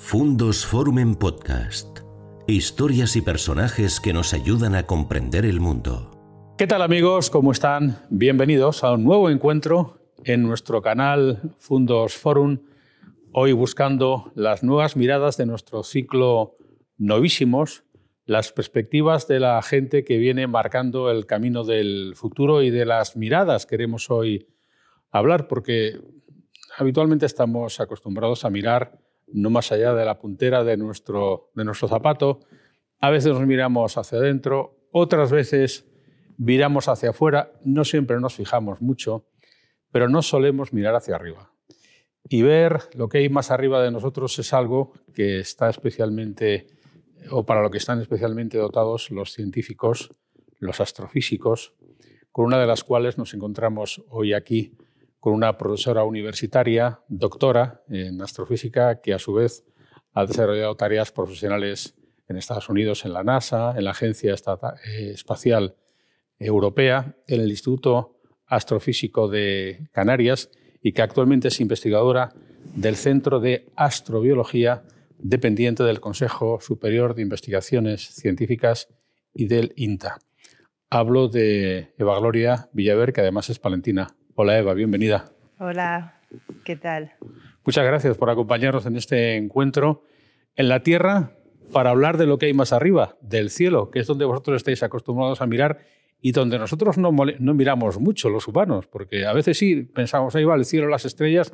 Fundos 0.00 0.64
Forum 0.64 1.00
en 1.00 1.16
Podcast. 1.16 1.98
Historias 2.46 3.16
y 3.16 3.20
personajes 3.20 4.00
que 4.00 4.14
nos 4.14 4.32
ayudan 4.32 4.74
a 4.74 4.84
comprender 4.84 5.44
el 5.44 5.60
mundo. 5.60 6.54
¿Qué 6.56 6.66
tal 6.66 6.82
amigos? 6.82 7.28
¿Cómo 7.28 7.52
están? 7.52 7.98
Bienvenidos 8.08 8.84
a 8.84 8.92
un 8.92 9.04
nuevo 9.04 9.28
encuentro 9.28 10.00
en 10.24 10.44
nuestro 10.44 10.80
canal 10.80 11.52
Fundos 11.58 12.16
Forum. 12.16 12.60
Hoy 13.32 13.52
buscando 13.52 14.32
las 14.34 14.62
nuevas 14.62 14.96
miradas 14.96 15.36
de 15.36 15.46
nuestro 15.46 15.82
ciclo 15.82 16.56
Novísimos, 16.96 17.82
las 18.24 18.52
perspectivas 18.52 19.26
de 19.28 19.40
la 19.40 19.60
gente 19.62 20.04
que 20.04 20.16
viene 20.16 20.46
marcando 20.46 21.10
el 21.10 21.26
camino 21.26 21.64
del 21.64 22.14
futuro 22.14 22.62
y 22.62 22.70
de 22.70 22.86
las 22.86 23.16
miradas 23.16 23.66
queremos 23.66 24.10
hoy 24.10 24.46
hablar, 25.10 25.48
porque 25.48 26.00
habitualmente 26.78 27.26
estamos 27.26 27.80
acostumbrados 27.80 28.44
a 28.44 28.50
mirar 28.50 29.07
no 29.32 29.50
más 29.50 29.72
allá 29.72 29.94
de 29.94 30.04
la 30.04 30.18
puntera 30.18 30.64
de 30.64 30.76
nuestro, 30.76 31.50
de 31.54 31.64
nuestro 31.64 31.88
zapato. 31.88 32.40
A 33.00 33.10
veces 33.10 33.32
nos 33.32 33.46
miramos 33.46 33.96
hacia 33.96 34.18
adentro, 34.18 34.88
otras 34.90 35.30
veces 35.30 35.86
miramos 36.36 36.88
hacia 36.88 37.10
afuera, 37.10 37.52
no 37.64 37.84
siempre 37.84 38.18
nos 38.20 38.34
fijamos 38.34 38.80
mucho, 38.80 39.26
pero 39.90 40.08
no 40.08 40.22
solemos 40.22 40.72
mirar 40.72 40.94
hacia 40.94 41.16
arriba. 41.16 41.52
Y 42.28 42.42
ver 42.42 42.80
lo 42.94 43.08
que 43.08 43.18
hay 43.18 43.28
más 43.28 43.50
arriba 43.50 43.82
de 43.82 43.90
nosotros 43.90 44.38
es 44.38 44.52
algo 44.52 44.92
que 45.14 45.40
está 45.40 45.70
especialmente, 45.70 46.66
o 47.30 47.44
para 47.44 47.62
lo 47.62 47.70
que 47.70 47.78
están 47.78 48.00
especialmente 48.00 48.58
dotados 48.58 49.10
los 49.10 49.32
científicos, 49.32 50.14
los 50.58 50.80
astrofísicos, 50.80 51.74
con 52.30 52.46
una 52.46 52.58
de 52.58 52.66
las 52.66 52.84
cuales 52.84 53.18
nos 53.18 53.34
encontramos 53.34 54.04
hoy 54.10 54.34
aquí 54.34 54.76
con 55.20 55.32
una 55.32 55.58
profesora 55.58 56.04
universitaria, 56.04 57.00
doctora 57.08 57.82
en 57.88 58.20
astrofísica, 58.22 59.00
que 59.00 59.14
a 59.14 59.18
su 59.18 59.34
vez 59.34 59.64
ha 60.12 60.26
desarrollado 60.26 60.76
tareas 60.76 61.12
profesionales 61.12 61.94
en 62.28 62.36
Estados 62.36 62.68
Unidos, 62.68 63.04
en 63.04 63.12
la 63.12 63.24
NASA, 63.24 63.74
en 63.76 63.84
la 63.84 63.92
Agencia 63.92 64.34
eh, 64.34 65.10
Espacial 65.12 65.76
Europea, 66.38 67.16
en 67.26 67.40
el 67.40 67.50
Instituto 67.50 68.16
Astrofísico 68.46 69.28
de 69.28 69.88
Canarias 69.92 70.50
y 70.82 70.92
que 70.92 71.02
actualmente 71.02 71.48
es 71.48 71.60
investigadora 71.60 72.32
del 72.74 72.96
Centro 72.96 73.40
de 73.40 73.66
Astrobiología 73.76 74.84
dependiente 75.18 75.82
del 75.82 76.00
Consejo 76.00 76.60
Superior 76.60 77.14
de 77.14 77.22
Investigaciones 77.22 78.14
Científicas 78.14 78.88
y 79.34 79.46
del 79.46 79.72
INTA. 79.76 80.18
Hablo 80.90 81.28
de 81.28 81.92
Eva 81.98 82.18
Gloria 82.18 82.68
Villaver, 82.72 83.12
que 83.12 83.20
además 83.20 83.50
es 83.50 83.58
palentina. 83.58 84.16
Hola 84.40 84.56
Eva, 84.56 84.72
bienvenida. 84.72 85.32
Hola, 85.58 86.20
¿qué 86.64 86.76
tal? 86.76 87.12
Muchas 87.64 87.84
gracias 87.84 88.16
por 88.16 88.30
acompañarnos 88.30 88.86
en 88.86 88.94
este 88.94 89.34
encuentro 89.34 90.04
en 90.54 90.68
la 90.68 90.84
Tierra 90.84 91.32
para 91.72 91.90
hablar 91.90 92.18
de 92.18 92.26
lo 92.26 92.38
que 92.38 92.46
hay 92.46 92.54
más 92.54 92.72
arriba, 92.72 93.16
del 93.20 93.50
cielo, 93.50 93.90
que 93.90 93.98
es 93.98 94.06
donde 94.06 94.26
vosotros 94.26 94.58
estáis 94.58 94.84
acostumbrados 94.84 95.42
a 95.42 95.48
mirar 95.48 95.78
y 96.20 96.30
donde 96.30 96.56
nosotros 96.56 96.98
no, 96.98 97.10
no 97.10 97.54
miramos 97.54 97.98
mucho 97.98 98.30
los 98.30 98.46
humanos, 98.46 98.86
porque 98.86 99.26
a 99.26 99.32
veces 99.32 99.58
sí 99.58 99.82
pensamos, 99.82 100.36
ahí 100.36 100.44
va 100.44 100.54
el 100.54 100.66
cielo, 100.66 100.86
las 100.86 101.04
estrellas, 101.04 101.52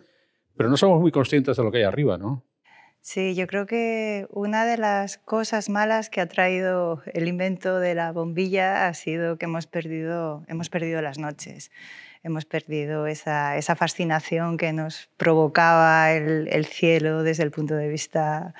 pero 0.54 0.68
no 0.68 0.76
somos 0.76 1.00
muy 1.00 1.10
conscientes 1.10 1.56
de 1.56 1.62
lo 1.62 1.72
que 1.72 1.78
hay 1.78 1.84
arriba, 1.84 2.18
¿no? 2.18 2.44
Sí, 3.00 3.34
yo 3.34 3.46
creo 3.46 3.64
que 3.64 4.26
una 4.28 4.66
de 4.66 4.76
las 4.76 5.16
cosas 5.16 5.70
malas 5.70 6.10
que 6.10 6.20
ha 6.20 6.26
traído 6.26 7.02
el 7.14 7.28
invento 7.28 7.78
de 7.78 7.94
la 7.94 8.12
bombilla 8.12 8.88
ha 8.88 8.94
sido 8.94 9.38
que 9.38 9.46
hemos 9.46 9.66
perdido, 9.66 10.44
hemos 10.48 10.68
perdido 10.68 11.00
las 11.00 11.18
noches 11.18 11.70
hemos 12.24 12.46
perdido 12.46 13.06
esa, 13.06 13.60
fascinación 13.76 14.56
que 14.56 14.72
nos 14.72 15.10
provocaba 15.16 16.12
el, 16.12 16.48
el, 16.48 16.64
cielo 16.64 17.22
desde 17.22 17.42
el 17.42 17.50
punto 17.50 17.74
de 17.76 17.88
vista, 17.88 18.54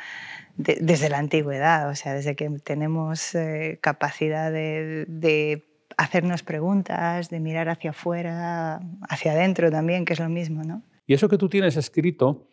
de, 0.57 0.79
desde 0.81 1.09
la 1.09 1.19
antigüedad, 1.19 1.89
o 1.89 1.95
sea, 1.95 2.13
desde 2.15 2.37
que 2.37 2.49
tenemos 2.63 3.35
eh, 3.35 3.79
capacidad 3.81 4.53
de, 4.53 5.07
de, 5.09 5.65
hacernos 5.97 6.43
preguntas, 6.43 7.31
de 7.31 7.41
mirar 7.41 7.69
hacia 7.69 7.91
afuera, 7.91 8.81
hacia 9.09 9.33
adentro 9.33 9.71
también, 9.71 10.05
que 10.05 10.13
es 10.13 10.21
lo 10.21 10.29
mismo, 10.29 10.63
¿no? 10.63 10.83
Y 11.07 11.15
eso 11.15 11.29
que 11.29 11.39
tú 11.39 11.49
tienes 11.49 11.77
escrito, 11.77 12.49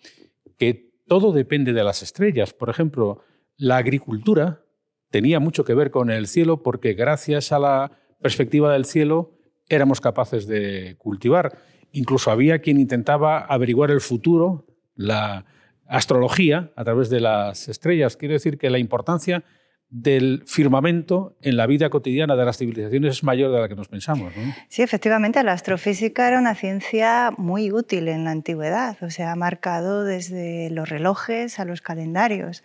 que 0.58 0.92
todo 1.08 1.34
depende 1.34 1.74
de 1.74 1.84
las 1.84 2.04
estrellas. 2.04 2.54
Por 2.54 2.70
ejemplo, 2.70 3.24
la 3.58 3.78
agricultura 3.78 4.62
tenía 5.10 5.40
mucho 5.40 5.66
que 5.66 5.74
ver 5.74 5.92
con 5.92 6.10
el 6.10 6.28
cielo 6.28 6.64
porque 6.64 6.94
gracias 6.94 7.52
a 7.52 7.60
la 7.60 7.92
perspectiva 8.22 8.72
del 8.72 8.86
cielo 8.86 9.41
éramos 9.72 10.02
capaces 10.02 10.48
de 10.48 10.96
cultivar. 10.98 11.58
Incluso 11.92 12.32
había 12.32 12.60
quien 12.60 12.80
intentaba 12.80 13.40
averiguar 13.40 13.92
el 13.92 14.02
futuro, 14.02 14.66
la 14.96 15.46
astrología, 15.88 16.72
a 16.76 16.84
través 16.84 17.10
de 17.10 17.20
las 17.20 17.68
estrellas. 17.68 18.18
Quiero 18.18 18.34
decir 18.34 18.58
que 18.58 18.70
la 18.70 18.80
importancia 18.80 19.44
del 19.90 20.44
firmamento 20.48 21.38
en 21.42 21.58
la 21.58 21.68
vida 21.68 21.90
cotidiana 21.90 22.38
de 22.38 22.46
las 22.46 22.58
civilizaciones 22.58 23.18
es 23.18 23.24
mayor 23.24 23.52
de 23.52 23.60
la 23.60 23.68
que 23.68 23.76
nos 23.76 23.90
pensamos. 23.90 24.34
Sí, 24.70 24.82
efectivamente, 24.82 25.44
la 25.44 25.52
astrofísica 25.52 26.30
era 26.30 26.40
una 26.40 26.56
ciencia 26.56 27.32
muy 27.38 27.74
útil 27.74 28.08
en 28.08 28.24
la 28.24 28.32
antigüedad, 28.32 28.98
o 29.04 29.10
sea, 29.10 29.34
ha 29.34 29.36
marcado 29.36 30.06
desde 30.06 30.70
los 30.70 30.88
relojes 30.88 31.60
a 31.60 31.66
los 31.66 31.82
calendarios. 31.82 32.64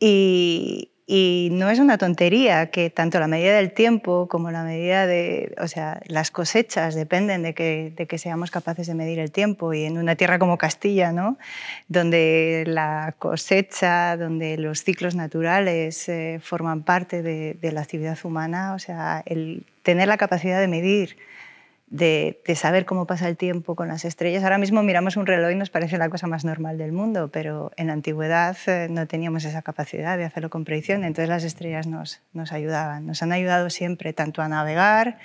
Y, 0.00 0.92
y 1.10 1.48
no 1.52 1.70
es 1.70 1.78
una 1.78 1.96
tontería 1.96 2.70
que 2.70 2.90
tanto 2.90 3.18
la 3.18 3.28
medida 3.28 3.56
del 3.56 3.72
tiempo 3.72 4.28
como 4.28 4.50
la 4.50 4.62
medida 4.62 5.06
de, 5.06 5.54
o 5.58 5.66
sea, 5.66 6.02
las 6.06 6.30
cosechas 6.30 6.94
dependen 6.94 7.42
de 7.42 7.54
que, 7.54 7.94
de 7.96 8.06
que 8.06 8.18
seamos 8.18 8.50
capaces 8.50 8.86
de 8.86 8.94
medir 8.94 9.18
el 9.18 9.32
tiempo. 9.32 9.72
Y 9.72 9.84
en 9.84 9.96
una 9.96 10.16
tierra 10.16 10.38
como 10.38 10.58
Castilla, 10.58 11.10
¿no? 11.10 11.38
donde 11.88 12.64
la 12.66 13.14
cosecha, 13.18 14.18
donde 14.18 14.58
los 14.58 14.84
ciclos 14.84 15.14
naturales 15.14 16.10
eh, 16.10 16.40
forman 16.42 16.82
parte 16.82 17.22
de, 17.22 17.54
de, 17.54 17.72
la 17.72 17.80
actividad 17.80 18.18
humana, 18.22 18.74
o 18.74 18.78
sea, 18.78 19.22
el 19.24 19.64
tener 19.82 20.08
la 20.08 20.18
capacidad 20.18 20.60
de 20.60 20.68
medir 20.68 21.16
de, 21.90 22.40
saber 22.54 22.84
cómo 22.84 23.06
pasa 23.06 23.28
el 23.28 23.36
tiempo 23.36 23.74
con 23.74 23.88
las 23.88 24.04
estrellas. 24.04 24.42
Ahora 24.42 24.58
mismo 24.58 24.82
miramos 24.82 25.16
un 25.16 25.26
reloj 25.26 25.52
y 25.52 25.54
nos 25.54 25.70
parece 25.70 25.98
la 25.98 26.08
cosa 26.08 26.26
más 26.26 26.44
normal 26.44 26.78
del 26.78 26.92
mundo, 26.92 27.30
pero 27.32 27.72
en 27.76 27.88
la 27.88 27.94
antigüedad 27.94 28.56
eh, 28.66 28.88
no 28.90 29.06
teníamos 29.06 29.44
esa 29.44 29.62
capacidad 29.62 30.18
de 30.18 30.24
hacerlo 30.24 30.50
con 30.50 30.64
predicción, 30.64 31.04
entonces 31.04 31.28
las 31.28 31.44
estrellas 31.44 31.86
nos, 31.86 32.20
nos 32.32 32.52
ayudaban. 32.52 33.06
Nos 33.06 33.22
han 33.22 33.32
ayudado 33.32 33.70
siempre 33.70 34.12
tanto 34.12 34.42
a 34.42 34.48
navegar 34.48 35.18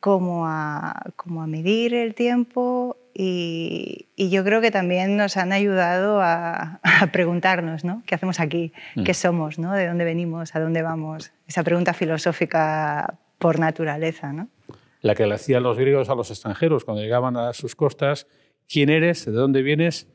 como 0.00 0.46
a, 0.46 1.12
como 1.16 1.42
a 1.42 1.46
medir 1.46 1.94
el 1.94 2.14
tiempo 2.14 2.98
y, 3.14 4.08
yo 4.16 4.42
creo 4.42 4.60
que 4.60 4.72
también 4.72 5.16
nos 5.16 5.36
han 5.36 5.52
ayudado 5.52 6.20
a, 6.20 6.80
preguntarnos 7.12 7.84
¿no? 7.84 8.02
qué 8.06 8.16
hacemos 8.16 8.40
aquí, 8.40 8.72
qué 9.04 9.12
mm. 9.12 9.14
somos, 9.14 9.58
¿no? 9.58 9.72
de 9.72 9.86
dónde 9.86 10.04
venimos, 10.04 10.54
a 10.56 10.60
dónde 10.60 10.82
vamos. 10.82 11.32
Esa 11.46 11.62
pregunta 11.62 11.94
filosófica 11.94 13.14
por 13.38 13.60
naturaleza. 13.60 14.32
¿no? 14.32 14.48
La 15.04 15.14
que 15.14 15.26
le 15.26 15.34
hacían 15.34 15.62
los 15.62 15.76
griegos 15.76 16.08
a 16.08 16.14
los 16.14 16.30
extranjeros 16.30 16.86
cuando 16.86 17.02
llegaban 17.02 17.36
a 17.36 17.52
sus 17.52 17.76
costas, 17.76 18.26
quién 18.66 18.88
eres, 18.88 19.26
de 19.26 19.32
dónde 19.32 19.60
vienes 19.60 20.08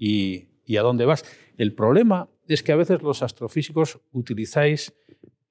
y, 0.00 0.48
a 0.76 0.82
dónde 0.82 1.04
vas. 1.04 1.24
El 1.58 1.74
problema 1.74 2.28
es 2.48 2.64
que 2.64 2.72
a 2.72 2.76
veces 2.76 3.02
los 3.02 3.22
astrofísicos 3.22 4.00
utilizáis 4.10 4.94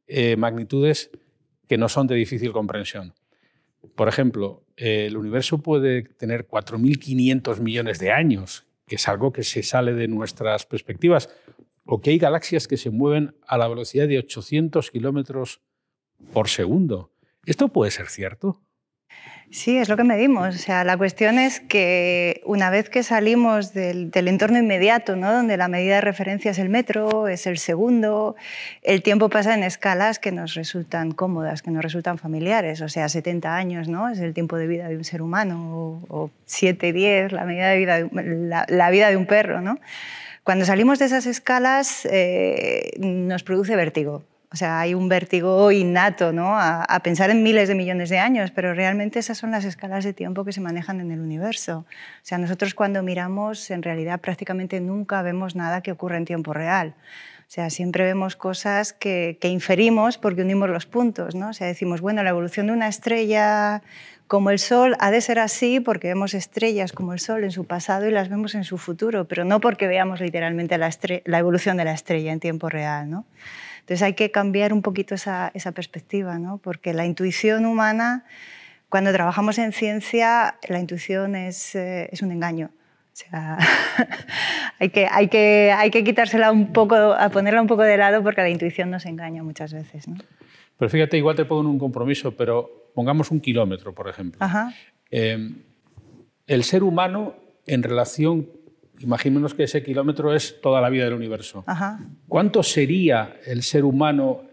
eh, 0.08 0.36
magnitudes 0.36 1.10
que 1.70 1.78
no 1.78 1.88
son 1.88 2.06
de 2.08 2.16
difícil 2.16 2.52
comprensión. 2.52 3.14
Por 3.96 4.10
ejemplo, 4.10 4.66
el 4.76 5.16
universo 5.16 5.60
puede 5.60 6.04
tener 6.04 6.46
4.500 6.46 7.62
millones 7.62 7.98
de 7.98 8.12
años, 8.12 8.66
que 8.88 8.96
es 8.96 9.08
algo 9.08 9.32
que 9.32 9.44
se 9.44 9.64
sale 9.64 9.94
de 9.94 10.10
nuestras 10.10 10.66
perspectivas, 10.66 11.30
o 11.86 12.02
que 12.02 12.10
hay 12.10 12.18
galaxias 12.18 12.68
que 12.68 12.76
se 12.76 12.90
mueven 12.90 13.36
a 13.48 13.58
la 13.58 13.70
velocidad 13.70 14.10
de 14.10 14.18
800 14.18 14.92
kilómetros 14.92 15.62
por 16.34 16.50
segundo. 16.50 17.14
¿Esto 17.46 17.70
puede 17.70 17.92
ser 17.92 18.08
cierto? 18.08 18.62
Sí, 19.52 19.78
es 19.78 19.90
lo 19.90 19.98
que 19.98 20.06
medimos. 20.06 20.56
O 20.56 20.58
sea, 20.58 20.86
la 20.86 20.96
cuestión 20.96 21.38
es 21.38 21.60
que 21.60 22.42
una 22.46 22.70
vez 22.70 22.90
que 22.90 23.04
salimos 23.04 23.74
del, 23.74 24.10
entorno 24.14 24.58
inmediato, 24.58 25.18
¿no? 25.18 25.34
donde 25.34 25.58
la 25.58 25.68
medida 25.68 25.96
de 25.96 26.02
referencia 26.02 26.52
es 26.52 26.60
el 26.60 26.70
metro, 26.70 27.28
es 27.28 27.46
el 27.48 27.58
segundo, 27.58 28.38
el 28.82 29.04
tiempo 29.04 29.30
pasa 29.30 29.54
en 29.54 29.64
escalas 29.64 30.20
que 30.20 30.32
nos 30.32 30.54
resultan 30.54 31.12
cómodas, 31.12 31.62
que 31.62 31.70
nos 31.70 31.84
resultan 31.84 32.18
familiares. 32.18 32.82
O 32.82 32.88
sea, 32.88 33.10
70 33.10 33.54
años 33.54 33.90
¿no? 33.90 34.08
es 34.08 34.20
el 34.20 34.34
tiempo 34.34 34.56
de 34.56 34.68
vida 34.68 34.88
de 34.88 34.96
un 34.96 35.04
ser 35.04 35.22
humano, 35.22 36.02
o, 36.08 36.32
7, 36.46 36.94
10, 36.94 37.34
la, 37.34 37.44
medida 37.44 37.70
de 37.70 37.78
vida 37.78 38.66
la, 38.70 38.90
vida 38.90 39.10
de 39.10 39.18
un 39.18 39.26
perro. 39.26 39.60
¿no? 39.60 39.80
Cuando 40.46 40.64
salimos 40.64 40.98
de 40.98 41.06
esas 41.06 41.26
escalas 41.26 42.08
eh, 42.10 42.92
nos 43.00 43.44
produce 43.44 43.76
vértigo. 43.76 44.24
O 44.54 44.58
sea, 44.58 44.82
hay 44.82 44.94
un 44.94 45.08
vértigo 45.08 45.72
innato 45.72 46.34
¿no? 46.34 46.60
a, 46.60 47.00
pensar 47.04 47.30
en 47.30 47.42
miles 47.42 47.70
de 47.70 47.76
millones 47.76 48.10
de 48.10 48.20
años, 48.20 48.52
pero 48.52 48.74
realmente 48.74 49.18
esas 49.18 49.38
son 49.38 49.52
las 49.52 49.64
escalas 49.64 50.04
de 50.04 50.12
tiempo 50.12 50.44
que 50.44 50.52
se 50.52 50.60
manejan 50.60 51.00
en 51.00 51.10
el 51.12 51.22
universo. 51.22 51.86
O 51.88 52.24
sea, 52.24 52.38
nosotros 52.38 52.74
cuando 52.74 53.02
miramos, 53.02 53.72
en 53.72 53.82
realidad 53.82 54.20
prácticamente 54.20 54.82
nunca 54.82 55.22
vemos 55.22 55.56
nada 55.56 55.80
que 55.80 55.94
ocurra 55.94 56.18
en 56.18 56.26
tiempo 56.26 56.52
real. 56.52 56.96
O 57.40 57.54
sea, 57.54 57.70
siempre 57.70 58.04
vemos 58.04 58.36
cosas 58.36 58.92
que, 58.92 59.38
que 59.40 59.48
inferimos 59.48 60.18
porque 60.18 60.42
unimos 60.42 60.70
los 60.70 60.86
puntos. 60.86 61.34
¿no? 61.34 61.50
O 61.50 61.54
sea, 61.54 61.68
decimos, 61.68 62.02
bueno, 62.02 62.22
la 62.22 62.32
evolución 62.32 62.68
de 62.68 62.74
una 62.74 62.90
estrella 62.90 63.82
como 64.28 64.50
el 64.50 64.60
Sol 64.60 64.98
ha 65.00 65.12
de 65.12 65.22
ser 65.22 65.40
así 65.40 65.80
porque 65.80 66.08
vemos 66.10 66.34
estrellas 66.34 66.92
como 66.92 67.14
el 67.14 67.20
Sol 67.20 67.46
en 67.46 67.52
su 67.52 67.66
pasado 67.66 68.06
y 68.08 68.12
las 68.12 68.28
vemos 68.28 68.56
en 68.56 68.66
su 68.66 68.78
futuro, 68.78 69.30
pero 69.30 69.46
no 69.46 69.62
porque 69.62 69.88
veamos 69.88 70.20
literalmente 70.20 70.78
la, 70.78 70.90
la 71.24 71.40
evolución 71.40 71.78
de 71.78 71.86
la 71.86 71.94
estrella 71.94 72.34
en 72.34 72.42
tiempo 72.42 72.68
real. 72.68 73.10
¿no? 73.10 73.26
Entonces 73.92 74.06
hay 74.06 74.14
que 74.14 74.32
cambiar 74.32 74.72
un 74.72 74.82
poquito 74.82 75.16
esa, 75.16 75.52
esa 75.54 75.74
perspectiva, 75.74 76.40
¿no? 76.40 76.60
porque 76.60 76.94
la 76.94 77.06
intuición 77.06 77.66
humana, 77.66 78.24
cuando 78.88 79.12
trabajamos 79.12 79.58
en 79.58 79.74
ciencia, 79.74 80.56
la 80.70 80.80
intuición 80.80 81.36
es, 81.36 81.76
eh, 81.76 82.08
es 82.10 82.22
un 82.22 82.32
engaño. 82.32 82.70
O 82.72 83.10
sea, 83.12 83.58
hay, 84.80 84.88
que, 84.92 85.08
hay, 85.12 85.28
que, 85.28 85.74
hay 85.76 85.92
que 85.92 86.06
quitársela 86.06 86.54
un 86.54 86.72
poco, 86.72 86.96
a 86.96 87.28
ponerla 87.32 87.62
un 87.62 87.68
poco 87.68 87.84
de 87.84 87.98
lado 87.98 88.24
porque 88.24 88.40
la 88.40 88.50
intuición 88.50 88.90
nos 88.92 89.06
engaña 89.06 89.44
muchas 89.44 89.74
veces. 89.74 90.08
¿no? 90.08 90.16
Pero 90.78 90.90
fíjate, 90.90 91.18
igual 91.18 91.36
te 91.36 91.44
pongo 91.44 91.70
un 91.70 91.78
compromiso, 91.78 92.32
pero 92.38 92.92
pongamos 92.96 93.30
un 93.30 93.42
kilómetro, 93.42 93.94
por 93.94 94.08
ejemplo. 94.08 94.40
Eh, 95.10 95.50
el 96.48 96.64
ser 96.64 96.84
humano 96.84 97.36
en 97.68 97.84
relación, 97.84 98.48
imaginémonos 99.04 99.54
que 99.54 99.64
ese 99.64 99.84
kilómetro 99.84 100.34
es 100.34 100.62
toda 100.62 100.82
la 100.82 100.90
vida 100.90 101.06
del 101.06 101.14
universo. 101.14 101.66
¿Cuánto 102.28 102.64
sería 102.64 103.38
el 103.46 103.64
ser 103.64 103.84
humano 103.84 104.44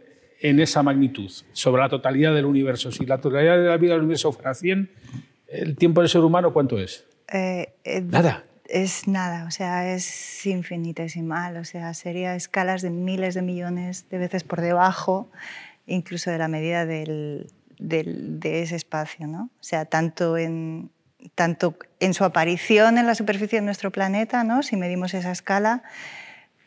en 0.41 0.61
esa 0.61 0.83
magnitud 0.83 1.31
sobre 1.53 1.83
la 1.83 1.89
totalidad 1.89 2.35
del 2.35 2.45
universo? 2.45 2.91
Si 2.91 3.07
la 3.07 3.21
totalidad 3.21 3.59
de 3.59 3.69
la 3.69 3.77
vida 3.77 3.93
del 3.93 4.03
universo 4.03 4.33
fuera 4.33 4.55
100, 4.55 4.91
¿el 5.49 5.77
tiempo 5.77 6.01
del 6.01 6.11
ser 6.11 6.23
humano 6.23 6.53
cuánto 6.53 6.79
es? 6.79 7.05
Eh, 7.33 7.75
eh, 7.85 8.01
nada. 8.01 8.45
Es 8.65 9.09
nada, 9.09 9.47
o 9.47 9.51
sea, 9.51 9.95
es 9.95 10.45
infinitesimal, 10.45 11.57
o 11.57 11.65
sea, 11.65 11.95
sería 11.95 12.35
escalas 12.35 12.83
de 12.83 12.91
miles 12.91 13.35
de 13.35 13.41
millones 13.41 14.11
de 14.11 14.19
veces 14.19 14.45
por 14.45 14.61
debajo 14.61 15.31
incluso 15.89 16.31
de 16.31 16.39
la 16.39 16.49
medida 16.49 16.87
del, 16.87 17.51
de 17.79 18.63
ese 18.63 18.77
espacio, 18.77 19.27
¿no? 19.27 19.51
O 19.59 19.63
sea, 19.63 19.87
tanto 19.87 20.37
en, 20.37 20.91
tanto 21.35 21.77
en 22.01 22.15
su 22.15 22.25
aparición 22.25 22.99
en 22.99 23.07
la 23.07 23.15
superficie 23.15 23.61
de 23.61 23.65
nuestro 23.65 23.91
planeta, 23.91 24.45
¿no? 24.45 24.63
si 24.63 24.77
medimos 24.77 25.15
esa 25.15 25.33
escala, 25.33 25.83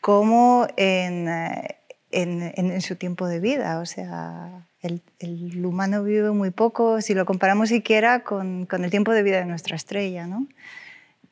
como 0.00 0.66
en, 0.76 1.28
eh, 1.28 1.76
en, 2.10 2.52
en, 2.56 2.80
su 2.82 2.96
tiempo 2.96 3.26
de 3.26 3.40
vida. 3.40 3.78
O 3.78 3.86
sea, 3.86 4.66
el, 4.80 5.02
el, 5.20 5.64
humano 5.64 6.02
vive 6.02 6.30
muy 6.32 6.50
poco, 6.50 7.00
si 7.00 7.14
lo 7.14 7.24
comparamos 7.24 7.68
siquiera 7.68 8.24
con, 8.24 8.66
con 8.66 8.84
el 8.84 8.90
tiempo 8.90 9.12
de 9.12 9.22
vida 9.22 9.38
de 9.38 9.46
nuestra 9.46 9.76
estrella. 9.76 10.26
¿no? 10.26 10.46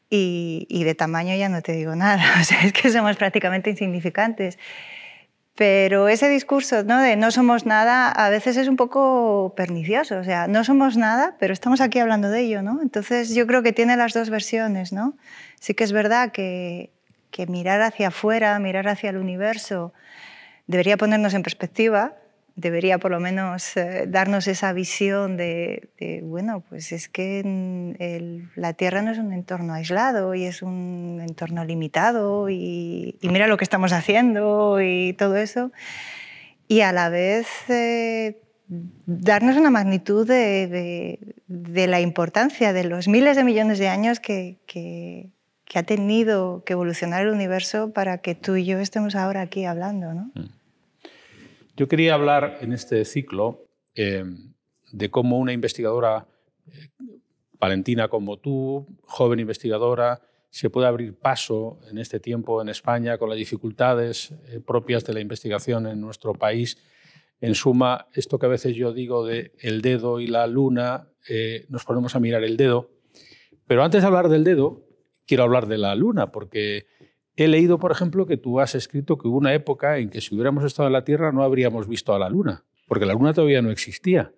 Y, 0.09 0.67
y, 0.69 0.85
de 0.85 0.95
tamaño 0.95 1.35
ya 1.37 1.49
no 1.49 1.63
te 1.63 1.73
digo 1.73 1.95
nada, 1.95 2.23
o 2.41 2.45
sea, 2.45 2.63
es 2.63 2.73
que 2.73 2.91
somos 2.91 3.17
prácticamente 3.17 3.71
insignificantes. 3.71 4.59
Pero 5.61 6.09
ese 6.09 6.31
discurso 6.31 6.85
¿no? 6.85 7.03
de 7.03 7.17
no 7.17 7.31
somos 7.31 7.67
nada 7.67 8.11
a 8.11 8.31
veces 8.31 8.57
es 8.57 8.67
un 8.67 8.77
poco 8.77 9.53
pernicioso. 9.55 10.17
O 10.17 10.25
sea, 10.25 10.47
no 10.47 10.65
somos 10.65 10.97
nada, 10.97 11.37
pero 11.39 11.53
estamos 11.53 11.83
aquí 11.83 11.99
hablando 11.99 12.31
de 12.31 12.41
ello. 12.41 12.63
¿no? 12.63 12.81
Entonces 12.81 13.35
yo 13.35 13.47
creo 13.47 13.63
que 13.63 13.75
tiene 13.75 13.95
las 13.99 14.15
dos 14.15 14.31
versiones. 14.31 14.91
¿no? 14.95 15.19
Sí 15.61 15.75
que 15.75 15.85
es 15.85 15.93
verdad 15.93 16.33
que, 16.33 16.95
que 17.31 17.47
mirar 17.47 17.83
hacia 17.83 18.09
afuera, 18.09 18.59
mirar 18.59 18.89
hacia 18.89 19.11
el 19.11 19.19
universo, 19.19 19.93
debería 20.67 20.97
ponernos 20.97 21.35
en 21.35 21.43
perspectiva 21.43 22.15
debería 22.61 22.99
por 22.99 23.11
lo 23.11 23.21
menos 23.21 23.77
eh, 23.77 24.05
darnos 24.07 24.47
esa 24.47 24.73
visión 24.73 25.37
de, 25.37 26.23
bueno, 26.23 26.63
pues 26.69 26.93
es 26.93 27.09
que 27.09 27.43
la 28.55 28.73
Tierra 28.75 29.03
no 29.03 29.11
es 29.11 29.19
un 29.19 29.33
entorno 29.33 29.75
aislado 29.75 30.35
y 30.35 30.45
es 30.45 30.63
un 30.63 31.21
entorno 31.27 31.65
limitado 31.65 32.49
y, 32.49 33.19
mira 33.23 33.47
lo 33.47 33.57
que 33.57 33.65
estamos 33.65 33.93
haciendo 33.93 34.81
y 34.81 35.15
todo 35.15 35.37
eso. 35.37 35.73
Y 36.69 36.83
a 36.83 36.93
la 36.93 37.09
vez 37.09 37.49
eh, 37.69 38.43
darnos 39.07 39.57
una 39.57 39.71
magnitud 39.71 40.27
de, 40.27 41.19
la 41.49 42.01
importancia 42.01 42.73
de 42.73 42.85
los 42.85 43.09
miles 43.09 43.37
de 43.37 43.45
millones 43.45 43.79
de 43.79 43.89
años 43.89 44.21
que, 44.21 45.31
ha 45.75 45.83
tenido 45.85 46.63
que 46.65 46.75
evolucionar 46.75 47.23
el 47.23 47.33
universo 47.33 47.93
para 47.93 48.19
que 48.19 48.35
tú 48.35 48.57
y 48.57 48.65
yo 48.65 48.79
estemos 48.79 49.15
ahora 49.15 49.41
aquí 49.41 49.65
hablando. 49.65 50.15
¿no? 50.15 50.31
Mm. 50.35 50.60
Yo 51.81 51.89
quería 51.89 52.13
hablar 52.13 52.59
en 52.61 52.75
este 52.75 53.07
ciclo 53.07 53.65
eh, 53.95 54.23
de 54.93 55.11
cómo 55.11 55.39
una 55.39 55.55
investigadora 55.55 56.27
eh, 56.67 56.91
palentina 57.59 58.09
como 58.09 58.37
tú, 58.37 58.87
joven 59.05 59.41
investigadora, 59.41 60.21
se 60.51 60.69
puede 60.69 60.89
abrir 60.89 61.19
paso 61.19 61.81
en 61.91 61.97
este 61.97 62.21
tiempo 62.21 62.61
en 62.61 62.69
España 62.69 63.17
con 63.17 63.31
las 63.31 63.39
dificultades 63.39 64.31
eh, 64.49 64.61
propias 64.61 65.07
de 65.07 65.15
la 65.15 65.21
investigación 65.21 65.87
en 65.87 66.03
nuestro 66.03 66.35
país. 66.35 66.77
En 67.41 67.55
suma, 67.55 68.09
esto 68.13 68.39
que 68.39 68.45
a 68.45 68.51
veces 68.51 68.77
yo 68.77 68.93
digo 68.93 69.25
de 69.25 69.53
el 69.61 69.81
dedo 69.81 70.21
y 70.21 70.27
la 70.27 70.47
luna, 70.47 71.09
nos 71.71 71.87
ponemos 71.87 72.15
a 72.15 72.21
mirar 72.21 72.45
el 72.45 72.59
dedo. 72.59 72.91
Pero 73.67 73.83
antes 73.83 74.03
de 74.03 74.07
hablar 74.07 74.29
del 74.29 74.45
dedo, 74.45 74.87
quiero 75.27 75.45
hablar 75.45 75.67
de 75.67 75.79
la 75.79 75.95
luna, 75.95 76.31
porque 76.31 76.85
He 77.41 77.49
leído, 77.49 77.79
por 77.79 77.91
ejemplo, 77.91 78.27
que 78.27 78.37
tú 78.37 78.61
has 78.61 78.75
escrito 78.75 79.17
que 79.17 79.27
hubo 79.27 79.39
una 79.39 79.55
época 79.55 79.97
en 79.97 80.11
que 80.11 80.21
si 80.21 80.35
hubiéramos 80.35 80.63
estado 80.63 80.89
en 80.89 80.93
la 80.93 81.05
Tierra 81.05 81.33
no 81.33 81.43
habríamos 81.43 81.89
visto 81.89 82.15
a 82.15 82.19
la 82.19 82.29
Luna, 82.29 82.65
porque 82.87 83.07
la 83.07 83.15
Luna 83.15 83.33
todavía 83.33 83.63
no 83.63 83.71
existía. 83.71 84.35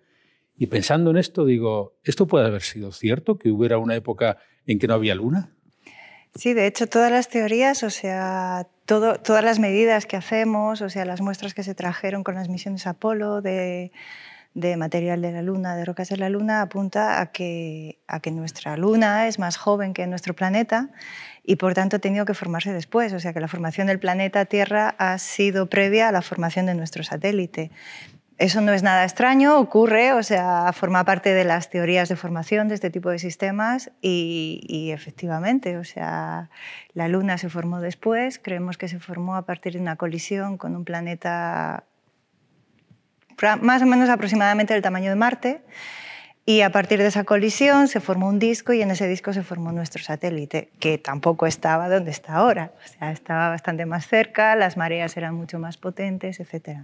Y 0.55 0.67
pensando 0.67 1.11
en 1.11 1.17
esto, 1.17 1.43
digo, 1.43 1.97
¿esto 2.05 2.27
puede 2.27 2.47
haber 2.47 2.61
sido 2.61 2.93
cierto, 2.93 3.37
que 3.37 3.51
hubiera 3.51 3.77
una 3.77 3.93
época 3.95 4.37
en 4.65 4.79
que 4.79 4.87
no 4.87 4.93
había 4.93 5.15
Luna? 5.15 5.51
Sí, 6.33 6.53
de 6.53 6.65
hecho, 6.65 6.87
todas 6.87 7.11
las 7.11 7.27
teorías, 7.27 7.83
o 7.83 7.89
sea, 7.89 8.69
todas 8.85 9.43
las 9.43 9.59
medidas 9.59 10.05
que 10.05 10.15
hacemos, 10.15 10.81
o 10.81 10.89
sea, 10.89 11.03
las 11.03 11.19
muestras 11.19 11.53
que 11.53 11.63
se 11.63 11.75
trajeron 11.75 12.23
con 12.23 12.35
las 12.35 12.47
misiones 12.47 12.87
Apolo 12.87 13.41
de, 13.41 13.91
material 14.77 15.21
de 15.21 15.33
la 15.33 15.41
Luna, 15.41 15.75
de 15.75 15.83
rocas 15.83 16.07
de 16.07 16.15
la 16.15 16.29
Luna, 16.29 16.61
apunta 16.61 17.19
a 17.19 17.33
que 17.33 17.97
nuestra 18.31 18.77
Luna 18.77 19.27
es 19.27 19.39
más 19.39 19.57
joven 19.57 19.93
que 19.93 20.07
nuestro 20.07 20.33
planeta 20.33 20.89
y 21.43 21.57
por 21.57 21.73
tanto 21.73 21.97
ha 21.97 21.99
tenido 21.99 22.25
que 22.25 22.33
formarse 22.33 22.71
después. 22.71 23.13
O 23.13 23.19
sea 23.19 23.33
que 23.33 23.39
la 23.39 23.47
formación 23.47 23.87
del 23.87 23.99
planeta 23.99 24.45
Tierra 24.45 24.95
ha 24.97 25.17
sido 25.17 25.69
previa 25.69 26.09
a 26.09 26.11
la 26.11 26.21
formación 26.21 26.65
de 26.65 26.75
nuestro 26.75 27.03
satélite. 27.03 27.71
Eso 28.39 28.61
no 28.61 28.73
es 28.73 28.81
nada 28.81 29.03
extraño, 29.03 29.59
ocurre, 29.59 30.13
o 30.13 30.23
sea, 30.23 30.73
forma 30.73 31.05
parte 31.05 31.35
de 31.35 31.43
las 31.43 31.69
teorías 31.69 32.09
de 32.09 32.15
formación 32.15 32.67
de 32.67 32.73
este 32.73 32.89
tipo 32.89 33.11
de 33.11 33.19
sistemas 33.19 33.91
y, 34.01 34.89
efectivamente, 34.91 35.77
o 35.77 35.83
sea, 35.83 36.49
la 36.93 37.07
Luna 37.07 37.37
se 37.37 37.47
formó 37.47 37.79
después, 37.79 38.39
creemos 38.39 38.79
que 38.79 38.87
se 38.87 38.99
formó 38.99 39.35
a 39.35 39.45
partir 39.45 39.73
de 39.73 39.79
una 39.79 39.97
colisión 39.97 40.57
con 40.57 40.75
un 40.75 40.83
planeta 40.83 41.83
más 43.61 43.81
o 43.81 43.85
menos 43.85 44.09
aproximadamente 44.09 44.73
del 44.73 44.81
tamaño 44.81 45.09
de 45.09 45.15
Marte 45.15 45.61
y 46.45 46.61
a 46.61 46.71
partir 46.71 46.99
de 46.99 47.07
esa 47.07 47.23
colisión 47.23 47.87
se 47.87 48.01
formó 48.01 48.27
un 48.27 48.37
disco 48.37 48.73
y 48.73 48.81
en 48.81 48.91
ese 48.91 49.07
disco 49.07 49.31
se 49.31 49.43
formó 49.43 49.71
nuestro 49.71 50.03
satélite, 50.03 50.69
que 50.79 50.97
tampoco 50.97 51.47
estaba 51.47 51.87
donde 51.87 52.11
está 52.11 52.35
ahora. 52.35 52.73
O 52.83 52.87
sea, 52.87 53.11
estaba 53.11 53.49
bastante 53.49 53.85
más 53.85 54.07
cerca, 54.07 54.55
las 54.55 54.75
mareas 54.75 55.15
eran 55.15 55.35
mucho 55.35 55.57
más 55.57 55.77
potentes, 55.77 56.41
etc. 56.41 56.81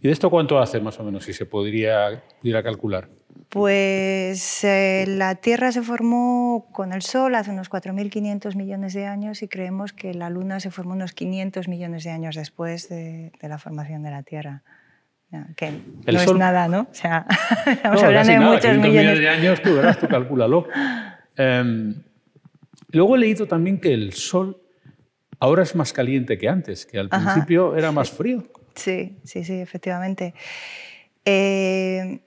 ¿Y 0.00 0.06
de 0.06 0.12
esto 0.12 0.30
cuánto 0.30 0.58
hace 0.60 0.78
más 0.80 1.00
o 1.00 1.04
menos, 1.04 1.24
si 1.24 1.32
se 1.32 1.46
podría, 1.46 2.22
pudiera 2.40 2.62
calcular? 2.62 3.08
Pues 3.48 4.62
eh, 4.64 5.04
la 5.08 5.34
Tierra 5.34 5.72
se 5.72 5.82
formó 5.82 6.68
con 6.72 6.92
el 6.92 7.02
Sol 7.02 7.34
hace 7.34 7.50
unos 7.50 7.68
4.500 7.68 8.54
millones 8.54 8.94
de 8.94 9.06
años 9.06 9.42
y 9.42 9.48
creemos 9.48 9.92
que 9.92 10.14
la 10.14 10.30
Luna 10.30 10.60
se 10.60 10.70
formó 10.70 10.92
unos 10.92 11.12
500 11.12 11.66
millones 11.66 12.04
de 12.04 12.10
años 12.10 12.36
después 12.36 12.88
de 12.88 13.32
la 13.42 13.58
formación 13.58 14.02
de 14.02 14.10
la 14.10 14.22
Tierra 14.22 14.62
que 15.56 15.70
no 16.06 16.20
es 16.20 16.34
nada, 16.34 16.68
¿no? 16.68 16.88
O 16.90 16.94
sea, 16.94 17.26
estamos 17.66 18.02
hablando 18.02 18.32
de 18.32 18.40
muchos 18.40 18.78
millones. 18.78 19.18
de 19.18 19.28
años, 19.28 19.62
tú 19.62 19.74
verás, 19.74 19.98
tú 19.98 20.08
calcúlalo. 20.08 20.68
Em, 21.38 21.94
luego 22.92 23.14
he 23.14 23.18
leído 23.18 23.46
también 23.46 23.78
que 23.78 23.92
el 23.92 24.14
Sol 24.14 24.58
ahora 25.38 25.64
es 25.64 25.74
más 25.74 25.92
caliente 25.92 26.38
que 26.38 26.48
antes, 26.48 26.86
que 26.86 26.98
al 26.98 27.10
principio 27.10 27.76
era 27.76 27.92
más 27.92 28.10
frío. 28.10 28.46
Sí, 28.74 29.18
sí, 29.22 29.44
sí, 29.44 29.60
efectivamente. 29.60 30.32
Eh, 31.26 32.20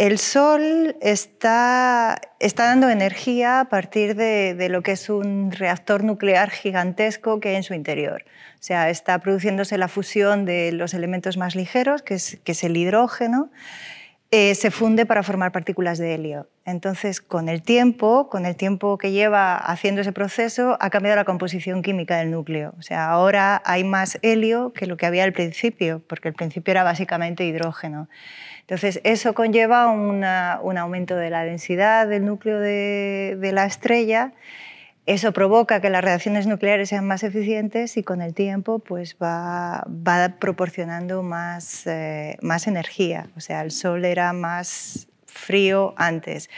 el 0.00 0.18
Sol 0.18 0.96
está, 1.02 2.22
está, 2.38 2.64
dando 2.68 2.88
energía 2.88 3.60
a 3.60 3.68
partir 3.68 4.14
de, 4.14 4.54
de, 4.54 4.70
lo 4.70 4.82
que 4.82 4.92
es 4.92 5.10
un 5.10 5.52
reactor 5.52 6.04
nuclear 6.04 6.48
gigantesco 6.48 7.38
que 7.38 7.50
hay 7.50 7.56
en 7.56 7.62
su 7.62 7.74
interior. 7.74 8.24
O 8.54 8.62
sea, 8.62 8.88
está 8.88 9.18
produciéndose 9.18 9.76
la 9.76 9.88
fusión 9.88 10.46
de 10.46 10.72
los 10.72 10.94
elementos 10.94 11.36
más 11.36 11.54
ligeros, 11.54 12.00
que 12.00 12.14
es, 12.14 12.40
que 12.44 12.52
es 12.52 12.64
el 12.64 12.78
hidrógeno, 12.78 13.50
eh, 14.32 14.54
se 14.54 14.70
funde 14.70 15.06
para 15.06 15.24
formar 15.24 15.50
partículas 15.50 15.98
de 15.98 16.14
helio. 16.14 16.48
Entonces, 16.64 17.20
con 17.20 17.48
el 17.48 17.62
tiempo, 17.62 18.28
con 18.28 18.46
el 18.46 18.54
tiempo 18.54 18.96
que 18.96 19.10
lleva 19.10 19.56
haciendo 19.56 20.02
ese 20.02 20.12
proceso, 20.12 20.76
ha 20.80 20.88
cambiado 20.88 21.16
la 21.16 21.24
composición 21.24 21.82
química 21.82 22.16
del 22.18 22.30
núcleo. 22.30 22.72
O 22.78 22.82
sea, 22.82 23.10
ahora 23.10 23.60
hay 23.64 23.82
más 23.82 24.20
helio 24.22 24.72
que 24.72 24.86
lo 24.86 24.96
que 24.96 25.06
había 25.06 25.24
al 25.24 25.32
principio, 25.32 26.00
porque 26.06 26.28
al 26.28 26.34
principio 26.34 26.70
era 26.70 26.84
básicamente 26.84 27.44
hidrógeno. 27.44 28.08
Entonces, 28.60 29.00
eso 29.02 29.34
conlleva 29.34 29.88
un 29.88 30.78
aumento 30.78 31.16
de 31.16 31.28
la 31.28 31.42
densidad 31.42 32.06
del 32.06 32.24
núcleo 32.24 32.60
de, 32.60 33.50
la 33.52 33.64
estrella. 33.64 34.32
Eso 35.10 35.32
provoca 35.32 35.80
que 35.80 35.90
las 35.90 36.04
reacciones 36.04 36.46
nucleares 36.46 36.90
sean 36.90 37.04
más 37.04 37.24
eficientes 37.24 37.96
y 37.96 38.04
con 38.04 38.22
el 38.22 38.32
tiempo 38.32 38.78
pues 38.78 39.16
va, 39.20 39.84
proporcionando 40.38 41.28
eh, 41.86 42.36
más 42.42 42.66
energía. 42.68 43.28
O 43.36 43.40
sea, 43.40 43.62
el 43.62 43.72
Sol 43.72 44.04
era 44.04 44.32
más 44.32 45.08
frío 45.26 45.94
antes. 45.96 46.48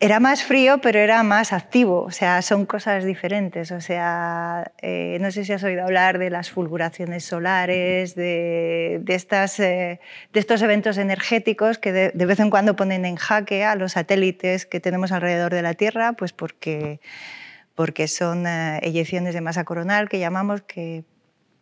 Era 0.00 0.20
más 0.20 0.44
frío, 0.44 0.78
pero 0.80 1.00
era 1.00 1.24
más 1.24 1.52
activo, 1.52 2.02
o 2.02 2.12
sea, 2.12 2.40
son 2.42 2.66
cosas 2.66 3.04
diferentes. 3.04 3.72
O 3.72 3.80
sea, 3.80 4.70
eh, 4.80 5.18
no 5.20 5.32
sé 5.32 5.44
si 5.44 5.52
has 5.52 5.64
oído 5.64 5.82
hablar 5.82 6.18
de 6.18 6.30
las 6.30 6.50
fulguraciones 6.52 7.24
solares, 7.24 8.14
de, 8.14 9.02
estas, 9.08 9.58
eh, 9.58 9.98
de 10.32 10.38
estos 10.40 10.62
eventos 10.62 10.98
energéticos 10.98 11.78
que 11.78 11.92
de, 11.92 12.26
vez 12.26 12.38
en 12.38 12.48
cuando 12.48 12.76
ponen 12.76 13.04
en 13.06 13.16
jaque 13.16 13.64
a 13.64 13.74
los 13.74 13.92
satélites 13.92 14.66
que 14.66 14.78
tenemos 14.78 15.10
alrededor 15.10 15.52
de 15.52 15.62
la 15.62 15.74
Tierra, 15.74 16.12
pues 16.12 16.32
porque, 16.32 17.00
porque 17.74 18.06
son 18.06 18.46
eh, 18.46 18.80
de 18.80 19.40
masa 19.40 19.64
coronal 19.64 20.08
que 20.08 20.20
llamamos 20.20 20.62
que 20.62 21.02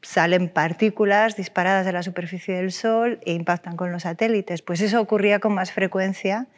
salen 0.02 0.50
partículas 0.50 1.36
disparadas 1.36 1.86
de 1.86 1.92
la 1.92 2.02
superficie 2.02 2.56
del 2.56 2.70
Sol 2.70 3.18
e 3.24 3.32
impactan 3.32 3.76
con 3.78 3.92
los 3.92 4.02
satélites. 4.02 4.60
Pues 4.60 4.82
eso 4.82 5.00
ocurría 5.00 5.40
con 5.40 5.54
más 5.54 5.72
frecuencia 5.72 6.48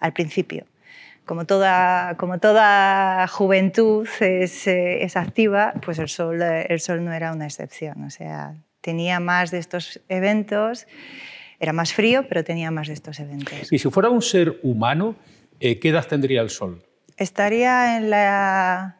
al 0.00 0.12
principio 0.12 0.66
como 1.28 1.44
toda, 1.44 2.16
como 2.16 2.38
toda 2.38 3.28
juventud 3.28 4.08
es, 4.18 4.66
eh, 4.66 5.04
es, 5.04 5.14
activa, 5.14 5.74
pues 5.84 5.98
el 5.98 6.08
sol, 6.08 6.40
el 6.40 6.80
sol 6.80 7.04
no 7.04 7.12
era 7.12 7.32
una 7.32 7.44
excepción. 7.44 8.02
O 8.04 8.10
sea, 8.10 8.54
tenía 8.80 9.20
más 9.20 9.50
de 9.50 9.58
estos 9.58 10.00
eventos, 10.08 10.86
era 11.60 11.74
más 11.74 11.92
frío, 11.92 12.26
pero 12.28 12.44
tenía 12.44 12.70
más 12.70 12.88
de 12.88 12.94
estos 12.94 13.20
eventos. 13.20 13.70
Y 13.70 13.78
si 13.78 13.90
fuera 13.90 14.08
un 14.08 14.22
ser 14.22 14.58
humano, 14.62 15.16
eh, 15.60 15.78
¿qué 15.78 15.90
edad 15.90 16.06
tendría 16.06 16.40
el 16.40 16.48
sol? 16.48 16.82
Estaría 17.18 17.98
en, 17.98 18.08
la, 18.08 18.96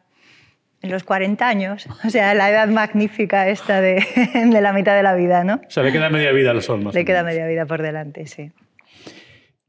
en 0.83 0.91
los 0.91 1.03
40 1.03 1.47
años, 1.47 1.87
o 2.05 2.11
sea, 2.11 2.35
la 2.35 2.51
edad 2.51 2.67
magnífica 2.67 3.49
esta 3.49 3.81
de, 3.81 4.05
de 4.35 4.61
la 4.61 4.71
mitad 4.71 4.95
de 4.95 5.01
la 5.01 5.15
vida, 5.15 5.43
¿no? 5.43 5.61
O 5.67 5.71
sea, 5.71 5.81
le 5.81 5.91
queda 5.91 6.11
media 6.11 6.31
vida 6.31 6.51
al 6.51 6.61
sol, 6.61 6.83
más 6.83 6.93
Le 6.93 7.05
queda 7.05 7.23
media 7.23 7.47
vida 7.47 7.65
por 7.65 7.81
delante, 7.81 8.27
sí. 8.27 8.51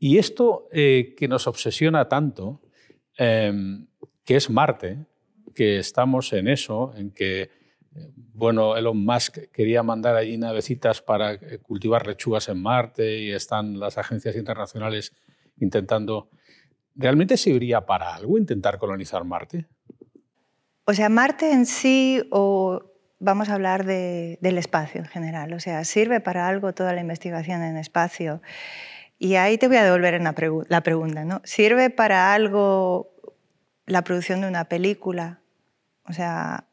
Y 0.00 0.18
esto 0.18 0.66
eh, 0.72 1.14
que 1.16 1.28
nos 1.28 1.46
obsesiona 1.46 2.08
tanto, 2.08 2.60
em, 3.16 3.86
que 4.24 4.34
es 4.34 4.50
Marte, 4.50 5.06
que 5.54 5.78
estamos 5.78 6.32
en 6.32 6.48
eso, 6.48 6.92
en 6.96 7.12
que 7.12 7.50
bueno, 7.92 8.76
Elon 8.76 9.04
Musk 9.04 9.50
quería 9.52 9.82
mandar 9.82 10.16
allí 10.16 10.38
navecitas 10.38 11.02
para 11.02 11.32
eh, 11.32 11.58
cultivar 11.62 12.06
lechugas 12.06 12.48
en 12.48 12.62
Marte 12.62 13.18
y 13.18 13.32
están 13.32 13.78
las 13.78 13.98
agencias 13.98 14.36
internacionales 14.36 15.12
intentando. 15.58 16.30
¿Realmente 16.94 17.36
serviría 17.36 17.84
para 17.84 18.14
algo 18.14 18.38
intentar 18.38 18.78
colonizar 18.78 19.24
Marte? 19.24 19.66
O 20.84 20.94
sea, 20.94 21.08
Marte 21.08 21.52
en 21.52 21.66
sí, 21.66 22.22
o 22.30 22.82
vamos 23.18 23.48
a 23.48 23.54
hablar 23.54 23.84
del 23.84 24.58
espacio 24.58 25.00
en 25.00 25.06
general, 25.06 25.52
o 25.52 25.60
sea, 25.60 25.84
sirve 25.84 26.20
para 26.20 26.48
algo 26.48 26.72
toda 26.72 26.94
la 26.94 27.00
investigación 27.00 27.62
en 27.62 27.76
espacio. 27.76 28.40
Y 29.22 29.34
ahí 29.34 29.58
te 29.58 29.68
voy 29.68 29.76
a 29.76 29.84
devolver 29.84 30.18
la, 30.18 30.34
la 30.68 30.80
pregunta, 30.82 31.24
¿no? 31.24 31.42
¿Sirve 31.44 31.90
para 31.90 32.32
algo 32.32 33.12
la 33.84 34.02
producción 34.02 34.40
de 34.40 34.48
una 34.48 34.64
película? 34.64 35.40
O 36.08 36.14
sea, 36.14 36.64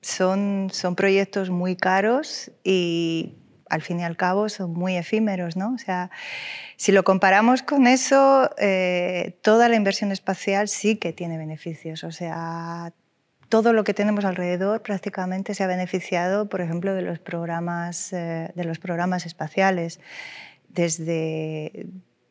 son, 0.00 0.70
son 0.72 0.96
proyectos 0.96 1.50
muy 1.50 1.76
caros 1.76 2.50
y 2.64 3.36
al 3.68 3.82
fin 3.82 4.00
y 4.00 4.04
al 4.04 4.16
cabo 4.16 4.48
son 4.48 4.72
muy 4.72 4.96
efímeros, 4.96 5.58
¿no? 5.58 5.74
O 5.74 5.78
sea, 5.78 6.10
si 6.78 6.90
lo 6.90 7.04
comparamos 7.04 7.62
con 7.62 7.86
eso, 7.86 8.48
eh, 8.56 9.38
toda 9.42 9.68
la 9.68 9.76
inversión 9.76 10.10
espacial 10.10 10.68
sí 10.68 10.96
que 10.96 11.12
tiene 11.12 11.36
beneficios. 11.36 12.02
O 12.04 12.12
sea, 12.12 12.94
todo 13.50 13.74
lo 13.74 13.84
que 13.84 13.92
tenemos 13.92 14.24
alrededor 14.24 14.80
prácticamente 14.80 15.52
se 15.52 15.64
ha 15.64 15.66
beneficiado, 15.66 16.48
por 16.48 16.62
ejemplo, 16.62 16.94
de 16.94 17.02
los 17.02 17.18
programas, 17.18 18.14
eh, 18.14 18.50
de 18.54 18.64
los 18.64 18.78
programas 18.78 19.26
espaciales 19.26 20.00
desde, 20.74 21.88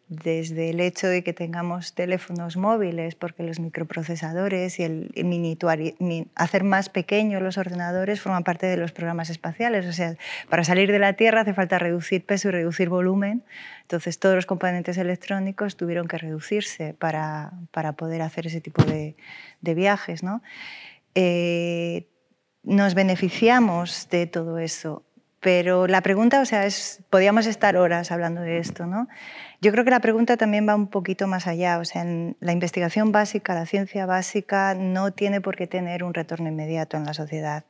desde 0.08 0.72
el 0.72 0.79
hecho 0.79 1.08
de 1.08 1.24
que 1.24 1.34
tengamos 1.34 1.93
teléfonos 1.93 2.58
móviles, 2.58 3.15
porque 3.15 3.43
los 3.43 3.60
microprocesadores 3.60 4.79
y 4.79 4.84
el, 4.84 6.29
hacer 6.36 6.63
más 6.63 6.89
pequeños 6.89 7.41
los 7.41 7.58
ordenadores 7.58 8.19
forman 8.19 8.43
parte 8.43 8.65
de 8.65 8.77
los 8.77 8.91
programas 8.91 9.29
espaciales. 9.29 9.86
O 9.86 9.93
sea, 9.93 10.15
para 10.50 10.63
salir 10.63 10.91
de 10.91 11.00
la 11.00 11.13
Tierra 11.13 11.41
hace 11.41 11.53
falta 11.53 11.77
reducir 11.77 12.25
peso 12.25 12.50
y 12.50 12.51
reducir 12.51 12.89
volumen. 12.89 13.43
Entonces, 13.81 14.19
todos 14.19 14.36
los 14.36 14.46
componentes 14.46 14.98
electrónicos 14.98 15.77
tuvieron 15.77 16.08
que 16.08 16.17
reducirse 16.17 16.96
para, 16.96 17.51
para 17.72 17.93
poder 17.93 18.22
hacer 18.22 18.48
ese 18.48 18.62
tipo 18.62 18.84
de, 18.84 19.15
de 19.62 19.74
viajes. 19.75 20.24
¿no? 20.24 20.41
Eh, 21.13 22.08
nos 22.63 22.93
beneficiamos 22.93 24.10
de 24.10 24.27
todo 24.27 24.58
eso. 24.58 25.03
Pero 25.41 25.88
la 25.88 26.01
pregunta, 26.01 26.41
o 26.41 26.46
sea, 26.46 26.65
es, 26.65 27.01
podríamos 27.10 27.46
estar 27.46 27.77
horas 27.77 28.12
hablando 28.12 28.41
de 28.41 28.58
esto, 28.58 28.86
¿no? 28.86 29.08
Yo 29.62 29.72
creo 29.72 29.86
que 29.86 29.91
la 29.91 30.01
pregunta 30.01 30.36
también 30.38 30.67
va 30.67 30.75
un 30.75 30.88
poquito 30.88 31.27
más 31.27 31.48
allá, 31.48 31.79
o 31.79 31.86
sea, 31.86 32.05
la 32.39 32.51
investigación 32.51 33.12
básica, 33.12 33.53
la 33.53 33.65
ciencia 33.65 34.05
básica 34.05 34.74
no 34.75 35.12
tiene 35.12 35.39
por 35.41 35.55
qué 35.55 35.67
tener 35.67 36.03
un 36.03 36.13
retorno 36.13 36.50
inmediato 36.50 36.98
en 36.98 37.05
la 37.05 37.13
sociedad. 37.13 37.65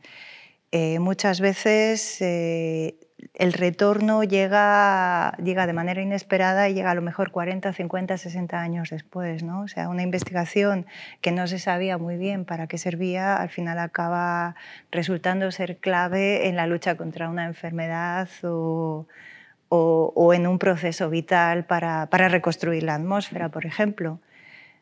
Eh, 0.71 0.99
muchas 0.99 1.41
veces 1.41 2.17
eh, 2.21 2.95
el 3.33 3.53
retorno 3.53 4.23
llega, 4.23 5.35
llega 5.43 5.67
de 5.67 5.73
manera 5.73 6.01
inesperada 6.01 6.69
y 6.69 6.73
llega 6.73 6.91
a 6.91 6.95
lo 6.95 7.01
mejor 7.01 7.31
40, 7.31 7.73
50, 7.73 8.17
60 8.17 8.61
años 8.61 8.89
después. 8.89 9.43
¿no? 9.43 9.61
O 9.61 9.67
sea, 9.67 9.89
una 9.89 10.03
investigación 10.03 10.85
que 11.21 11.31
no 11.31 11.47
se 11.47 11.59
sabía 11.59 11.97
muy 11.97 12.17
bien 12.17 12.45
para 12.45 12.67
qué 12.67 12.77
servía, 12.77 13.35
al 13.35 13.49
final 13.49 13.79
acaba 13.79 14.55
resultando 14.91 15.51
ser 15.51 15.77
clave 15.77 16.47
en 16.47 16.55
la 16.55 16.67
lucha 16.67 16.95
contra 16.95 17.29
una 17.29 17.45
enfermedad 17.45 18.29
o, 18.43 19.07
o, 19.69 20.33
en 20.33 20.47
un 20.47 20.57
proceso 20.59 21.09
vital 21.09 21.65
para, 21.65 22.07
para, 22.07 22.27
reconstruir 22.27 22.83
la 22.83 22.95
atmósfera, 22.95 23.49
por 23.49 23.65
ejemplo. 23.65 24.19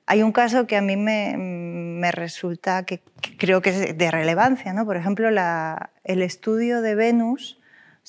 Hay 0.05 0.23
un 0.23 0.31
caso 0.31 0.67
que 0.67 0.77
a 0.77 0.81
mí 0.81 0.95
me, 0.95 1.35
me 1.37 2.11
resulta 2.11 2.83
que, 2.83 3.01
creo 3.37 3.61
que 3.61 3.71
es 3.71 3.97
de 3.97 4.11
relevancia. 4.11 4.71
¿no? 4.73 4.85
Por 4.85 4.95
ejemplo, 4.95 5.27
el 5.27 6.21
estudio 6.21 6.81
de 6.81 6.95
Venus 6.95 7.59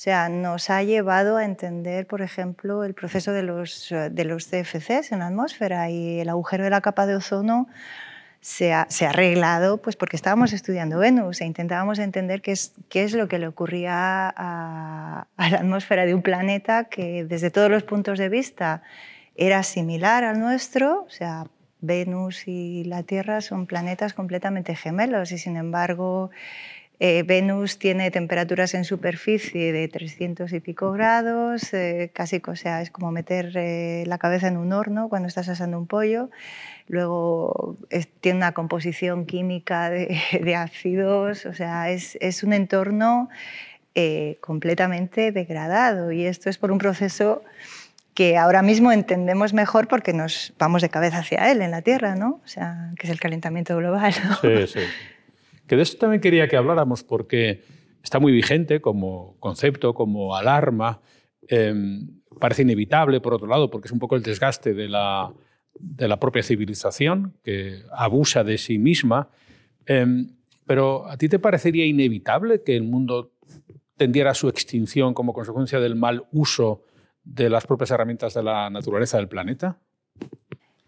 sea, 0.01 0.29
nos 0.29 0.69
ha 0.69 0.81
llevado 0.81 1.35
a 1.35 1.43
entender, 1.43 2.07
por 2.07 2.21
ejemplo, 2.21 2.85
el 2.85 2.93
proceso 2.93 3.33
de 3.33 3.43
los, 3.43 3.89
de 3.89 4.23
los 4.23 4.47
CFCs 4.47 5.11
en 5.11 5.19
la 5.19 5.27
atmósfera 5.27 5.89
y 5.89 6.21
el 6.21 6.29
agujero 6.29 6.63
de 6.63 6.69
la 6.69 6.79
capa 6.79 7.05
de 7.05 7.17
ozono 7.17 7.67
se 8.39 8.71
ha, 8.71 8.85
se 8.89 9.05
ha 9.05 9.09
arreglado 9.09 9.81
pues 9.81 9.97
porque 9.97 10.15
estábamos 10.15 10.53
estudiando 10.53 10.99
Venus 10.99 11.41
e 11.41 11.45
intentábamos 11.45 11.99
entender 11.99 12.41
qué 12.41 12.53
es, 12.53 12.71
qué 12.87 13.03
es 13.03 13.13
lo 13.13 13.27
que 13.27 13.39
le 13.39 13.47
ocurría 13.49 14.33
a, 14.33 15.27
a 15.35 15.49
la 15.49 15.57
atmósfera 15.57 16.05
de 16.05 16.13
un 16.13 16.21
planeta 16.21 16.85
que 16.85 17.25
desde 17.25 17.51
todos 17.51 17.69
los 17.69 17.83
puntos 17.83 18.17
de 18.17 18.29
vista 18.29 18.81
era 19.35 19.63
similar 19.63 20.23
al 20.23 20.39
nuestro, 20.39 21.03
o 21.03 21.09
sea, 21.09 21.45
Venus 21.81 22.47
y 22.47 22.85
la 22.85 23.03
Tierra 23.03 23.41
son 23.41 23.65
planetas 23.65 24.13
completamente 24.13 24.75
gemelos 24.75 25.33
y 25.33 25.37
sin 25.37 25.57
embargo 25.57 26.29
eh, 27.01 27.23
Venus 27.23 27.79
tiene 27.79 28.11
temperaturas 28.11 28.73
en 28.73 28.83
superficie 28.83 29.71
de 29.71 29.87
300 29.87 30.51
y 30.51 30.59
pico 30.59 30.91
grados, 30.91 31.73
eh, 31.73 32.11
casi 32.13 32.41
o 32.45 32.55
sea, 32.57 32.81
es 32.81 32.91
como 32.91 33.11
meter 33.11 33.53
eh, 33.55 34.03
la 34.05 34.17
cabeza 34.17 34.49
en 34.49 34.57
un 34.57 34.73
horno 34.73 35.07
cuando 35.07 35.29
estás 35.29 35.47
asando 35.47 35.77
un 35.77 35.87
pollo. 35.87 36.29
Luego 36.87 37.77
tiene 38.19 38.37
una 38.39 38.53
composición 38.53 39.25
química 39.25 39.89
de, 39.89 40.55
ácidos, 40.55 41.45
o 41.45 41.53
sea, 41.53 41.89
es, 41.89 42.17
es 42.19 42.43
un 42.43 42.53
entorno 42.53 43.29
completamente 44.39 45.33
degradado 45.33 46.13
y 46.13 46.23
esto 46.23 46.49
es 46.49 46.57
por 46.57 46.71
un 46.71 46.77
proceso 46.77 47.43
que 48.13 48.37
ahora 48.37 48.61
mismo 48.61 48.93
entendemos 48.93 49.53
mejor 49.53 49.89
porque 49.89 50.13
nos 50.13 50.53
vamos 50.57 50.81
de 50.81 50.87
cabeza 50.87 51.17
hacia 51.17 51.51
él 51.51 51.61
en 51.61 51.71
la 51.71 51.81
Tierra, 51.81 52.15
¿no? 52.15 52.39
O 52.45 52.47
sea, 52.47 52.91
que 52.97 53.07
es 53.07 53.11
el 53.11 53.19
calentamiento 53.19 53.75
global. 53.75 54.13
Sí, 54.41 54.67
sí. 54.67 54.79
Que 55.69 55.75
de 55.75 55.83
esto 55.83 55.99
también 55.99 56.19
quería 56.19 56.47
que 56.47 56.57
habláramos 56.57 57.03
porque 57.03 57.61
está 58.03 58.19
muy 58.19 58.31
vigente 58.31 58.81
como 58.81 59.37
concepto, 59.39 59.93
como 59.93 60.35
alarma. 60.35 60.99
Em, 61.47 62.21
parece 62.39 62.63
inevitable, 62.63 63.21
por 63.21 63.35
otro 63.35 63.47
lado, 63.47 63.69
porque 63.69 63.87
es 63.87 63.91
un 63.91 63.99
poco 63.99 64.15
el 64.15 64.23
desgaste 64.23 64.73
de 64.73 64.89
la, 64.89 65.31
de 65.79 66.07
la 66.07 66.19
propia 66.19 66.41
civilización, 66.41 67.37
que 67.43 67.83
abusa 67.91 68.43
de 68.43 68.57
sí 68.57 68.79
misma. 68.79 69.29
Em, 69.85 70.31
pero 70.65 71.07
¿a 71.07 71.17
ti 71.17 71.29
te 71.29 71.37
parecería 71.37 71.85
inevitable 71.85 72.63
que 72.63 72.75
el 72.75 72.83
mundo 72.83 73.33
tendiera 73.95 74.31
a 74.31 74.33
su 74.33 74.49
extinción 74.49 75.13
como 75.13 75.33
consecuencia 75.33 75.79
del 75.79 75.95
mal 75.95 76.25
uso 76.31 76.83
de 77.23 77.47
las 77.47 77.67
propias 77.67 77.91
herramientas 77.91 78.33
de 78.33 78.41
la 78.41 78.71
naturaleza 78.71 79.17
del 79.17 79.27
planeta? 79.27 79.77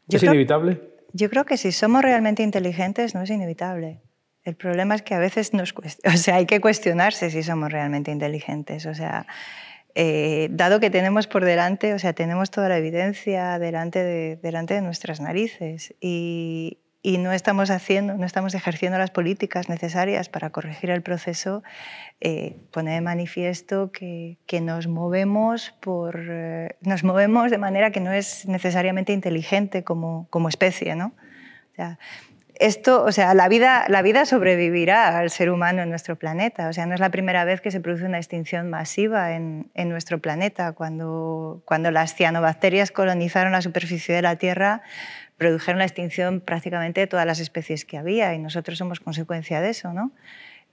¿Es 0.09 0.23
inevitable? 0.23 0.81
Yo 1.13 1.29
creo 1.29 1.45
que 1.45 1.57
si 1.57 1.71
somos 1.71 2.01
realmente 2.01 2.41
inteligentes 2.41 3.13
no 3.13 3.21
es 3.21 3.29
inevitable. 3.29 4.01
El 4.43 4.55
problema 4.55 4.95
es 4.95 5.01
que 5.01 5.13
a 5.13 5.19
veces 5.19 5.53
nos 5.53 5.73
o 6.05 6.17
sea, 6.17 6.35
hay 6.35 6.45
que 6.45 6.59
cuestionarse 6.59 7.29
si 7.29 7.43
somos 7.43 7.71
realmente 7.71 8.11
inteligentes. 8.11 8.85
O 8.85 8.93
sea, 8.93 9.27
eh, 9.95 10.47
dado 10.51 10.79
que 10.79 10.89
tenemos 10.89 11.27
por 11.27 11.43
delante, 11.43 11.93
o 11.93 11.99
sea, 11.99 12.13
tenemos 12.13 12.49
toda 12.49 12.69
la 12.69 12.77
evidencia 12.77 13.59
delante 13.59 14.03
de, 14.03 14.37
delante 14.37 14.73
de 14.73 14.81
nuestras 14.81 15.19
narices 15.19 15.93
y, 15.99 16.79
y 17.03 17.17
no 17.17 17.31
estamos 17.31 17.71
haciendo, 17.71 18.15
no 18.15 18.25
estamos 18.25 18.53
ejerciendo 18.53 18.97
las 18.97 19.09
políticas 19.09 19.69
necesarias 19.69 20.29
para 20.29 20.51
corregir 20.51 20.91
el 20.91 21.01
proceso, 21.01 21.63
eh, 22.19 22.57
pone 22.71 22.93
de 22.93 23.01
manifiesto 23.01 23.91
que, 23.91 24.37
que 24.45 24.61
nos, 24.61 24.87
movemos 24.87 25.71
por, 25.81 26.21
eh, 26.29 26.75
nos 26.81 27.03
movemos 27.03 27.49
de 27.49 27.57
manera 27.57 27.91
que 27.91 27.99
no 27.99 28.11
es 28.11 28.45
necesariamente 28.47 29.13
inteligente 29.13 29.83
como, 29.83 30.27
como 30.29 30.47
especie. 30.47 30.95
¿no? 30.95 31.13
O 31.71 31.75
sea, 31.75 31.97
esto, 32.61 33.03
o 33.03 33.11
sea, 33.11 33.33
la 33.33 33.49
vida, 33.49 33.85
la 33.89 34.01
vida 34.01 34.25
sobrevivirá 34.25 35.17
al 35.17 35.31
ser 35.31 35.49
humano 35.49 35.81
en 35.81 35.89
nuestro 35.89 36.15
planeta. 36.15 36.69
O 36.69 36.73
sea, 36.73 36.85
no 36.85 36.93
es 36.93 36.99
la 36.99 37.09
primera 37.09 37.43
vez 37.43 37.59
que 37.59 37.71
se 37.71 37.79
produce 37.79 38.05
una 38.05 38.17
extinción 38.17 38.69
masiva 38.69 39.35
en, 39.35 39.71
en 39.73 39.89
nuestro 39.89 40.19
planeta. 40.19 40.73
Cuando, 40.73 41.63
cuando 41.65 41.89
las 41.89 42.13
cianobacterias 42.15 42.91
colonizaron 42.91 43.51
la 43.51 43.61
superficie 43.61 44.13
de 44.13 44.21
la 44.21 44.35
Tierra, 44.35 44.83
produjeron 45.37 45.79
la 45.79 45.85
extinción 45.85 46.39
prácticamente 46.39 47.01
de 47.01 47.07
todas 47.07 47.25
las 47.25 47.39
especies 47.39 47.83
que 47.83 47.97
había 47.97 48.33
y 48.35 48.39
nosotros 48.39 48.77
somos 48.77 48.99
consecuencia 48.99 49.59
de 49.59 49.71
eso, 49.71 49.91
¿no? 49.91 50.11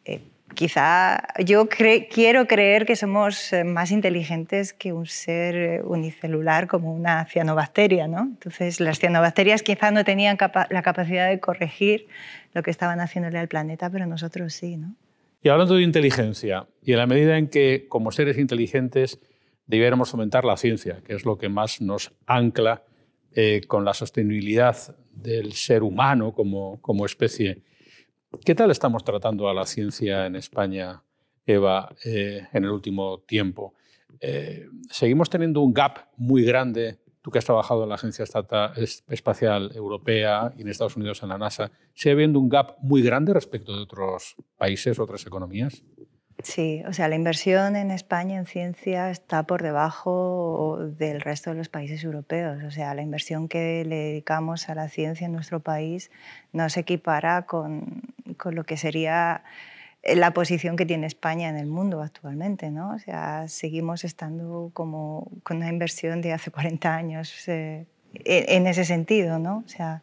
Eh, 0.04 0.20
quizá 0.54 1.22
yo 1.44 1.68
quiero 1.68 2.46
creer 2.46 2.86
que 2.86 2.96
somos 2.96 3.52
eh, 3.52 3.64
más 3.64 3.90
inteligentes 3.90 4.72
que 4.72 4.92
un 4.92 5.06
ser 5.06 5.56
eh, 5.56 5.82
unicelular 5.82 6.66
como 6.66 6.92
una 6.92 7.24
cianobacteria, 7.26 8.08
¿no? 8.08 8.20
Entonces 8.20 8.80
las 8.80 8.98
cianobacterias 8.98 9.62
quizá 9.62 9.90
no 9.90 10.04
tenían 10.04 10.36
la 10.70 10.82
capacidad 10.82 11.28
de 11.28 11.40
corregir 11.40 12.06
lo 12.54 12.62
que 12.62 12.70
estaban 12.70 13.00
haciéndole 13.00 13.38
al 13.38 13.48
planeta, 13.48 13.90
pero 13.90 14.06
nosotros 14.06 14.52
sí, 14.52 14.76
¿no? 14.76 14.94
Y 15.42 15.50
hablando 15.50 15.76
de 15.76 15.82
inteligencia, 15.82 16.66
y 16.82 16.92
en 16.92 16.98
la 16.98 17.06
medida 17.06 17.38
en 17.38 17.48
que 17.48 17.86
como 17.88 18.10
seres 18.10 18.38
inteligentes 18.38 19.20
debiéramos 19.66 20.10
fomentar 20.10 20.44
la 20.44 20.56
ciencia, 20.56 21.00
que 21.04 21.14
es 21.14 21.24
lo 21.24 21.38
que 21.38 21.48
más 21.48 21.80
nos 21.80 22.12
ancla 22.26 22.82
eh, 23.32 23.60
con 23.68 23.84
la 23.84 23.94
sostenibilidad 23.94 24.76
del 25.12 25.52
ser 25.52 25.82
humano 25.82 26.32
como, 26.32 26.80
como 26.80 27.06
especie. 27.06 27.62
¿Qué 28.44 28.54
tal 28.54 28.70
estamos 28.70 29.04
tratando 29.04 29.48
a 29.48 29.54
la 29.54 29.64
ciencia 29.64 30.26
en 30.26 30.36
España, 30.36 31.02
Eva, 31.46 31.94
eh, 32.04 32.46
en 32.52 32.64
el 32.64 32.70
último 32.70 33.20
tiempo? 33.20 33.72
Eh, 34.20 34.66
seguimos 34.90 35.30
teniendo 35.30 35.62
un 35.62 35.72
gap 35.72 36.08
muy 36.18 36.44
grande. 36.44 36.98
Tú 37.22 37.30
que 37.30 37.38
has 37.38 37.46
trabajado 37.46 37.84
en 37.84 37.88
la 37.88 37.94
Agencia 37.94 38.26
Espacial 39.08 39.70
Europea 39.74 40.52
y 40.56 40.62
en 40.62 40.68
Estados 40.68 40.96
Unidos 40.96 41.22
en 41.22 41.30
la 41.30 41.38
NASA, 41.38 41.70
¿sigue 41.94 42.12
habiendo 42.12 42.38
un 42.38 42.50
gap 42.50 42.76
muy 42.80 43.00
grande 43.00 43.32
respecto 43.32 43.74
de 43.74 43.82
otros 43.82 44.36
países, 44.58 44.98
otras 44.98 45.26
economías? 45.26 45.82
Sí, 46.42 46.84
o 46.86 46.92
sea, 46.92 47.08
la 47.08 47.16
inversión 47.16 47.74
en 47.74 47.90
España 47.90 48.38
en 48.38 48.46
ciencia 48.46 49.10
está 49.10 49.42
por 49.42 49.60
debajo 49.60 50.78
del 50.96 51.20
resto 51.20 51.50
de 51.50 51.56
los 51.56 51.68
países 51.68 52.04
europeos. 52.04 52.62
O 52.62 52.70
sea, 52.70 52.94
la 52.94 53.02
inversión 53.02 53.48
que 53.48 53.84
le 53.84 53.96
dedicamos 53.96 54.68
a 54.68 54.76
la 54.76 54.88
ciencia 54.88 55.26
en 55.26 55.32
nuestro 55.32 55.58
país 55.60 56.12
no 56.52 56.70
se 56.70 56.80
equipara 56.80 57.42
con, 57.42 58.02
con 58.36 58.54
lo 58.54 58.62
que 58.62 58.76
sería 58.76 59.42
la 60.04 60.32
posición 60.32 60.76
que 60.76 60.86
tiene 60.86 61.08
España 61.08 61.48
en 61.48 61.56
el 61.56 61.66
mundo 61.66 62.02
actualmente. 62.02 62.70
¿no? 62.70 62.94
O 62.94 62.98
sea, 63.00 63.48
seguimos 63.48 64.04
estando 64.04 64.70
como 64.74 65.28
con 65.42 65.56
una 65.56 65.68
inversión 65.68 66.20
de 66.20 66.32
hace 66.32 66.52
40 66.52 66.94
años 66.94 67.48
eh, 67.48 67.86
en, 68.14 68.68
ese 68.68 68.84
sentido. 68.84 69.40
¿no? 69.40 69.64
O 69.66 69.68
sea, 69.68 70.02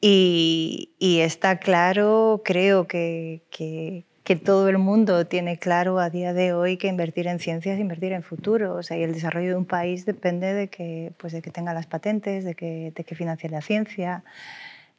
y, 0.00 0.90
está 0.98 1.58
claro, 1.60 2.42
creo 2.44 2.88
que 2.88 4.04
que 4.26 4.34
todo 4.34 4.68
el 4.68 4.78
mundo 4.78 5.24
tiene 5.28 5.56
claro 5.56 6.00
a 6.00 6.10
día 6.10 6.32
de 6.32 6.52
hoy 6.52 6.78
que 6.78 6.88
invertir 6.88 7.28
en 7.28 7.38
ciencia 7.38 7.72
es 7.72 7.78
invertir 7.78 8.12
en 8.12 8.24
futuro. 8.24 8.74
O 8.74 8.82
sea, 8.82 8.96
y 8.98 9.04
el 9.04 9.12
desarrollo 9.12 9.50
de 9.50 9.54
un 9.54 9.66
país 9.66 10.04
depende 10.04 10.52
de 10.52 10.66
que, 10.66 11.12
pues 11.16 11.32
de 11.32 11.40
que 11.40 11.52
tenga 11.52 11.72
las 11.72 11.86
patentes, 11.86 12.44
de 12.44 12.56
que, 12.56 12.92
de 12.92 13.04
que 13.04 13.14
financie 13.14 13.48
la 13.48 13.62
ciencia, 13.62 14.24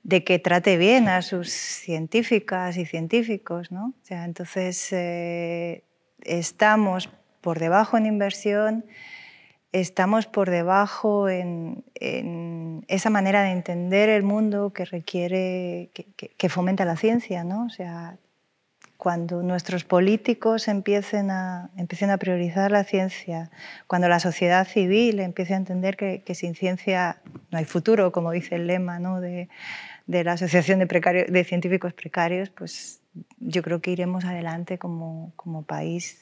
de 0.04 0.24
que 0.24 0.40
trate 0.40 0.78
bien 0.78 1.10
a 1.10 1.22
sus 1.22 1.50
científicas 1.52 2.78
y 2.78 2.86
científicos. 2.86 3.70
¿no? 3.70 3.88
O 3.88 4.06
sea, 4.06 4.24
entonces, 4.24 4.94
eh, 4.94 5.84
estamos 6.22 7.10
por 7.42 7.60
debajo 7.60 7.98
en 7.98 8.06
inversión, 8.06 8.86
estamos 9.74 10.26
por 10.26 10.50
debajo 10.50 11.28
en, 11.28 11.84
en, 11.96 12.86
esa 12.88 13.10
manera 13.10 13.44
de 13.44 13.52
entender 13.52 14.08
el 14.08 14.24
mundo 14.24 14.72
que 14.72 14.86
requiere, 14.86 15.90
que, 15.94 16.06
que, 16.16 16.30
que 16.30 16.48
fomenta 16.48 16.86
la 16.86 16.96
ciencia. 16.96 17.44
¿no? 17.44 17.66
O 17.66 17.70
sea, 17.70 18.18
cuando 18.98 19.44
nuestros 19.44 19.84
políticos 19.84 20.68
empiecen 20.68 21.30
a, 21.30 21.70
empiecen 21.78 22.10
a 22.10 22.18
priorizar 22.18 22.72
la 22.72 22.84
ciencia, 22.84 23.52
cuando 23.86 24.10
la 24.10 24.20
sociedad 24.20 24.68
civil 24.68 25.20
empiece 25.20 25.54
a 25.54 25.58
entender 25.58 25.96
que, 25.96 26.24
sin 26.34 26.56
ciencia 26.56 27.22
no 27.52 27.60
hay 27.60 27.66
futuro, 27.66 28.12
como 28.12 28.32
dice 28.32 28.56
el 28.56 28.66
lema 28.66 29.00
¿no? 29.00 29.22
de, 29.22 29.50
de, 30.08 30.24
la 30.24 30.34
Asociación 30.34 30.80
de, 30.80 31.26
de, 31.30 31.44
Científicos 31.44 31.94
Precarios, 31.94 32.50
pues 32.50 33.02
yo 33.40 33.62
creo 33.62 33.82
que 33.82 33.92
iremos 33.92 34.26
adelante 34.26 34.80
como, 34.80 35.32
como 35.36 35.64
país 35.64 36.20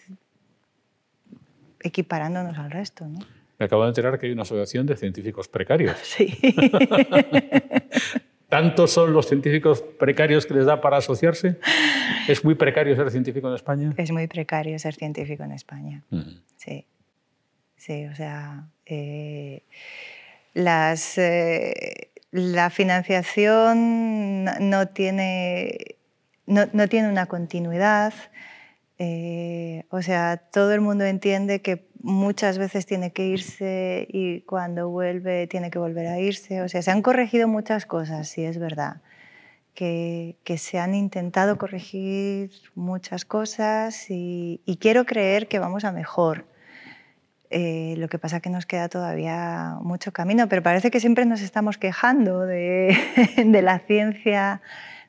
equiparándonos 1.80 2.58
al 2.58 2.72
resto. 2.72 3.08
¿no? 3.08 3.20
Me 3.58 3.66
acabo 3.66 3.84
de 3.84 3.90
enterar 3.90 4.20
que 4.20 4.26
hay 4.26 4.34
una 4.34 4.42
asociación 4.42 4.86
de 4.86 4.98
científicos 4.98 5.48
precarios. 5.48 5.96
Sí. 6.04 6.38
¿Tantos 8.56 8.92
son 8.92 9.12
los 9.12 9.28
científicos 9.28 9.82
precarios 9.82 10.46
que 10.46 10.54
les 10.54 10.66
da 10.66 10.80
para 10.80 10.96
asociarse? 10.96 11.60
¿Es 12.26 12.46
muy 12.46 12.56
precario 12.56 12.96
ser 12.96 13.12
científico 13.12 13.50
en 13.50 13.56
España? 13.56 13.94
Es 13.98 14.12
muy 14.12 14.28
precario 14.28 14.80
ser 14.80 14.96
científico 14.96 15.44
en 15.44 15.52
España. 15.52 16.04
Sí. 16.56 16.86
Sí, 17.76 18.06
o 18.06 18.16
sea, 18.16 18.70
eh, 18.86 19.64
las, 20.54 21.18
eh, 21.18 22.12
la 22.32 22.70
financiación 22.70 24.46
no 24.46 24.88
tiene, 24.88 25.98
no, 26.46 26.62
no 26.72 26.88
tiene 26.88 27.10
una 27.10 27.26
continuidad. 27.26 28.14
Eh, 28.98 29.84
o 29.90 30.02
sea, 30.02 30.38
todo 30.38 30.74
el 30.74 30.82
mundo 30.82 31.04
entiende 31.04 31.62
que 31.62 31.88
muchas 32.02 32.58
veces 32.58 32.86
tiene 32.86 33.12
que 33.12 33.26
irse 33.26 34.08
y 34.10 34.42
cuando 34.42 34.90
vuelve 34.90 35.48
tiene 35.48 35.70
que 35.70 35.80
volver 35.80 36.08
a 36.08 36.20
irse. 36.20 36.62
O 36.62 36.70
sea, 36.70 36.82
se 36.82 36.92
han 36.92 37.02
corregido 37.02 37.48
muchas 37.48 37.86
cosas, 37.86 38.30
sí 38.30 38.44
es 38.44 38.58
verdad. 38.58 39.02
Que, 39.74 40.38
se 40.58 40.80
han 40.80 40.96
intentado 40.96 41.58
corregir 41.58 42.52
muchas 42.76 43.26
cosas 43.26 44.06
y, 44.10 44.62
quiero 44.80 45.06
creer 45.06 45.48
que 45.50 45.60
vamos 45.60 45.84
a 45.84 45.92
mejor. 45.92 46.46
Eh, 47.50 47.96
lo 47.98 48.08
que 48.08 48.18
pasa 48.18 48.38
es 48.38 48.42
que 48.42 48.50
nos 48.50 48.66
queda 48.66 48.88
todavía 48.88 49.78
mucho 49.82 50.14
camino, 50.14 50.48
pero 50.48 50.64
parece 50.64 50.92
que 50.92 51.00
siempre 51.00 51.26
nos 51.26 51.42
estamos 51.42 51.78
quejando 51.78 52.42
de 52.42 52.96
la 53.62 53.80
ciencia 53.80 54.62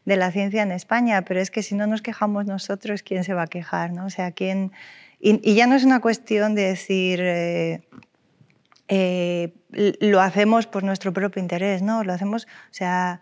de 0.07 0.17
la 0.17 0.31
ciencia 0.31 0.63
en 0.63 0.73
España, 0.73 1.23
pero 1.23 1.41
es 1.41 1.51
que 1.51 1.63
si 1.63 1.75
no 1.75 1.87
nos 1.87 2.01
quejamos 2.01 2.47
nosotros, 2.47 3.03
¿quién 3.03 3.25
se 3.25 3.35
va 3.35 3.43
a 3.43 3.47
quejar? 3.49 3.93
¿no? 3.93 4.07
O 4.07 4.11
sea, 4.11 4.31
¿quién, 4.31 4.73
y, 5.19 5.55
ya 5.55 5.67
no 5.67 5.75
es 5.75 5.85
una 5.85 6.01
cuestión 6.01 6.55
de 6.55 6.63
decir, 6.63 7.21
eh, 7.21 7.83
eh, 8.89 9.53
lo 9.73 10.21
hacemos 10.21 10.69
por 10.69 10.85
nuestro 10.85 11.13
propio 11.13 11.43
interés, 11.43 11.83
¿no? 11.83 12.05
Lo 12.05 12.13
hacemos, 12.13 12.47
o 12.71 12.75
sea, 12.75 13.21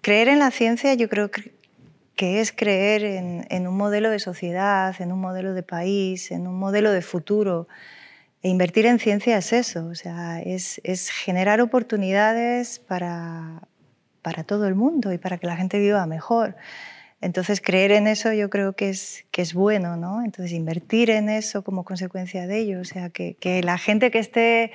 creer 0.00 0.28
en 0.28 0.40
la 0.40 0.50
ciencia 0.50 0.94
yo 0.94 1.08
creo 1.08 1.30
que 1.30 2.40
es 2.40 2.52
creer 2.52 3.04
en, 3.04 3.66
un 3.66 3.76
modelo 3.76 4.10
de 4.10 4.18
sociedad, 4.18 4.94
en 5.00 5.12
un 5.12 5.20
modelo 5.20 5.54
de 5.54 5.62
país, 5.62 6.30
en 6.32 6.46
un 6.46 6.58
modelo 6.58 6.90
de 6.90 7.02
futuro. 7.02 7.68
E 8.42 8.48
invertir 8.48 8.86
en 8.86 8.98
ciencia 8.98 9.38
es 9.38 9.52
eso, 9.52 9.86
o 9.86 9.94
sea, 9.94 10.40
es, 10.40 10.80
es 10.82 11.10
generar 11.10 11.60
oportunidades 11.60 12.80
para, 12.80 13.62
para 14.22 14.44
todo 14.44 14.66
el 14.66 14.74
mundo 14.74 15.12
y 15.12 15.18
para 15.18 15.38
que 15.38 15.46
la 15.46 15.56
gente 15.56 15.78
viva 15.78 16.06
mejor. 16.06 16.56
Entonces, 17.22 17.60
creer 17.60 17.92
en 17.92 18.08
eso 18.08 18.32
yo 18.32 18.50
creo 18.50 18.72
que 18.72 18.88
es, 18.88 19.24
que 19.30 19.42
es 19.42 19.54
bueno, 19.54 19.96
¿no? 19.96 20.24
Entonces, 20.24 20.52
invertir 20.52 21.08
en 21.08 21.28
eso 21.28 21.62
como 21.62 21.84
consecuencia 21.84 22.48
de 22.48 22.58
ello, 22.58 22.80
o 22.80 22.84
sea, 22.84 23.10
que, 23.10 23.34
que, 23.34 23.62
la 23.62 23.78
gente 23.78 24.10
que 24.10 24.18
esté 24.18 24.72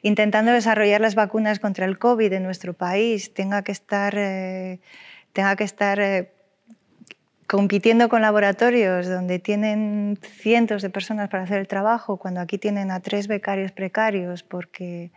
intentando 0.00 0.50
desarrollar 0.50 1.02
las 1.02 1.14
vacunas 1.14 1.58
contra 1.58 1.84
el 1.84 1.98
COVID 1.98 2.32
en 2.32 2.42
nuestro 2.42 2.72
país 2.72 3.34
tenga 3.34 3.62
que 3.62 3.72
estar, 3.72 4.14
eh, 4.16 4.80
tenga 5.34 5.56
que 5.56 5.64
estar 5.64 6.00
eh, 6.00 6.32
compitiendo 7.46 8.08
con 8.08 8.22
laboratorios 8.22 9.06
donde 9.06 9.38
tienen 9.38 10.18
cientos 10.22 10.80
de 10.80 10.88
personas 10.88 11.28
para 11.28 11.42
hacer 11.42 11.58
el 11.58 11.68
trabajo, 11.68 12.16
cuando 12.16 12.40
aquí 12.40 12.56
tienen 12.56 12.90
a 12.92 13.00
tres 13.00 13.28
becarios 13.28 13.72
precarios 13.72 14.42
porque 14.42 15.10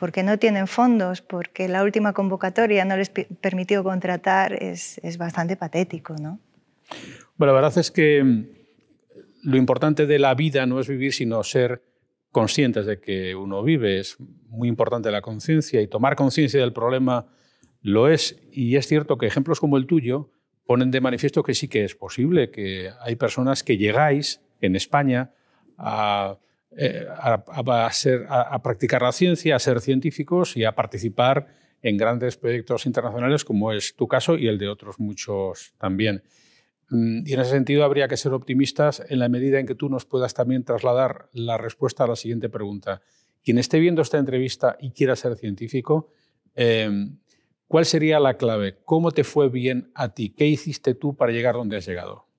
porque 0.00 0.22
no 0.22 0.38
tienen 0.38 0.66
fondos, 0.66 1.20
porque 1.20 1.68
la 1.68 1.84
última 1.84 2.14
convocatoria 2.14 2.86
no 2.86 2.96
les 2.96 3.10
permitió 3.10 3.84
contratar, 3.84 4.54
es, 4.54 4.98
es 5.04 5.18
bastante 5.18 5.58
patético. 5.58 6.14
¿no? 6.18 6.40
Bueno, 7.36 7.52
la 7.52 7.60
verdad 7.60 7.78
es 7.78 7.90
que 7.90 8.24
mm, 8.24 8.46
lo 9.42 9.58
importante 9.58 10.06
de 10.06 10.18
la 10.18 10.34
vida 10.34 10.64
no 10.64 10.80
es 10.80 10.88
vivir, 10.88 11.12
sino 11.12 11.42
ser 11.42 11.82
conscientes 12.32 12.86
de 12.86 12.98
que 12.98 13.34
uno 13.34 13.62
vive. 13.62 13.98
Es 13.98 14.16
muy 14.48 14.68
importante 14.68 15.10
la 15.10 15.20
conciencia 15.20 15.82
y 15.82 15.86
tomar 15.86 16.16
conciencia 16.16 16.60
del 16.60 16.72
problema 16.72 17.26
lo 17.82 18.08
es. 18.08 18.40
Y 18.50 18.76
es 18.76 18.86
cierto 18.86 19.18
que 19.18 19.26
ejemplos 19.26 19.60
como 19.60 19.76
el 19.76 19.86
tuyo 19.86 20.30
ponen 20.64 20.90
de 20.90 21.02
manifiesto 21.02 21.42
que 21.42 21.52
sí 21.52 21.68
que 21.68 21.84
es 21.84 21.94
posible, 21.94 22.50
que 22.50 22.90
hay 23.02 23.16
personas 23.16 23.62
que 23.62 23.76
llegáis 23.76 24.40
en 24.62 24.76
España 24.76 25.32
a 25.76 26.38
eh, 26.76 27.04
a, 27.18 28.62
practicar 28.62 29.02
la 29.02 29.10
ciencia, 29.10 29.56
a 29.56 29.58
ser 29.58 29.80
científicos 29.80 30.56
y 30.56 30.64
a 30.64 30.74
participar 30.76 31.48
en 31.82 31.96
grandes 31.96 32.36
proyectos 32.36 32.86
internacionales, 32.86 33.44
como 33.44 33.72
es 33.72 33.96
tu 33.96 34.06
caso 34.06 34.36
y 34.36 34.46
el 34.46 34.58
de 34.58 34.68
otros 34.68 35.00
muchos 35.00 35.74
también. 35.78 36.22
Mm, 36.90 37.26
y 37.26 37.32
en 37.32 37.40
ese 37.40 37.50
sentido 37.50 37.84
habría 37.84 38.06
que 38.06 38.16
ser 38.16 38.32
optimistas 38.32 39.02
en 39.08 39.18
la 39.18 39.28
medida 39.28 39.58
en 39.58 39.66
que 39.66 39.74
tú 39.74 39.88
nos 39.88 40.04
puedas 40.04 40.32
también 40.34 40.64
trasladar 40.64 41.28
la 41.32 41.58
respuesta 41.58 42.04
a 42.04 42.06
la 42.06 42.16
siguiente 42.16 42.48
pregunta. 42.48 43.02
Quien 43.42 43.58
esté 43.58 43.80
viendo 43.80 44.02
esta 44.02 44.18
entrevista 44.18 44.76
y 44.78 44.92
quiera 44.92 45.16
ser 45.16 45.36
científico, 45.36 46.12
em, 46.54 47.18
¿cuál 47.66 47.84
sería 47.84 48.20
la 48.20 48.36
clave? 48.36 48.78
¿Cómo 48.84 49.10
te 49.10 49.24
fue 49.24 49.48
bien 49.48 49.90
a 49.94 50.14
ti? 50.14 50.30
¿Qué 50.30 50.46
hiciste 50.46 50.94
tú 50.94 51.16
para 51.16 51.32
llegar 51.32 51.54
donde 51.54 51.78
has 51.78 51.86
llegado? 51.86 52.29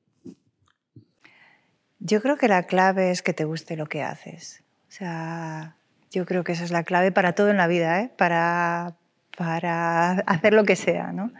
Yo 2.03 2.21
creo 2.21 2.35
que 2.35 2.47
la 2.47 2.63
clave 2.63 3.11
es 3.11 3.21
que 3.21 3.31
te 3.31 3.45
guste 3.45 3.77
lo 3.77 3.85
que 3.85 4.01
haces. 4.01 4.63
O 4.89 4.91
sea, 4.91 5.75
yo 6.09 6.25
creo 6.25 6.43
que 6.43 6.51
esa 6.51 6.63
es 6.63 6.71
la 6.71 6.83
clave 6.83 7.11
para 7.11 7.33
todo 7.33 7.49
en 7.49 7.57
la 7.57 7.67
vida, 7.67 8.01
¿eh? 8.01 8.11
para, 8.17 8.95
para 9.37 10.11
hacer 10.11 10.53
lo 10.53 10.65
que 10.65 10.75
sea. 10.75 11.11
¿no? 11.11 11.31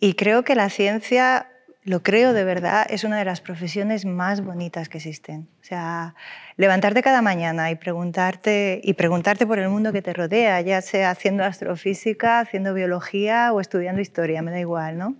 Y 0.00 0.14
creo 0.14 0.44
que 0.44 0.54
la 0.54 0.70
ciencia 0.70 1.46
lo 1.84 2.02
creo 2.02 2.32
de 2.32 2.44
verdad, 2.44 2.86
es 2.88 3.02
una 3.02 3.18
de 3.18 3.24
las 3.24 3.40
profesiones 3.40 4.04
más 4.04 4.44
bonitas 4.44 4.88
que 4.88 4.98
existen. 4.98 5.48
O 5.60 5.64
sea, 5.64 6.14
levantarte 6.56 7.02
cada 7.02 7.22
mañana 7.22 7.70
y 7.70 7.74
preguntarte, 7.74 8.80
y 8.84 8.94
preguntarte 8.94 9.46
por 9.46 9.58
el 9.58 9.68
mundo 9.68 9.92
que 9.92 10.00
te 10.00 10.12
rodea, 10.12 10.60
ya 10.60 10.80
sea 10.80 11.10
haciendo 11.10 11.44
astrofísica, 11.44 12.38
haciendo 12.38 12.72
biología 12.72 13.52
o 13.52 13.60
estudiando 13.60 14.00
historia, 14.00 14.42
me 14.42 14.52
da 14.52 14.60
igual, 14.60 14.96
¿no? 14.96 15.16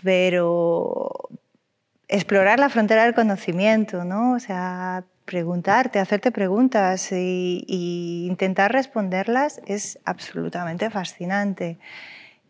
Pero 0.00 1.28
explorar 2.08 2.58
la 2.58 2.68
frontera 2.68 3.04
del 3.04 3.14
conocimiento, 3.14 4.04
¿no? 4.04 4.32
O 4.32 4.40
sea, 4.40 5.04
preguntarte, 5.24 5.98
hacerte 5.98 6.32
preguntas 6.32 7.12
e 7.12 7.64
intentar 7.68 8.72
responderlas 8.72 9.60
es 9.66 9.98
absolutamente 10.06 10.88
fascinante 10.88 11.78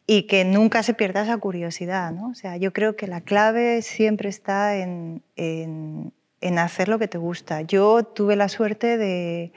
y 0.07 0.23
que 0.23 0.45
nunca 0.45 0.83
se 0.85 0.95
pierda 0.95 1.23
esa 1.23 1.37
curiosidad. 1.39 2.13
¿no? 2.13 2.31
O 2.31 2.35
sea, 2.35 2.57
yo 2.57 2.73
creo 2.73 2.95
que 2.95 3.09
la 3.09 3.21
clave 3.21 3.83
siempre 3.83 4.29
está 4.29 4.77
en, 4.77 5.23
en, 5.35 6.13
en 6.41 6.59
hacer 6.59 6.89
lo 6.89 7.01
que 7.01 7.09
te 7.09 7.19
gusta. 7.19 7.63
Yo 7.63 8.05
tuve 8.05 8.37
la 8.37 8.49
suerte 8.49 8.97
de, 8.97 9.53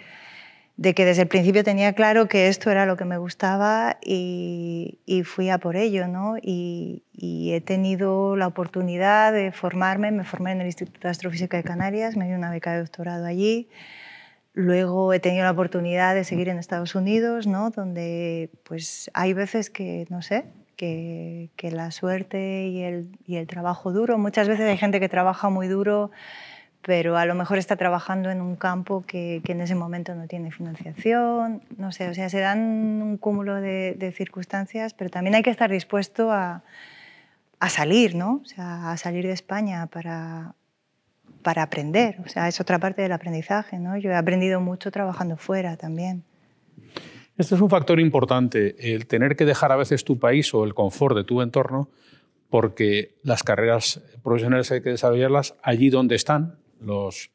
de, 0.78 0.94
que 0.94 1.06
desde 1.06 1.24
el 1.24 1.28
principio 1.28 1.64
tenía 1.64 1.94
claro 1.94 2.28
que 2.28 2.48
esto 2.48 2.72
era 2.72 2.86
lo 2.86 2.98
que 2.98 3.06
me 3.06 3.18
gustaba 3.18 3.98
y, 4.04 5.00
fui 5.26 5.50
a 5.50 5.58
por 5.58 5.76
ello. 5.76 6.08
¿no? 6.08 6.36
Y, 6.42 7.04
he 7.54 7.62
tenido 7.62 8.36
la 8.36 8.48
oportunidad 8.48 9.34
de 9.34 9.52
formarme, 9.52 10.12
me 10.12 10.24
formé 10.24 10.54
en 10.54 10.62
el 10.62 10.68
Instituto 10.68 11.02
de 11.02 11.10
Astrofísica 11.10 11.58
de 11.58 11.64
Canarias, 11.64 12.16
me 12.16 12.26
dio 12.26 12.36
una 12.36 12.50
beca 12.50 12.74
de 12.74 12.80
doctorado 12.80 13.26
allí. 13.26 13.70
Luego 14.54 15.14
he 15.14 15.20
tenido 15.20 15.44
la 15.44 15.52
oportunidad 15.52 16.16
de 16.16 16.24
seguir 16.24 16.50
en 16.50 16.58
Estados 16.58 16.96
Unidos, 16.96 17.48
¿no? 17.48 17.70
donde 17.70 18.50
pues 18.64 19.10
hay 19.14 19.34
veces 19.34 19.70
que, 19.70 20.06
no 20.10 20.22
sé, 20.22 20.46
que, 20.76 21.70
la 21.72 21.92
suerte 21.92 22.68
y 22.68 22.84
el, 23.36 23.48
trabajo 23.48 23.92
duro, 23.92 24.18
muchas 24.18 24.48
veces 24.48 24.70
hay 24.70 24.78
gente 24.78 25.00
que 25.00 25.10
trabaja 25.10 25.50
muy 25.50 25.68
duro, 25.68 26.12
pero 26.82 27.18
a 27.18 27.26
lo 27.26 27.36
mejor 27.36 27.58
está 27.58 27.76
trabajando 27.76 28.30
en 28.32 28.42
un 28.42 28.56
campo 28.56 29.04
que, 29.06 29.42
que 29.44 29.52
en 29.52 29.62
ese 29.62 29.76
momento 29.76 30.16
no 30.16 30.28
tiene 30.28 30.52
financiación, 30.52 31.62
no 31.78 31.92
sé, 31.92 32.10
o 32.10 32.14
sea, 32.14 32.30
se 32.30 32.40
dan 32.40 32.60
un 32.60 33.18
cúmulo 33.18 33.56
de, 33.56 33.96
de 33.98 34.12
circunstancias, 34.12 34.94
pero 34.94 35.10
también 35.10 35.36
hay 35.36 35.44
que 35.44 35.50
estar 35.50 35.70
dispuesto 35.70 36.32
a, 36.32 36.64
a 37.60 37.70
salir, 37.70 38.16
¿no? 38.16 38.42
O 38.44 38.46
sea, 38.46 38.92
a 38.92 38.98
salir 38.98 39.28
de 39.28 39.34
España 39.34 39.86
para, 39.88 40.56
para 41.42 41.64
aprender. 41.64 42.18
O 42.26 42.30
sea, 42.30 42.48
es 42.48 42.60
otra 42.62 42.80
parte 42.80 43.02
del 43.02 43.12
aprendizaje. 43.12 43.80
¿no? 43.80 43.98
Yo 43.98 44.12
he 44.12 44.16
aprendido 44.16 44.62
mucho 44.62 44.92
trabajando 44.92 45.38
fuera 45.38 45.78
también. 45.78 46.24
Este 47.38 47.56
es 47.56 47.62
un 47.62 47.70
factor 47.70 48.00
importante, 48.00 48.94
el 48.94 49.08
tener 49.08 49.36
que 49.36 49.46
dejar 49.46 49.72
a 49.72 49.76
veces 49.76 50.04
tu 50.04 50.20
país 50.20 50.54
o 50.54 50.64
el 50.64 50.74
confort 50.74 51.16
de 51.16 51.24
tu 51.24 51.42
entorno, 51.42 51.90
porque 52.50 53.16
las 53.24 53.42
carreras 53.42 54.02
profesionales 54.22 54.72
hay 54.72 54.82
que 54.82 54.90
desarrollarlas 54.90 55.56
allí 55.64 55.90
donde 55.90 56.16
están, 56.16 56.58
los, 56.82 57.32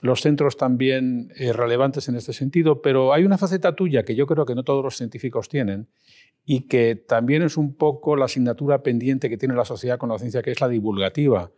los 0.00 0.20
centros 0.20 0.56
también 0.56 1.32
eh, 1.36 1.52
relevantes 1.52 2.08
en 2.08 2.16
este 2.16 2.32
sentido, 2.32 2.82
pero 2.82 3.12
hay 3.12 3.24
una 3.24 3.38
faceta 3.38 3.74
tuya 3.74 4.04
que 4.04 4.14
yo 4.14 4.26
creo 4.26 4.46
que 4.46 4.54
no 4.54 4.62
todos 4.62 4.84
los 4.84 4.96
científicos 4.96 5.48
tienen 5.48 5.88
y 6.44 6.62
que 6.62 6.94
también 6.94 7.42
es 7.42 7.56
un 7.56 7.74
poco 7.74 8.16
la 8.16 8.24
asignatura 8.24 8.82
pendiente 8.82 9.28
que 9.28 9.36
tiene 9.36 9.54
la 9.54 9.64
sociedad 9.64 9.98
con 9.98 10.08
la 10.08 10.18
ciencia, 10.18 10.42
que 10.42 10.50
es 10.50 10.60
la 10.60 10.68
divulgativa. 10.68 11.52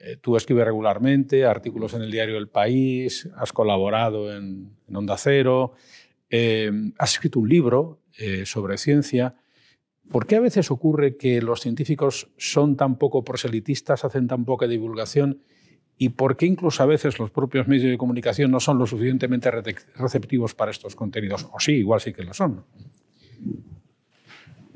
Eh, 0.00 0.16
tú 0.20 0.36
escribes 0.36 0.64
regularmente 0.64 1.44
artículos 1.44 1.94
en 1.94 2.02
el 2.02 2.10
diario 2.10 2.36
El 2.36 2.48
País, 2.48 3.28
has 3.36 3.52
colaborado 3.52 4.34
en, 4.36 4.76
Onda 4.92 5.16
Cero, 5.16 5.72
eh, 6.28 6.70
has 6.98 7.12
escrito 7.12 7.40
un 7.40 7.48
libro 7.48 8.00
eh, 8.18 8.44
sobre 8.44 8.76
ciencia. 8.76 9.36
¿Por 10.10 10.26
qué 10.26 10.36
a 10.36 10.40
veces 10.40 10.70
ocurre 10.70 11.16
que 11.16 11.40
los 11.40 11.60
científicos 11.60 12.30
son 12.36 12.76
tan 12.76 12.98
poco 12.98 13.24
proselitistas, 13.24 14.04
hacen 14.04 14.26
tan 14.26 14.44
poca 14.44 14.66
divulgación? 14.66 15.42
¿Y 15.96 16.10
por 16.10 16.36
qué 16.36 16.46
incluso 16.46 16.82
a 16.82 16.86
veces 16.86 17.18
los 17.18 17.30
propios 17.30 17.68
medios 17.68 17.90
de 17.90 17.98
comunicación 17.98 18.50
no 18.50 18.60
son 18.60 18.78
lo 18.78 18.86
suficientemente 18.86 19.50
receptivos 19.50 20.54
para 20.54 20.70
estos 20.70 20.96
contenidos? 20.96 21.48
O 21.52 21.60
sí, 21.60 21.72
igual 21.72 22.00
sí 22.00 22.12
que 22.12 22.24
lo 22.24 22.34
son. 22.34 22.64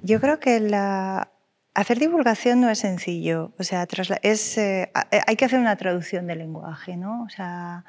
Yo 0.02 0.20
creo 0.20 0.38
que 0.38 0.60
la, 0.60 1.32
Hacer 1.78 2.00
divulgación 2.00 2.60
no 2.60 2.70
es 2.70 2.80
sencillo, 2.80 3.52
o 3.56 3.62
sea, 3.62 3.86
es, 4.22 4.58
eh, 4.58 4.90
eh, 5.12 5.20
hay 5.24 5.36
que 5.36 5.44
hacer 5.44 5.60
una 5.60 5.76
traducción 5.76 6.26
del 6.26 6.38
lenguaje, 6.38 6.96
¿no? 6.96 7.22
O 7.22 7.28
sea, 7.28 7.84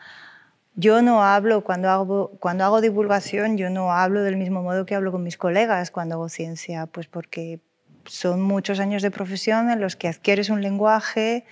yo 0.75 1.01
no 1.01 1.23
hablo, 1.23 1.63
cuando 1.63 1.89
hago, 1.89 2.37
cuando 2.39 2.65
hago 2.65 2.81
divulgación, 2.81 3.57
yo 3.57 3.71
no 3.71 3.91
hablo 3.91 4.21
del 4.21 4.37
mismo 4.37 4.61
modo 4.61 4.85
que 4.85 4.93
hablo 4.93 5.11
con 5.11 5.23
mis 5.23 5.37
colegas 5.37 5.89
cuando 5.89 6.13
hago 6.13 6.29
ciencia, 6.29 6.85
pues 6.85 7.07
porque 7.07 7.61
son 8.05 8.43
muchos 8.43 8.79
años 8.79 9.01
de 9.01 9.09
profesión 9.09 9.71
en 9.71 9.81
los 9.81 9.95
que 9.95 10.07
adquieres 10.07 10.51
un 10.51 10.61
lenguaje 10.61 11.45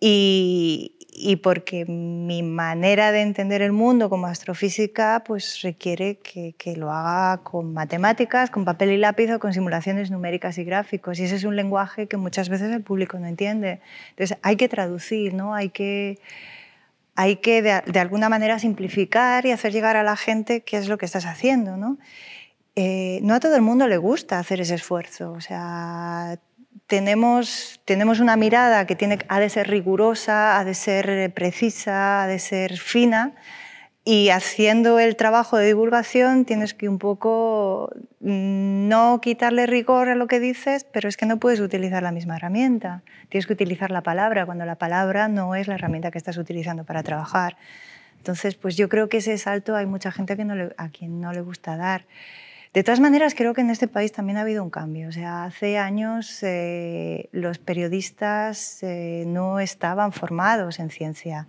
y, 0.00 0.96
y 1.10 1.36
porque 1.36 1.84
mi 1.84 2.42
manera 2.42 3.10
de 3.10 3.22
entender 3.22 3.62
el 3.62 3.72
mundo 3.72 4.08
como 4.08 4.26
astrofísica 4.26 5.24
pues 5.26 5.62
requiere 5.62 6.18
que, 6.18 6.54
que, 6.56 6.76
lo 6.76 6.92
haga 6.92 7.42
con 7.42 7.72
matemáticas, 7.72 8.50
con 8.50 8.64
papel 8.64 8.92
y 8.92 8.96
lápiz 8.98 9.30
o 9.32 9.38
con 9.38 9.52
simulaciones 9.52 10.10
numéricas 10.10 10.58
y 10.58 10.64
gráficos. 10.64 11.18
Y 11.18 11.24
ese 11.24 11.36
es 11.36 11.44
un 11.44 11.56
lenguaje 11.56 12.06
que 12.06 12.16
muchas 12.16 12.48
veces 12.48 12.72
el 12.72 12.82
público 12.82 13.18
no 13.18 13.26
entiende. 13.26 13.80
Entonces 14.10 14.38
hay 14.42 14.56
que 14.56 14.68
traducir, 14.68 15.34
¿no? 15.34 15.54
hay 15.54 15.70
que, 15.70 16.18
hay 17.16 17.36
que 17.36 17.62
de, 17.62 17.82
de 17.84 17.98
alguna 17.98 18.28
manera 18.28 18.58
simplificar 18.58 19.44
y 19.46 19.50
hacer 19.50 19.72
llegar 19.72 19.96
a 19.96 20.04
la 20.04 20.16
gente 20.16 20.62
qué 20.62 20.76
es 20.76 20.88
lo 20.88 20.98
que 20.98 21.06
estás 21.06 21.26
haciendo. 21.26 21.76
¿no? 21.76 21.98
Eh, 22.80 23.18
no 23.24 23.34
a 23.34 23.40
todo 23.40 23.56
el 23.56 23.62
mundo 23.62 23.88
le 23.88 23.96
gusta 23.96 24.38
hacer 24.38 24.60
ese 24.60 24.76
esfuerzo. 24.76 25.32
O 25.32 25.40
sea, 25.40 26.38
tenemos, 26.88 27.80
tenemos 27.84 28.18
una 28.18 28.36
mirada 28.36 28.86
que 28.86 28.96
tiene, 28.96 29.18
ha 29.28 29.38
de 29.38 29.50
ser 29.50 29.68
rigurosa, 29.68 30.58
ha 30.58 30.64
de 30.64 30.74
ser 30.74 31.32
precisa, 31.34 32.24
ha 32.24 32.26
de 32.26 32.38
ser 32.38 32.78
fina, 32.78 33.34
y 34.04 34.30
haciendo 34.30 34.98
el 34.98 35.16
trabajo 35.16 35.58
de 35.58 35.66
divulgación 35.66 36.46
tienes 36.46 36.72
que 36.72 36.88
un 36.88 36.98
poco 36.98 37.90
mm, 38.20 38.88
no 38.88 39.20
quitarle 39.20 39.66
rigor 39.66 40.08
a 40.08 40.14
lo 40.14 40.26
que 40.26 40.40
dices, 40.40 40.84
pero 40.84 41.10
es 41.10 41.18
que 41.18 41.26
no 41.26 41.36
puedes 41.36 41.60
utilizar 41.60 42.02
la 42.02 42.10
misma 42.10 42.36
herramienta. 42.36 43.02
Tienes 43.28 43.46
que 43.46 43.52
utilizar 43.52 43.90
la 43.90 44.02
palabra 44.02 44.46
cuando 44.46 44.64
la 44.64 44.76
palabra 44.76 45.28
no 45.28 45.54
es 45.54 45.68
la 45.68 45.74
herramienta 45.74 46.10
que 46.10 46.16
estás 46.16 46.38
utilizando 46.38 46.84
para 46.84 47.02
trabajar. 47.02 47.58
Entonces, 48.16 48.54
pues 48.54 48.78
yo 48.78 48.88
creo 48.88 49.10
que 49.10 49.18
ese 49.18 49.36
salto 49.36 49.76
hay 49.76 49.84
mucha 49.84 50.10
gente 50.10 50.38
que 50.38 50.44
no 50.46 50.70
a 50.78 50.88
quien 50.88 51.20
no 51.20 51.34
le 51.34 51.42
gusta 51.42 51.76
dar. 51.76 52.06
De 52.74 52.84
todas 52.84 53.00
maneras, 53.00 53.34
creo 53.34 53.54
que 53.54 53.62
en 53.62 53.70
este 53.70 53.88
país 53.88 54.12
también 54.12 54.36
ha 54.38 54.42
habido 54.42 54.62
un 54.62 54.70
cambio. 54.70 55.08
O 55.08 55.12
sea, 55.12 55.44
hace 55.44 55.78
años 55.78 56.42
eh, 56.42 57.28
los 57.32 57.58
periodistas 57.58 58.82
eh, 58.82 59.24
no 59.26 59.60
estaban 59.60 60.12
formados 60.12 60.78
en 60.78 60.90
ciencia. 60.90 61.46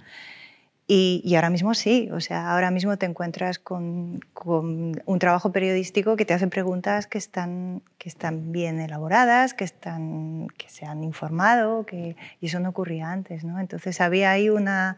Y, 0.91 1.21
y, 1.23 1.35
ahora 1.35 1.51
mismo 1.51 1.75
sí, 1.75 2.09
o 2.11 2.19
sea, 2.19 2.51
ahora 2.51 2.71
mismo 2.71 2.97
te 2.97 3.05
encuentras 3.05 3.59
con, 3.59 4.21
con, 4.33 4.99
un 5.05 5.19
trabajo 5.19 5.51
periodístico 5.51 6.15
que 6.15 6.25
te 6.25 6.33
hace 6.33 6.47
preguntas 6.47 7.05
que 7.05 7.19
están, 7.19 7.83
que 7.99 8.09
están 8.09 8.51
bien 8.51 8.79
elaboradas, 8.79 9.53
que, 9.53 9.65
están, 9.65 10.47
que 10.57 10.67
se 10.67 10.87
han 10.87 11.03
informado, 11.03 11.85
que, 11.85 12.15
y 12.41 12.47
eso 12.47 12.59
no 12.59 12.69
ocurría 12.69 13.11
antes, 13.11 13.43
¿no? 13.43 13.59
Entonces 13.59 14.01
había 14.01 14.31
ahí 14.31 14.49
una, 14.49 14.97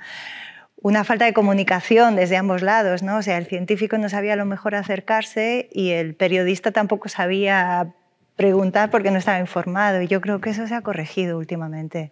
una 0.81 1.03
falta 1.03 1.25
de 1.25 1.33
comunicación 1.33 2.15
desde 2.15 2.37
ambos 2.37 2.61
lados, 2.61 3.03
¿no? 3.03 3.17
O 3.17 3.21
sea, 3.21 3.37
el 3.37 3.45
científico 3.45 3.97
no 3.97 4.09
sabía 4.09 4.33
a 4.33 4.35
lo 4.35 4.45
mejor 4.45 4.73
acercarse 4.75 5.69
y 5.71 5.91
el 5.91 6.15
periodista 6.15 6.71
tampoco 6.71 7.07
sabía 7.07 7.93
preguntar 8.35 8.89
porque 8.89 9.11
no 9.11 9.19
estaba 9.19 9.39
informado. 9.39 10.01
Y 10.01 10.07
yo 10.07 10.21
creo 10.21 10.41
que 10.41 10.49
eso 10.49 10.67
se 10.67 10.73
ha 10.73 10.81
corregido 10.81 11.37
últimamente. 11.37 12.11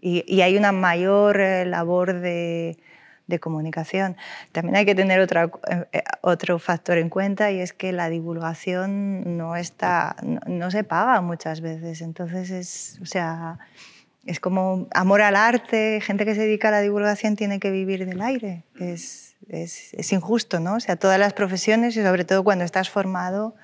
Y, 0.00 0.40
hay 0.40 0.56
una 0.56 0.72
mayor 0.72 1.40
eh, 1.40 1.66
labor 1.66 2.20
de, 2.20 2.78
comunicación. 3.38 4.16
También 4.50 4.74
hay 4.74 4.84
que 4.84 4.94
tener 4.96 5.20
otra, 5.20 5.50
eh, 5.92 6.02
otro 6.22 6.58
factor 6.58 6.98
en 6.98 7.10
cuenta 7.10 7.52
y 7.52 7.60
es 7.60 7.72
que 7.72 7.92
la 7.92 8.08
divulgación 8.08 9.36
no, 9.36 9.54
está, 9.54 10.16
no 10.46 10.70
se 10.72 10.82
paga 10.82 11.20
muchas 11.20 11.60
veces. 11.60 12.00
Entonces, 12.00 12.50
es, 12.50 12.98
o 13.00 13.06
sea, 13.06 13.58
es 14.26 14.40
como 14.40 14.88
amor 14.92 15.22
al 15.22 15.36
arte, 15.36 16.00
gente 16.02 16.24
que 16.24 16.34
se 16.34 16.42
dedica 16.42 16.68
a 16.68 16.72
la 16.72 16.80
divulgación 16.80 17.36
tiene 17.36 17.58
que 17.58 17.70
vivir 17.70 18.06
del 18.06 18.20
aire. 18.20 18.64
Es, 18.78 19.36
injusto, 20.12 20.60
¿no? 20.60 20.74
O 20.74 20.80
sea, 20.80 20.96
todas 20.96 21.18
las 21.18 21.32
profesiones 21.32 21.96
y 21.96 22.02
sobre 22.02 22.24
todo 22.24 22.44
cuando 22.44 22.64
estás 22.64 22.90
formado, 22.90 23.54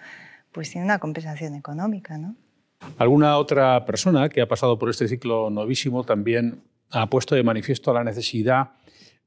pues 0.52 0.70
tiene 0.70 0.84
una 0.84 0.98
compensación 0.98 1.54
económica. 1.54 2.18
¿no? 2.18 2.34
Alguna 2.98 3.36
otra 3.36 3.84
persona 3.84 4.28
que 4.28 4.40
ha 4.40 4.48
pasado 4.48 4.78
por 4.78 4.90
este 4.90 5.08
ciclo 5.08 5.50
novísimo 5.50 6.04
también 6.04 6.62
ha 6.90 7.08
puesto 7.10 7.34
de 7.34 7.42
manifiesto 7.42 7.92
la 7.92 8.04
necesidad 8.04 8.70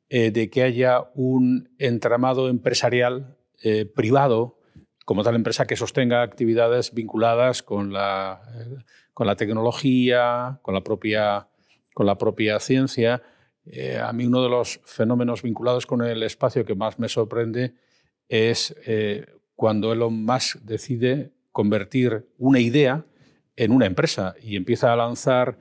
eh, 0.09 0.31
de 0.31 0.49
que 0.49 0.63
haya 0.63 1.03
un 1.13 1.69
entramado 1.77 2.49
empresarial 2.49 3.37
eh, 3.61 3.85
privado, 3.85 4.57
como 5.05 5.23
tal 5.23 5.35
empresa 5.35 5.67
que 5.67 5.75
sostenga 5.75 6.21
actividades 6.21 6.93
vinculadas 6.93 7.61
con 7.61 7.93
la, 7.93 8.41
eh, 8.55 8.83
con 9.19 9.27
la 9.27 9.35
tecnología, 9.35 10.59
con 10.61 10.73
la 10.73 10.81
propia, 10.81 11.49
con 11.93 12.05
la 12.05 12.17
propia 12.17 12.57
ciencia. 12.61 13.21
a 14.01 14.13
mí 14.13 14.25
uno 14.25 14.41
de 14.41 14.47
los 14.47 14.79
fenómenos 14.85 15.41
vinculados 15.41 15.85
con 15.85 16.01
el 16.01 16.23
espacio 16.23 16.63
que 16.63 16.73
más 16.73 16.97
me 16.99 17.09
sorprende 17.09 17.73
es 18.29 18.73
cuando 19.55 19.91
Elon 19.91 20.23
Musk 20.23 20.61
decide 20.61 21.33
convertir 21.51 22.29
una 22.37 22.61
idea 22.61 23.05
en 23.57 23.73
una 23.73 23.87
empresa 23.87 24.35
y 24.41 24.55
empieza 24.55 24.93
a 24.93 24.95
lanzar 24.95 25.57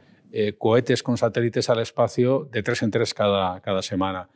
cohetes 0.56 1.02
con 1.02 1.16
satélites 1.16 1.68
al 1.68 1.80
espacio 1.80 2.48
de 2.52 2.62
tres 2.62 2.84
en 2.84 2.92
tres 2.92 3.12
cada, 3.12 3.60
cada 3.60 3.82
semana. 3.82 4.28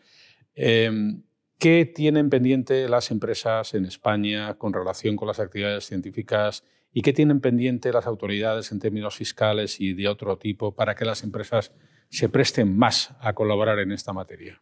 Em, 0.56 1.22
¿Qué 1.60 1.86
tienen 1.86 2.28
pendiente 2.28 2.88
las 2.88 3.12
empresas 3.12 3.72
en 3.74 3.84
España 3.84 4.54
con 4.54 4.72
relación 4.72 5.14
con 5.14 5.28
las 5.28 5.38
actividades 5.38 5.86
científicas 5.86 6.64
y 6.92 7.02
qué 7.02 7.12
tienen 7.12 7.40
pendiente 7.40 7.92
las 7.92 8.06
autoridades 8.06 8.72
en 8.72 8.78
términos 8.78 9.16
fiscales 9.16 9.80
y 9.80 9.94
de 9.94 10.08
otro 10.08 10.36
tipo 10.36 10.74
para 10.74 10.94
que 10.94 11.04
las 11.04 11.22
empresas 11.22 11.72
se 12.10 12.28
presten 12.28 12.76
más 12.76 13.14
a 13.20 13.32
colaborar 13.32 13.78
en 13.78 13.92
esta 13.92 14.12
materia? 14.12 14.60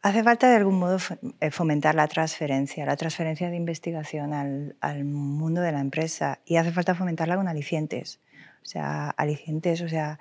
Hace 0.00 0.22
falta 0.22 0.48
de 0.48 0.56
algún 0.56 0.78
modo 0.78 0.98
eh, 1.40 1.50
fomentar 1.50 1.96
la 1.96 2.06
transferencia, 2.06 2.86
la 2.86 2.96
transferencia 2.96 3.50
de 3.50 3.56
investigación 3.56 4.32
al, 4.32 5.04
mundo 5.04 5.60
de 5.60 5.72
la 5.72 5.80
empresa 5.80 6.38
y 6.44 6.56
hace 6.56 6.70
falta 6.70 6.94
fomentarla 6.94 7.36
con 7.36 7.48
alicientes. 7.48 8.20
O 8.62 8.66
sea, 8.70 9.10
alicientes, 9.10 9.80
o 9.80 9.88
sea, 9.88 10.20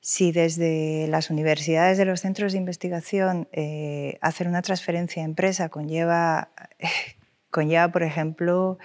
si 0.00 0.32
desde 0.32 1.06
las 1.08 1.30
universidades 1.30 1.98
de 1.98 2.04
los 2.04 2.20
centros 2.20 2.52
de 2.52 2.58
investigación 2.58 3.48
eh, 3.52 4.18
hacer 4.22 4.48
una 4.48 4.62
transferencia 4.62 5.22
a 5.22 5.26
empresa 5.26 5.68
conlleva, 5.68 6.50
conlleva 7.50 7.92
por 7.92 8.02
ejemplo, 8.02 8.78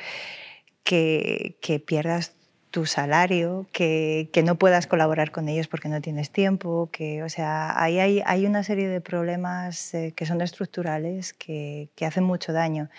que, 0.87 1.57
que 1.59 1.81
pierdas 1.81 2.33
tu 2.71 2.85
salario, 2.85 3.67
que, 3.73 4.29
que, 4.31 4.41
no 4.41 4.55
puedas 4.55 4.87
colaborar 4.87 5.31
con 5.31 5.49
ellos 5.49 5.67
porque 5.67 5.89
no 5.89 5.99
tienes 5.99 6.31
tiempo, 6.31 6.89
que, 6.93 7.23
o 7.23 7.29
sea, 7.29 7.81
ahí 7.81 7.99
hay, 7.99 8.23
hay 8.25 8.45
una 8.45 8.63
serie 8.63 8.87
de 8.87 9.01
problemas 9.01 9.93
eh, 9.93 10.13
que 10.15 10.25
son 10.25 10.39
estructurales 10.39 11.33
que, 11.33 11.89
que 11.95 12.05
hacen 12.05 12.23
mucho 12.23 12.53
daño. 12.53 12.89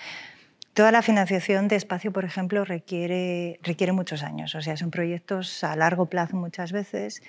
Toda 0.74 0.92
la 0.92 1.00
financiación 1.00 1.66
de 1.68 1.76
espacio, 1.76 2.12
por 2.12 2.26
ejemplo, 2.26 2.62
requiere, 2.66 3.58
requiere 3.62 3.92
muchos 3.92 4.22
años, 4.22 4.54
o 4.54 4.60
sea, 4.60 4.76
son 4.76 4.90
proyectos 4.90 5.64
a 5.64 5.74
largo 5.74 6.06
plazo 6.06 6.36
muchas 6.36 6.72
veces. 6.72 7.22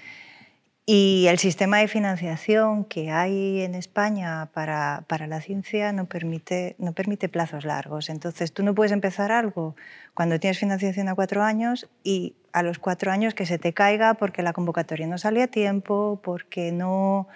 Y 0.92 1.28
el 1.28 1.38
sistema 1.38 1.78
de 1.78 1.88
financiación 1.88 2.84
que 2.84 3.12
hay 3.12 3.62
en 3.62 3.76
España 3.76 4.50
para, 4.56 5.04
para, 5.06 5.28
la 5.28 5.40
ciencia 5.40 5.94
no 5.94 6.08
permite, 6.08 6.76
no 6.80 6.94
permite 6.94 7.30
plazos 7.30 7.64
largos. 7.64 8.10
Entonces, 8.10 8.52
tú 8.52 8.64
no 8.64 8.74
puedes 8.74 8.92
empezar 8.92 9.32
algo 9.32 9.76
cuando 10.16 10.40
tienes 10.40 10.58
financiación 10.58 11.08
a 11.08 11.14
cuatro 11.14 11.44
años 11.44 11.88
y 12.04 12.34
a 12.54 12.64
los 12.64 12.80
cuatro 12.80 13.12
años 13.12 13.36
que 13.36 13.46
se 13.46 13.60
te 13.60 13.72
caiga 13.72 14.16
porque 14.16 14.42
la 14.42 14.52
convocatoria 14.52 15.06
no 15.06 15.20
sale 15.20 15.44
a 15.44 15.48
tiempo, 15.48 16.20
porque 16.24 16.72
no, 16.72 17.28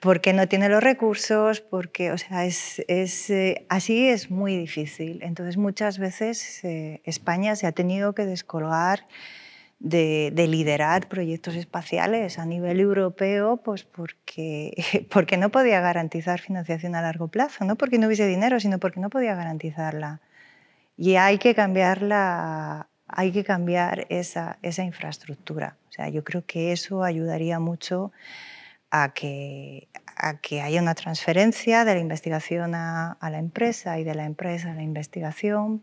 porque 0.00 0.32
no 0.32 0.48
tiene 0.48 0.68
los 0.68 0.82
recursos, 0.82 1.60
porque, 1.60 2.10
o 2.10 2.18
sea, 2.18 2.44
es, 2.44 2.82
es 2.88 3.30
eh, 3.30 3.66
así 3.68 4.08
es 4.08 4.32
muy 4.32 4.56
difícil. 4.56 5.20
Entonces, 5.22 5.58
muchas 5.58 6.00
veces 6.00 6.64
eh, 6.64 7.02
España 7.04 7.54
se 7.54 7.68
ha 7.68 7.72
tenido 7.72 8.16
que 8.16 8.26
descolgar 8.26 9.06
de, 9.80 10.30
de, 10.32 10.46
liderar 10.46 11.08
proyectos 11.08 11.56
espaciales 11.56 12.38
a 12.38 12.44
nivel 12.44 12.80
europeo, 12.80 13.56
pues 13.56 13.82
porque, 13.84 14.72
porque 15.10 15.36
no 15.36 15.50
podía 15.50 15.80
garantizar 15.80 16.40
financiación 16.40 16.94
a 16.94 17.02
largo 17.02 17.28
plazo, 17.28 17.64
no 17.64 17.76
porque 17.76 17.98
no 17.98 18.06
hubiese 18.06 18.26
dinero, 18.26 18.60
sino 18.60 18.78
porque 18.78 19.00
no 19.00 19.10
podía 19.10 19.34
garantizarla. 19.34 20.20
Y 20.96 21.16
hay 21.16 21.38
que 21.38 21.54
cambiarla, 21.54 22.88
hay 23.08 23.32
que 23.32 23.42
cambiar 23.42 24.06
esa, 24.10 24.58
esa 24.62 24.84
infraestructura. 24.84 25.76
O 25.88 25.92
sea, 25.92 26.08
yo 26.10 26.22
creo 26.24 26.44
que 26.46 26.72
eso 26.72 27.02
ayudaría 27.02 27.58
mucho 27.58 28.12
a 28.90 29.14
que, 29.14 29.88
a 30.16 30.38
que 30.38 30.60
haya 30.60 30.82
una 30.82 30.94
transferencia 30.94 31.84
de 31.84 31.94
la 31.94 32.00
investigación 32.00 32.74
a, 32.74 33.16
la 33.20 33.38
empresa 33.38 33.98
y 33.98 34.04
de 34.04 34.14
la 34.14 34.26
empresa 34.26 34.72
a 34.72 34.74
la 34.74 34.82
investigación 34.82 35.82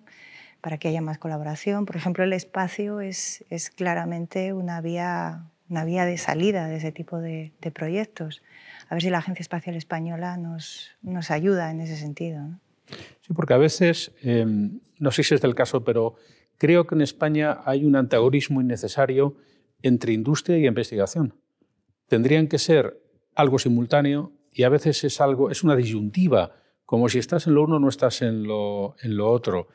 para 0.68 0.80
que 0.80 0.90
haya 0.90 1.00
más 1.00 1.18
colaboración. 1.18 1.86
Por 1.86 1.96
ejemplo, 1.96 2.26
el 2.26 2.34
espacio 2.34 3.00
es, 3.00 3.42
claramente 3.78 4.52
una 4.52 4.82
vía, 4.82 5.46
una 5.70 5.86
vía 5.86 6.04
de 6.04 6.18
salida 6.18 6.68
de 6.68 6.76
ese 6.76 6.92
tipo 6.92 7.20
de, 7.20 7.54
proyectos. 7.74 8.44
A 8.90 8.96
ver 8.96 9.02
si 9.02 9.10
la 9.10 9.20
Agencia 9.20 9.42
Espacial 9.42 9.78
Española 9.78 10.36
nos, 10.36 10.92
ayuda 11.32 11.72
en 11.72 11.80
ese 11.80 11.96
sentido. 11.96 12.60
Sí, 13.22 13.34
porque 13.34 13.54
a 13.54 13.58
veces, 13.58 14.12
em, 14.22 14.82
no 15.00 15.12
sé 15.12 15.24
si 15.24 15.36
es 15.36 15.44
el 15.46 15.56
caso, 15.56 15.86
pero 15.86 16.16
creo 16.58 16.86
que 16.86 16.96
en 16.96 17.02
España 17.02 17.62
hay 17.64 17.86
un 17.86 17.96
antagonismo 17.96 18.60
innecesario 18.60 19.38
entre 19.82 20.12
industria 20.12 20.58
y 20.58 20.68
investigación 20.68 21.34
tendrían 22.10 22.48
que 22.48 22.58
ser 22.58 23.02
algo 23.36 23.58
simultáneo 23.58 24.34
y 24.52 24.64
a 24.64 24.70
veces 24.70 25.02
es 25.06 25.22
algo, 25.22 25.50
es 25.50 25.64
una 25.64 25.78
disyuntiva, 25.78 26.52
como 26.84 27.08
si 27.08 27.20
estás 27.20 27.48
en 27.48 27.54
lo 27.54 27.64
uno 27.64 27.80
no 27.80 27.88
estás 27.88 28.22
en 28.22 28.44
lo 28.44 28.96
otro. 29.32 29.70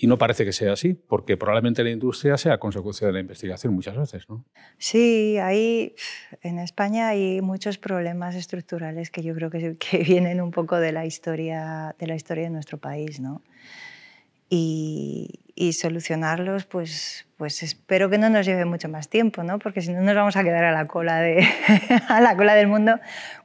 Y 0.00 0.06
no 0.06 0.16
parece 0.16 0.44
que 0.44 0.52
sea 0.52 0.74
así, 0.74 0.94
porque 0.94 1.36
probablemente 1.36 1.82
la 1.82 1.90
industria 1.90 2.36
sea 2.36 2.58
consecuencia 2.58 3.08
de 3.08 3.12
la 3.12 3.18
investigación 3.18 3.74
muchas 3.74 3.96
veces, 3.96 4.28
¿no? 4.28 4.44
Sí, 4.78 5.38
hay, 5.38 5.96
en 6.42 6.60
España 6.60 7.08
hay 7.08 7.40
muchos 7.40 7.78
problemas 7.78 8.36
estructurales 8.36 9.10
que 9.10 9.24
yo 9.24 9.34
creo 9.34 9.50
que, 9.50 9.76
que 9.76 9.98
vienen 10.04 10.40
un 10.40 10.52
poco 10.52 10.76
de 10.76 10.92
la 10.92 11.04
historia 11.04 11.96
de, 11.98 12.06
la 12.06 12.14
historia 12.14 12.44
de 12.44 12.50
nuestro 12.50 12.78
país, 12.78 13.18
¿no? 13.18 13.42
Y, 14.48 15.40
y 15.56 15.72
solucionarlos, 15.72 16.64
pues, 16.64 17.26
pues 17.36 17.64
espero 17.64 18.08
que 18.08 18.16
no 18.16 18.30
nos 18.30 18.46
lleve 18.46 18.64
mucho 18.64 18.88
más 18.88 19.08
tiempo, 19.08 19.42
¿no? 19.42 19.58
porque 19.58 19.82
si 19.82 19.92
no 19.92 20.00
nos 20.00 20.14
vamos 20.14 20.36
a 20.36 20.44
quedar 20.44 20.64
a 20.64 20.72
la, 20.72 20.86
cola 20.86 21.20
de, 21.20 21.46
a 22.08 22.20
la 22.20 22.36
cola 22.36 22.54
del 22.54 22.68
mundo 22.68 22.98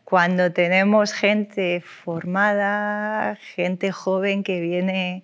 cuando 0.04 0.54
tenemos 0.54 1.12
gente 1.12 1.82
formada, 1.82 3.36
gente 3.56 3.92
joven 3.92 4.44
que 4.44 4.62
viene, 4.62 5.24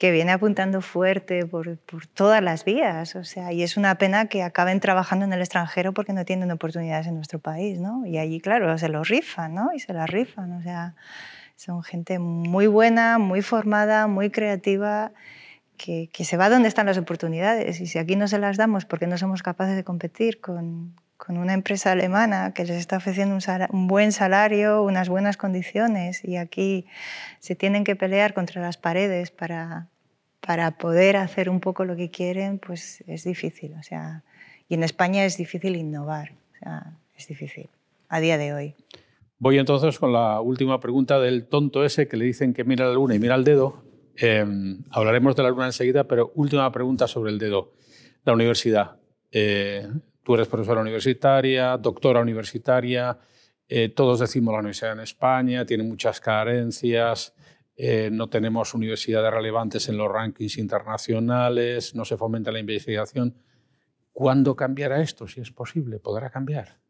que 0.00 0.10
viene 0.10 0.32
apuntando 0.32 0.80
fuerte 0.80 1.44
por, 1.44 1.76
por, 1.76 2.06
todas 2.06 2.42
las 2.42 2.64
vías. 2.64 3.14
O 3.16 3.22
sea, 3.22 3.52
y 3.52 3.62
es 3.62 3.76
una 3.76 3.96
pena 3.96 4.28
que 4.28 4.42
acaben 4.42 4.80
trabajando 4.80 5.26
en 5.26 5.32
el 5.34 5.40
extranjero 5.40 5.92
porque 5.92 6.14
no 6.14 6.24
tienen 6.24 6.50
oportunidades 6.50 7.06
en 7.06 7.16
nuestro 7.16 7.38
país. 7.38 7.78
¿no? 7.78 8.06
Y 8.06 8.16
allí, 8.16 8.40
claro, 8.40 8.76
se 8.78 8.88
los 8.88 9.08
rifan 9.08 9.54
¿no? 9.54 9.68
y 9.74 9.78
se 9.78 9.92
las 9.92 10.08
rifan. 10.08 10.52
O 10.52 10.62
sea, 10.62 10.94
son 11.54 11.82
gente 11.82 12.18
muy 12.18 12.66
buena, 12.66 13.18
muy 13.18 13.42
formada, 13.42 14.06
muy 14.06 14.30
creativa 14.30 15.12
que, 15.76 16.24
se 16.24 16.36
va 16.38 16.48
donde 16.48 16.68
están 16.68 16.86
las 16.86 16.96
oportunidades 16.96 17.80
y 17.82 17.86
si 17.86 17.98
aquí 17.98 18.16
no 18.16 18.26
se 18.26 18.38
las 18.38 18.56
damos 18.56 18.86
porque 18.86 19.06
no 19.06 19.18
somos 19.18 19.42
capaces 19.42 19.76
de 19.76 19.84
competir 19.84 20.40
con, 20.40 20.94
con 21.24 21.36
una 21.36 21.52
empresa 21.52 21.92
alemana 21.92 22.52
que 22.54 22.64
les 22.64 22.76
está 22.78 22.96
ofreciendo 22.96 23.34
un, 23.34 23.42
un, 23.70 23.86
buen 23.86 24.12
salario, 24.12 24.82
unas 24.82 25.08
buenas 25.08 25.36
condiciones 25.36 26.24
y 26.24 26.36
aquí 26.36 26.86
se 27.38 27.54
tienen 27.54 27.84
que 27.84 27.94
pelear 27.94 28.34
contra 28.34 28.62
las 28.62 28.76
paredes 28.76 29.30
para, 29.30 29.88
para 30.40 30.72
poder 30.72 31.16
hacer 31.16 31.50
un 31.50 31.60
poco 31.60 31.84
lo 31.84 31.94
que 31.96 32.10
quieren, 32.10 32.58
pues 32.58 33.04
es 33.06 33.24
difícil. 33.24 33.74
O 33.78 33.82
sea, 33.82 34.22
y 34.68 34.74
en 34.74 34.82
España 34.82 35.24
es 35.24 35.36
difícil 35.36 35.76
innovar, 35.76 36.32
o 36.54 36.58
sea, 36.58 36.92
es 37.16 37.28
difícil 37.28 37.68
a 38.08 38.20
día 38.20 38.38
de 38.38 38.54
hoy. 38.54 38.74
Voy 39.38 39.58
entonces 39.58 39.98
con 39.98 40.12
la 40.12 40.40
última 40.40 40.80
pregunta 40.80 41.20
del 41.20 41.46
tonto 41.46 41.84
ese 41.84 42.08
que 42.08 42.16
le 42.16 42.24
dicen 42.24 42.54
que 42.54 42.64
mira 42.64 42.86
la 42.86 42.94
luna 42.94 43.14
y 43.14 43.18
mira 43.18 43.34
el 43.34 43.44
dedo 43.44 43.90
Em, 44.22 44.82
hablaremos 44.90 45.34
de 45.34 45.42
la 45.42 45.48
luna 45.48 45.66
enseguida, 45.66 46.04
pero 46.04 46.30
última 46.34 46.70
pregunta 46.70 47.06
sobre 47.06 47.30
el 47.30 47.38
dedo. 47.38 47.72
La 48.24 48.34
universidad. 48.34 48.96
Eh, 49.32 49.88
tú 50.22 50.34
eres 50.34 50.48
profesora 50.48 50.80
universitaria, 50.80 51.76
doctora 51.76 52.20
universitaria, 52.20 53.18
eh, 53.68 53.88
todos 53.88 54.18
decimos 54.18 54.52
la 54.52 54.58
universidad 54.58 54.92
en 54.92 55.00
España 55.00 55.64
tiene 55.64 55.84
muchas 55.84 56.20
carencias, 56.20 57.34
eh, 57.76 58.10
no 58.12 58.28
tenemos 58.28 58.74
universidades 58.74 59.32
relevantes 59.32 59.88
en 59.88 59.96
los 59.96 60.10
rankings 60.10 60.58
internacionales, 60.58 61.94
no 61.94 62.04
se 62.04 62.16
fomenta 62.16 62.52
la 62.52 62.58
investigación. 62.58 63.34
¿Cuándo 64.12 64.54
cambiará 64.54 65.00
esto? 65.00 65.26
Si 65.28 65.40
es 65.40 65.50
posible, 65.50 65.98
¿podrá 65.98 66.30
cambiar? 66.30 66.80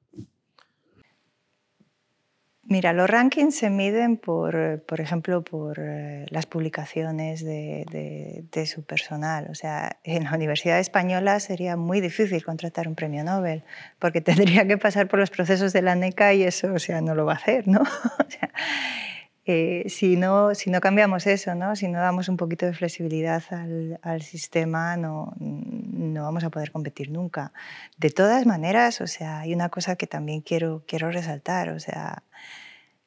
Mira, 2.71 2.93
los 2.93 3.11
rankings 3.11 3.57
se 3.57 3.69
miden 3.69 4.17
por, 4.17 4.81
por 4.87 5.01
ejemplo, 5.01 5.43
por 5.43 5.81
eh, 5.81 6.25
las 6.29 6.47
publicaciones 6.47 7.45
de, 7.45 8.47
de, 8.53 8.67
su 8.67 8.85
personal. 8.85 9.49
O 9.51 9.57
sea, 9.57 9.97
en 10.05 10.23
la 10.23 10.35
Universidad 10.37 10.79
Española 10.79 11.41
sería 11.41 11.77
muy 11.77 12.01
difícil 12.01 12.45
contratar 12.45 12.87
un 12.87 12.95
premio 12.95 13.25
Nobel, 13.25 13.65
porque 13.99 14.21
tendría 14.21 14.69
que 14.69 14.79
pasar 14.79 15.09
por 15.09 15.19
los 15.19 15.31
procesos 15.31 15.73
de 15.73 15.83
la 15.83 15.97
NECA 15.97 16.33
y 16.33 16.45
eso, 16.45 16.73
o 16.73 16.79
sea, 16.79 17.01
no 17.01 17.17
lo 17.17 17.27
va 17.27 17.33
a 17.33 17.37
hacer, 17.37 17.67
¿no? 17.67 17.83
eh, 19.53 19.89
si, 19.89 20.15
no, 20.15 20.55
si 20.55 20.71
no 20.71 20.81
cambiamos 20.81 21.27
eso, 21.27 21.57
¿no? 21.57 21.75
si 21.75 21.89
no 21.89 21.99
damos 21.99 22.29
un 22.29 22.37
poquito 22.37 22.67
de 22.67 22.73
flexibilidad 22.73 23.43
al, 23.51 23.99
al, 24.01 24.23
sistema, 24.23 24.97
no, 24.97 25.35
no 25.41 26.23
vamos 26.23 26.45
a 26.45 26.51
poder 26.51 26.71
competir 26.71 27.11
nunca. 27.11 27.53
De 27.99 28.11
todas 28.11 28.47
maneras, 28.47 29.01
o 29.01 29.09
sea, 29.09 29.41
hay 29.41 29.53
una 29.53 29.69
cosa 29.69 29.97
que 29.97 30.07
también 30.07 30.41
quiero, 30.41 30.85
quiero 30.87 31.11
resaltar, 31.11 31.71
o 31.71 31.81
sea, 31.81 32.23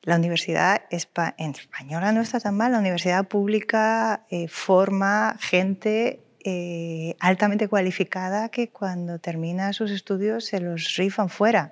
la 0.01 0.17
universidad 0.17 0.81
en 0.89 1.51
española 1.51 2.11
no 2.11 2.19
está 2.19 2.41
tan 2.41 2.57
mal, 2.57 2.73
la 2.73 2.79
universidad 2.79 3.25
pública 3.25 4.25
eh, 4.29 4.49
forma 4.49 5.37
gente 5.39 6.25
eh, 6.43 7.15
altamente 7.21 7.69
cualificada 7.69 8.49
que 8.49 8.67
cuando 8.67 9.17
termina 9.17 9.71
sus 9.71 9.91
estudios 9.91 10.43
se 10.43 10.59
los 10.59 10.97
rifan 10.97 11.29
fuera 11.29 11.71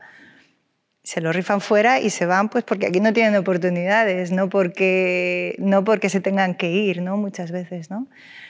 se 1.03 1.21
lo 1.21 1.31
rifan 1.31 1.61
fuera 1.61 1.99
y 1.99 2.09
se 2.09 2.25
van 2.25 2.49
pues 2.49 2.63
porque 2.63 2.87
aquí 2.87 2.99
no 2.99 3.13
tienen 3.13 3.35
oportunidades, 3.35 4.31
no 4.31 4.49
porque, 4.49 5.55
no 5.59 5.83
porque 5.83 6.09
se 6.09 6.21
tengan 6.21 6.55
que 6.55 6.71
ir, 6.71 7.01
¿no? 7.01 7.17
Muchas 7.17 7.51
veces, 7.51 7.89
¿no? 7.89 8.07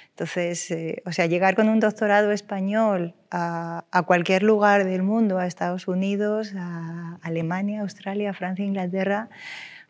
Entonces, 0.09 0.69
eh, 0.71 1.01
o 1.05 1.13
sea, 1.13 1.25
llegar 1.25 1.55
con 1.55 1.69
un 1.69 1.79
doctorado 1.79 2.31
español 2.31 3.15
a, 3.31 3.85
a, 3.91 4.03
cualquier 4.03 4.43
lugar 4.43 4.83
del 4.83 5.03
mundo, 5.03 5.39
a 5.39 5.47
Estados 5.47 5.87
Unidos, 5.87 6.53
a 6.57 7.17
Alemania, 7.21 7.81
Australia, 7.81 8.33
Francia, 8.33 8.65
Inglaterra, 8.65 9.29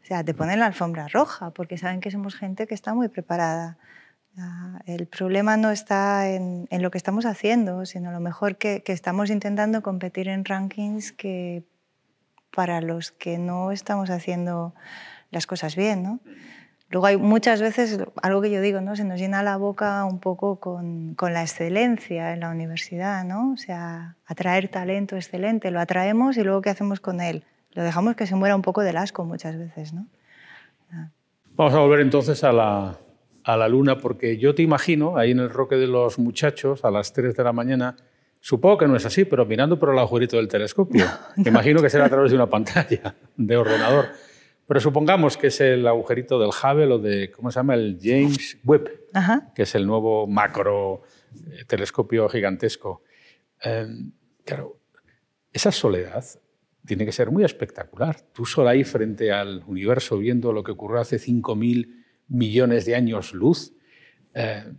o 0.04 0.06
sea, 0.06 0.24
te 0.24 0.34
ponen 0.34 0.60
la 0.60 0.68
alfombra 0.68 1.08
roja 1.08 1.52
porque 1.52 1.78
saben 1.78 2.00
que 2.00 2.12
somos 2.12 2.36
gente 2.36 2.68
que 2.68 2.76
está 2.76 2.94
muy 2.94 3.10
preparada. 3.10 3.78
El 4.86 5.08
problema 5.08 5.58
no 5.58 5.72
está 5.72 6.30
en, 6.30 6.68
en, 6.70 6.82
lo 6.82 6.90
que 6.90 6.98
estamos 6.98 7.26
haciendo, 7.26 7.86
sino 7.86 8.10
a 8.10 8.14
lo 8.14 8.22
mejor 8.22 8.58
que, 8.58 8.82
que 8.82 8.94
estamos 8.94 9.30
intentando 9.30 9.82
competir 9.82 10.30
en 10.30 10.46
rankings 10.46 11.12
que 11.12 11.64
para 12.54 12.82
los 12.82 13.12
que 13.12 13.38
no 13.38 13.72
estamos 13.72 14.10
haciendo 14.10 14.74
las 15.32 15.48
cosas 15.48 15.76
bien, 15.76 16.04
¿no? 16.04 16.20
Luego 16.90 17.08
hay 17.08 17.16
muchas 17.16 17.62
veces, 17.62 18.00
algo 18.22 18.42
que 18.42 18.52
yo 18.52 18.60
digo, 18.60 18.82
¿no? 18.82 18.98
se 18.98 19.06
nos 19.06 19.18
llena 19.18 19.42
la 19.44 19.56
boca 19.56 20.04
un 20.04 20.20
poco 20.20 20.60
con, 20.60 21.16
con, 21.16 21.34
la 21.34 21.42
excelencia 21.42 22.34
en 22.34 22.42
la 22.42 22.50
universidad, 22.50 23.24
¿no? 23.24 23.54
o 23.54 23.58
sea, 23.58 24.18
atraer 24.26 24.68
talento 24.68 25.16
excelente, 25.16 25.72
lo 25.72 25.80
atraemos 25.80 26.36
y 26.36 26.44
luego 26.44 26.60
¿qué 26.62 26.70
hacemos 26.70 27.00
con 27.00 27.22
él? 27.22 27.46
Lo 27.72 27.84
dejamos 27.84 28.18
que 28.18 28.28
se 28.28 28.36
muera 28.36 28.58
un 28.58 28.62
poco 28.62 28.82
del 28.82 28.98
asco 28.98 29.24
muchas 29.24 29.58
veces. 29.58 29.94
¿no? 29.94 30.06
Vamos 31.56 31.74
a 31.74 31.80
volver 31.80 32.02
entonces 32.02 32.44
a 32.44 32.52
la, 32.52 32.98
a 33.46 33.56
la 33.56 33.70
luna, 33.70 33.98
porque 33.98 34.38
yo 34.38 34.54
te 34.54 34.62
imagino 34.62 35.18
ahí 35.18 35.32
en 35.32 35.40
el 35.40 35.50
roque 35.50 35.76
de 35.76 35.88
los 35.88 36.20
muchachos 36.20 36.84
a 36.84 36.92
las 36.92 37.14
3 37.14 37.38
de 37.38 37.44
la 37.44 37.54
mañana 37.54 37.96
Supongo 38.44 38.80
que 38.80 38.88
no 38.88 38.96
es 38.96 39.06
así, 39.06 39.24
pero 39.24 39.46
mirando 39.46 39.78
por 39.78 39.94
el 39.94 40.00
agujerito 40.00 40.36
del 40.38 40.48
telescopio. 40.48 41.06
Imagino 41.38 41.80
que 41.80 41.92
será 41.92 42.06
a 42.06 42.10
través 42.10 42.32
de 42.32 42.38
una 42.38 42.50
pantalla 42.50 43.16
de 43.38 43.56
ordenador. 43.56 44.08
Pero 44.68 44.80
supongamos 44.80 45.38
que 45.38 45.48
es 45.48 45.62
el 45.62 45.86
agujerito 45.86 46.40
del 46.40 46.50
Hubble 46.50 46.94
o 46.94 46.98
de, 46.98 47.30
¿cómo 47.30 47.52
se 47.52 47.60
llama? 47.60 47.76
El 47.76 48.00
James 48.02 48.58
Webb, 48.64 48.90
que 49.54 49.64
es 49.64 49.76
el 49.76 49.86
nuevo 49.86 50.26
macro 50.26 51.04
eh, 51.52 51.66
telescopio 51.68 52.28
gigantesco. 52.30 53.04
Eh, 53.64 53.86
claro, 54.44 54.80
esa 55.54 55.72
soledad 55.72 56.26
tiene 56.86 57.06
que 57.06 57.12
ser 57.12 57.30
muy 57.30 57.44
espectacular. 57.44 58.22
Tú 58.34 58.46
sola 58.46 58.72
ahí 58.72 58.84
frente 58.84 59.32
al 59.32 59.64
universo 59.68 60.18
viendo 60.18 60.52
lo 60.52 60.64
que 60.64 60.72
ocurrió 60.72 61.00
hace 61.00 61.18
5.000 61.18 62.04
millones 62.30 62.86
de 62.86 62.96
años 62.96 63.34
luz. 63.34 63.74
Eh, 64.34 64.72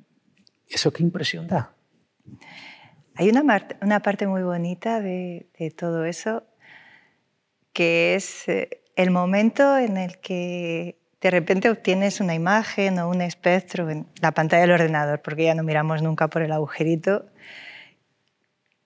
¿Eso 0.67 0.93
qué 0.93 1.05
impresión 1.05 1.47
da? 1.47 1.77
Hay 3.17 3.29
una, 3.29 3.43
una 3.81 4.01
parte 4.01 4.27
muy 4.27 4.43
bonita 4.43 5.01
de, 5.01 5.47
de, 5.59 5.71
todo 5.71 6.05
eso, 6.05 6.45
que 7.73 8.15
es 8.15 8.49
eh, 8.49 8.83
el 8.97 9.11
momento 9.11 9.77
en 9.77 9.97
el 9.97 10.19
que 10.19 10.99
de 11.21 11.31
repente 11.31 11.71
obtienes 11.71 12.21
una 12.21 12.35
imagen 12.35 12.99
o 12.99 13.09
un 13.09 13.21
espectro 13.21 13.89
en 13.91 14.07
la 14.21 14.33
pantalla 14.33 14.63
del 14.63 14.73
ordenador, 14.73 15.21
porque 15.23 15.45
ya 15.45 15.55
no 15.55 15.63
miramos 15.63 16.03
nunca 16.03 16.29
por 16.29 16.43
el 16.43 16.53
agujerito. 16.53 17.27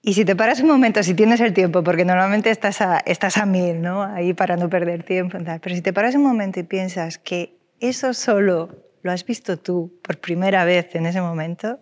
Y 0.03 0.15
si 0.15 0.25
te 0.25 0.37
paras 0.37 0.61
un 0.61 0.69
momento, 0.69 1.03
si 1.03 1.15
tienes 1.15 1.41
el 1.41 1.53
tiempo, 1.53 1.83
porque 1.83 2.05
normalmente 2.05 2.51
estás 2.51 2.81
a, 2.81 2.99
estás 2.99 3.39
a 3.39 3.47
mil, 3.47 3.81
¿no? 3.81 4.03
ahí 4.03 4.35
para 4.35 4.57
no 4.57 4.69
perder 4.69 5.03
tiempo, 5.03 5.39
pero 5.61 5.75
si 5.75 5.83
te 5.83 5.93
paras 5.93 6.15
un 6.15 6.23
momento 6.23 6.61
y 6.61 6.63
piensas 6.63 7.19
que 7.19 7.59
eso 7.81 8.13
solo 8.13 8.87
lo 9.03 9.13
has 9.13 9.25
visto 9.25 9.57
tú 9.59 9.99
por 10.03 10.19
primera 10.19 10.65
vez 10.65 10.95
en 10.95 11.07
ese 11.07 11.21
momento, 11.21 11.81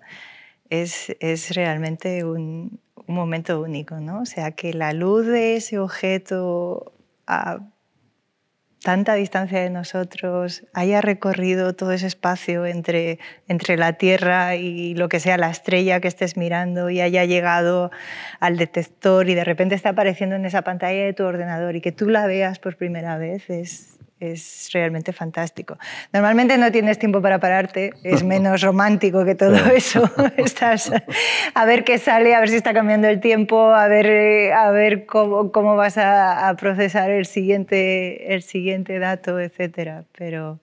es, 0.70 1.16
es 1.20 1.55
realmente 1.55 2.24
un, 2.24 2.81
un, 3.07 3.14
momento 3.14 3.61
único, 3.61 4.00
¿no? 4.00 4.20
O 4.20 4.27
sea, 4.27 4.53
que 4.53 4.72
la 4.72 4.92
luz 4.92 5.27
de 5.27 5.57
ese 5.57 5.79
objeto 5.79 6.92
a 7.27 7.61
tanta 8.85 9.14
distancia 9.14 9.61
de 9.61 9.70
nosotros 9.70 10.66
haya 10.74 11.00
recorrido 11.00 11.74
todo 11.74 11.92
ese 11.92 12.07
espacio 12.07 12.66
entre, 12.66 13.18
entre 13.48 13.79
la 13.79 13.94
Tierra 13.94 14.57
y 14.57 14.94
lo 14.94 15.09
que 15.09 15.20
sea 15.20 15.38
la 15.38 15.48
estrella 15.48 16.00
que 16.00 16.09
estés 16.09 16.37
mirando 16.37 16.90
y 16.90 17.00
haya 17.00 17.24
llegado 17.24 17.90
al 18.40 18.59
detector 18.59 19.31
y 19.31 19.35
de 19.35 19.42
repente 19.42 19.74
está 19.74 19.88
apareciendo 19.90 20.37
en 20.37 20.44
esa 20.44 20.62
pantalla 20.62 21.03
de 21.03 21.14
tu 21.14 21.24
ordenador 21.24 21.74
y 21.77 21.81
que 21.81 21.92
tú 21.92 22.11
la 22.11 22.27
veas 22.27 22.59
por 22.59 22.77
primera 22.77 23.16
vez 23.16 23.48
es, 23.48 23.93
es 24.33 24.71
realmente 24.73 25.13
fantástico. 25.13 25.79
Normalmente 26.13 26.59
no 26.59 26.71
tienes 26.73 26.99
tiempo 26.99 27.21
para 27.21 27.39
pararte, 27.39 27.93
es 28.03 28.23
menos 28.25 28.63
romántico 28.63 29.25
que 29.25 29.35
todo 29.35 29.57
eso. 29.75 30.09
Estás 30.37 30.91
a 31.55 31.65
ver 31.65 31.85
qué 31.85 31.99
sale, 31.99 32.35
a 32.35 32.41
ver 32.41 32.49
si 32.49 32.57
está 32.57 32.73
cambiando 32.73 33.09
el 33.09 33.21
tiempo, 33.21 33.73
a 33.73 33.89
ver, 33.89 34.07
eh, 34.07 34.53
a 34.53 34.71
ver 34.71 35.07
cómo, 35.07 35.53
cómo 35.53 35.77
vas 35.77 35.99
a, 35.99 36.55
procesar 36.59 37.11
el 37.11 37.27
siguiente, 37.27 38.35
el 38.35 38.43
siguiente 38.43 38.99
dato, 38.99 39.39
etc. 39.41 40.05
Pero, 40.17 40.61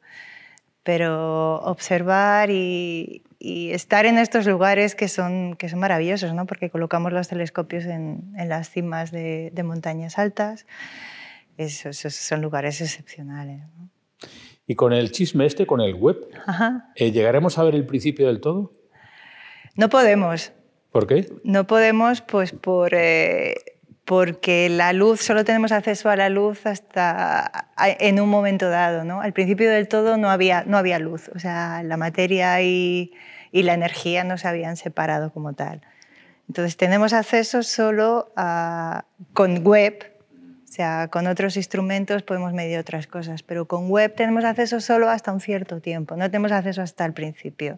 pero 0.84 1.56
observar 1.62 2.50
y, 2.50 3.24
y, 3.40 3.72
estar 3.72 4.06
en 4.06 4.18
estos 4.18 4.46
lugares 4.46 4.96
que 4.96 5.08
son, 5.08 5.56
que 5.56 5.70
son 5.70 5.80
maravillosos, 5.80 6.34
¿no? 6.34 6.46
porque 6.46 6.70
colocamos 6.70 7.12
los 7.12 7.28
telescopios 7.28 7.86
en, 7.86 8.34
en 8.38 8.50
las 8.50 8.70
cimas 8.70 9.12
de, 9.12 9.52
de 9.54 9.64
montañas 9.64 10.18
altas 10.18 10.66
son 11.70 12.42
lugares 12.42 12.82
excepcionales. 12.82 13.62
Y 14.68 14.76
con 14.76 14.94
el 14.94 15.12
chisme 15.12 15.46
este, 15.46 15.66
con 15.66 15.82
el 15.82 15.96
web, 15.96 16.18
eh, 16.96 17.12
¿llegaremos 17.12 17.58
a 17.58 17.64
ver 17.64 17.76
el 17.76 17.86
principio 17.86 18.28
del 18.28 18.40
todo? 18.40 18.72
No 19.76 19.90
podemos. 19.90 20.54
¿Por 20.92 21.08
qué? 21.08 21.30
No 21.44 21.68
podemos, 21.68 22.22
pues 22.22 22.52
por, 22.52 22.94
eh, 22.94 23.56
porque 24.06 24.70
la 24.70 24.94
luz, 24.94 25.22
solo 25.22 25.46
tenemos 25.46 25.72
acceso 25.72 26.10
a 26.10 26.16
la 26.16 26.30
luz 26.30 26.66
hasta 26.66 27.70
en 28.00 28.20
un 28.20 28.30
momento 28.30 28.70
dado. 28.70 29.04
¿no? 29.04 29.22
Al 29.22 29.34
principio 29.34 29.70
del 29.70 29.88
todo 29.88 30.18
no 30.18 30.30
había, 30.30 30.64
no 30.66 30.78
había 30.78 31.00
luz, 31.00 31.30
o 31.34 31.40
sea, 31.40 31.82
la 31.84 31.98
materia 31.98 32.62
y, 32.62 33.14
y 33.52 33.64
la 33.64 33.74
energía 33.74 34.24
no 34.24 34.38
se 34.38 34.48
habían 34.48 34.78
separado 34.78 35.32
como 35.32 35.54
tal. 35.54 35.82
Entonces 36.48 36.76
tenemos 36.76 37.14
acceso 37.14 37.64
solo 37.64 38.34
a, 38.36 39.06
con 39.34 39.64
web, 39.64 40.11
o 40.72 40.74
sea, 40.74 41.10
con 41.10 41.28
otros 41.28 41.58
instrumentos 41.58 42.24
podemos 42.24 42.54
medir 42.54 42.80
otras 42.80 43.06
cosas, 43.06 43.44
pero 43.44 43.68
con 43.68 43.90
web 43.90 44.16
tenemos 44.16 44.46
acceso 44.46 44.80
solo 44.80 45.10
hasta 45.10 45.34
un 45.34 45.42
cierto 45.42 45.82
tiempo, 45.82 46.16
no 46.16 46.32
tenemos 46.32 46.54
acceso 46.54 46.82
hasta 46.82 47.04
el 47.04 47.12
principio. 47.12 47.78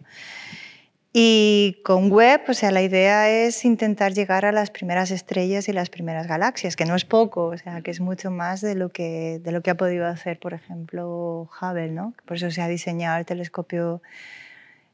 Y 1.12 1.80
con 1.84 2.08
web, 2.08 2.42
o 2.46 2.54
sea, 2.54 2.70
la 2.70 2.82
idea 2.82 3.28
es 3.28 3.64
intentar 3.64 4.14
llegar 4.14 4.44
a 4.44 4.52
las 4.52 4.70
primeras 4.70 5.10
estrellas 5.10 5.68
y 5.68 5.72
las 5.72 5.90
primeras 5.90 6.28
galaxias, 6.28 6.76
que 6.76 6.84
no 6.84 6.94
es 6.94 7.04
poco, 7.04 7.46
o 7.46 7.58
sea, 7.58 7.80
que 7.80 7.90
es 7.90 7.98
mucho 7.98 8.30
más 8.30 8.60
de 8.60 8.76
lo 8.76 8.90
que, 8.90 9.40
de 9.42 9.50
lo 9.50 9.60
que 9.60 9.70
ha 9.70 9.76
podido 9.76 10.06
hacer, 10.06 10.38
por 10.38 10.54
ejemplo, 10.54 11.50
Hubble, 11.60 11.90
¿no? 11.90 12.14
Por 12.24 12.36
eso 12.36 12.52
se 12.52 12.62
ha 12.62 12.68
diseñado 12.68 13.18
el 13.18 13.26
telescopio 13.26 14.02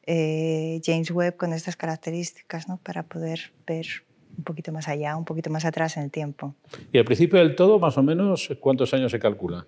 eh, 0.06 0.80
James 0.82 1.10
Webb 1.10 1.36
con 1.36 1.52
estas 1.52 1.76
características, 1.76 2.66
¿no? 2.66 2.78
Para 2.78 3.02
poder 3.02 3.52
ver 3.66 4.04
un 4.36 4.44
poquito 4.44 4.72
más 4.72 4.88
allá, 4.88 5.16
un 5.16 5.24
poquito 5.24 5.50
más 5.50 5.64
atrás 5.64 5.96
en 5.96 6.04
el 6.04 6.10
tiempo. 6.10 6.54
¿Y 6.92 6.98
al 6.98 7.04
principio 7.04 7.38
del 7.38 7.54
todo, 7.54 7.78
más 7.78 7.96
o 7.98 8.02
menos, 8.02 8.50
cuántos 8.60 8.92
años 8.94 9.10
se 9.10 9.18
calcula? 9.18 9.66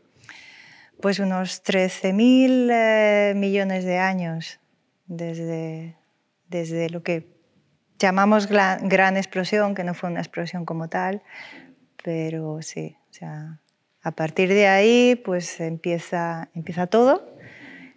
Pues 1.00 1.18
unos 1.18 1.64
13.000 1.64 2.68
eh, 2.70 3.34
millones 3.34 3.84
de 3.84 3.98
años 3.98 4.60
desde, 5.06 5.96
desde 6.48 6.90
lo 6.90 7.02
que 7.02 7.28
llamamos 7.98 8.46
gran, 8.46 8.88
gran, 8.88 9.16
explosión, 9.16 9.74
que 9.74 9.84
no 9.84 9.94
fue 9.94 10.10
una 10.10 10.20
explosión 10.20 10.64
como 10.64 10.88
tal, 10.88 11.22
pero 12.02 12.62
sí, 12.62 12.96
o 13.10 13.12
sea, 13.12 13.60
a 14.02 14.10
partir 14.12 14.48
de 14.48 14.66
ahí 14.66 15.20
pues 15.24 15.60
empieza, 15.60 16.48
empieza 16.54 16.86
todo, 16.86 17.32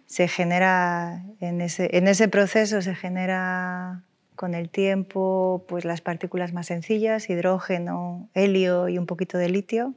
se 0.06 0.28
genera, 0.28 1.24
en 1.40 1.60
ese, 1.60 1.96
en 1.96 2.06
ese 2.06 2.28
proceso 2.28 2.80
se 2.82 2.94
genera 2.94 4.04
con 4.36 4.54
el 4.54 4.68
tiempo 4.70 5.64
pues 5.66 5.84
las 5.84 6.00
partículas 6.00 6.52
más 6.52 6.66
sencillas, 6.66 7.28
hidrógeno, 7.28 8.28
helio 8.34 8.88
y 8.88 8.98
un 8.98 9.06
poquito 9.06 9.38
de 9.38 9.48
litio. 9.48 9.94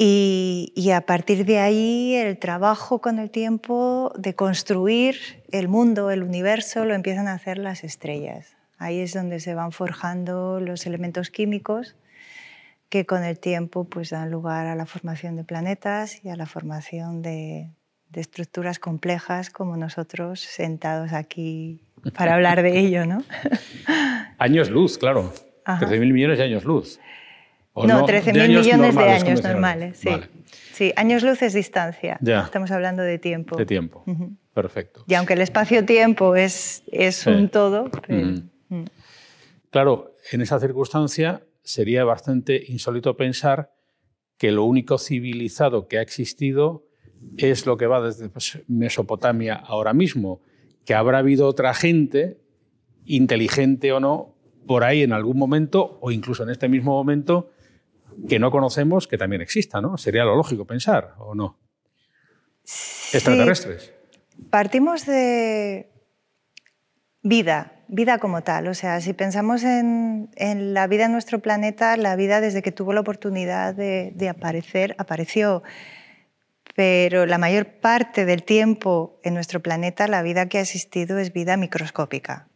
Y, 0.00 0.90
a 0.94 1.00
partir 1.00 1.44
de 1.44 1.58
ahí 1.58 2.14
el 2.14 2.38
trabajo 2.38 3.00
con 3.00 3.18
el 3.18 3.30
tiempo 3.30 4.12
de 4.16 4.34
construir 4.34 5.16
el 5.50 5.66
mundo, 5.66 6.12
el 6.12 6.22
universo, 6.22 6.84
lo 6.84 6.94
empiezan 6.94 7.26
a 7.26 7.32
hacer 7.32 7.58
las 7.58 7.82
estrellas. 7.82 8.56
Ahí 8.78 9.00
es 9.00 9.12
donde 9.12 9.40
se 9.40 9.54
van 9.54 9.72
forjando 9.72 10.60
los 10.60 10.86
elementos 10.86 11.30
químicos 11.30 11.96
que 12.88 13.06
con 13.06 13.24
el 13.24 13.40
tiempo 13.40 13.84
pues, 13.84 14.10
dan 14.10 14.30
lugar 14.30 14.66
a 14.66 14.76
la 14.76 14.86
formación 14.86 15.34
de 15.34 15.42
planetas 15.42 16.24
y 16.24 16.28
a 16.28 16.36
la 16.36 16.46
formación 16.46 17.20
de, 17.20 17.68
de 18.10 18.20
estructuras 18.20 18.78
complejas 18.78 19.50
como 19.50 19.76
nosotros 19.76 20.40
sentados 20.40 21.12
aquí 21.12 21.80
para 22.14 22.34
hablar 22.34 22.62
de 22.62 22.78
ello, 22.78 23.06
¿no? 23.06 23.22
años 24.38 24.70
luz, 24.70 24.98
claro. 24.98 25.32
13.000 25.64 26.12
millones 26.12 26.38
de 26.38 26.44
años 26.44 26.64
luz. 26.64 26.98
no, 27.74 28.06
13.000 28.06 28.48
millones 28.48 28.94
de 28.94 29.10
años 29.10 29.42
normales, 29.42 29.98
sí. 29.98 30.10
Sí, 30.72 30.92
años 30.96 31.22
luz 31.24 31.42
es 31.42 31.54
distancia. 31.54 32.18
Estamos 32.22 32.70
hablando 32.70 33.02
de 33.02 33.18
tiempo. 33.18 33.56
De 33.56 33.66
tiempo. 33.66 34.04
Perfecto. 34.54 35.04
Y 35.06 35.14
aunque 35.14 35.34
el 35.34 35.40
espacio-tiempo 35.40 36.36
es, 36.36 36.82
es 36.90 37.26
un 37.26 37.48
todo. 37.48 37.90
Mm. 38.08 38.84
Claro, 39.70 40.14
en 40.32 40.40
esa 40.40 40.58
circunstancia 40.58 41.42
sería 41.62 42.04
bastante 42.04 42.64
insólito 42.68 43.16
pensar 43.16 43.72
que 44.38 44.52
lo 44.52 44.64
único 44.64 44.98
civilizado 44.98 45.88
que 45.88 45.98
ha 45.98 46.02
existido 46.02 46.87
es 47.36 47.66
lo 47.66 47.76
que 47.76 47.86
va 47.86 48.00
desde 48.00 48.30
Mesopotamia 48.66 49.54
ahora 49.54 49.92
mismo, 49.92 50.40
que 50.84 50.94
habrá 50.94 51.18
habido 51.18 51.46
otra 51.46 51.74
gente, 51.74 52.40
inteligente 53.04 53.92
o 53.92 54.00
no, 54.00 54.34
por 54.66 54.84
ahí 54.84 55.02
en 55.02 55.12
algún 55.12 55.38
momento 55.38 55.98
o 56.00 56.10
incluso 56.10 56.42
en 56.42 56.50
este 56.50 56.68
mismo 56.68 56.92
momento 56.92 57.50
que 58.28 58.38
no 58.38 58.50
conocemos 58.50 59.06
que 59.06 59.18
también 59.18 59.42
exista, 59.42 59.80
¿no? 59.80 59.96
Sería 59.96 60.24
lo 60.24 60.36
lógico 60.36 60.64
pensar, 60.64 61.14
¿o 61.18 61.34
no? 61.34 61.58
Extraterrestres. 63.12 63.92
Partimos 64.50 65.06
de 65.06 65.90
vida, 67.22 67.72
vida 67.88 68.18
como 68.18 68.42
tal. 68.42 68.68
O 68.68 68.74
sea, 68.74 69.00
si 69.00 69.12
pensamos 69.12 69.64
en, 69.64 70.28
la 70.74 70.86
vida 70.86 71.06
en 71.06 71.12
nuestro 71.12 71.40
planeta, 71.40 71.96
la 71.96 72.16
vida 72.16 72.40
desde 72.40 72.62
que 72.62 72.72
tuvo 72.72 72.92
la 72.92 73.00
oportunidad 73.00 73.74
de, 73.74 74.12
de, 74.14 74.28
aparecer, 74.28 74.94
apareció. 74.98 75.62
Pero 76.78 77.26
la 77.26 77.38
mayor 77.38 77.66
parte 77.66 78.24
del 78.24 78.44
tiempo 78.44 79.18
en 79.24 79.34
nuestro 79.34 79.60
planeta, 79.60 80.06
la 80.06 80.22
vida 80.22 80.48
que 80.48 80.58
ha 80.58 80.60
existido 80.60 81.18
es 81.18 81.32
vida 81.32 81.56
microscópica. 81.56 82.46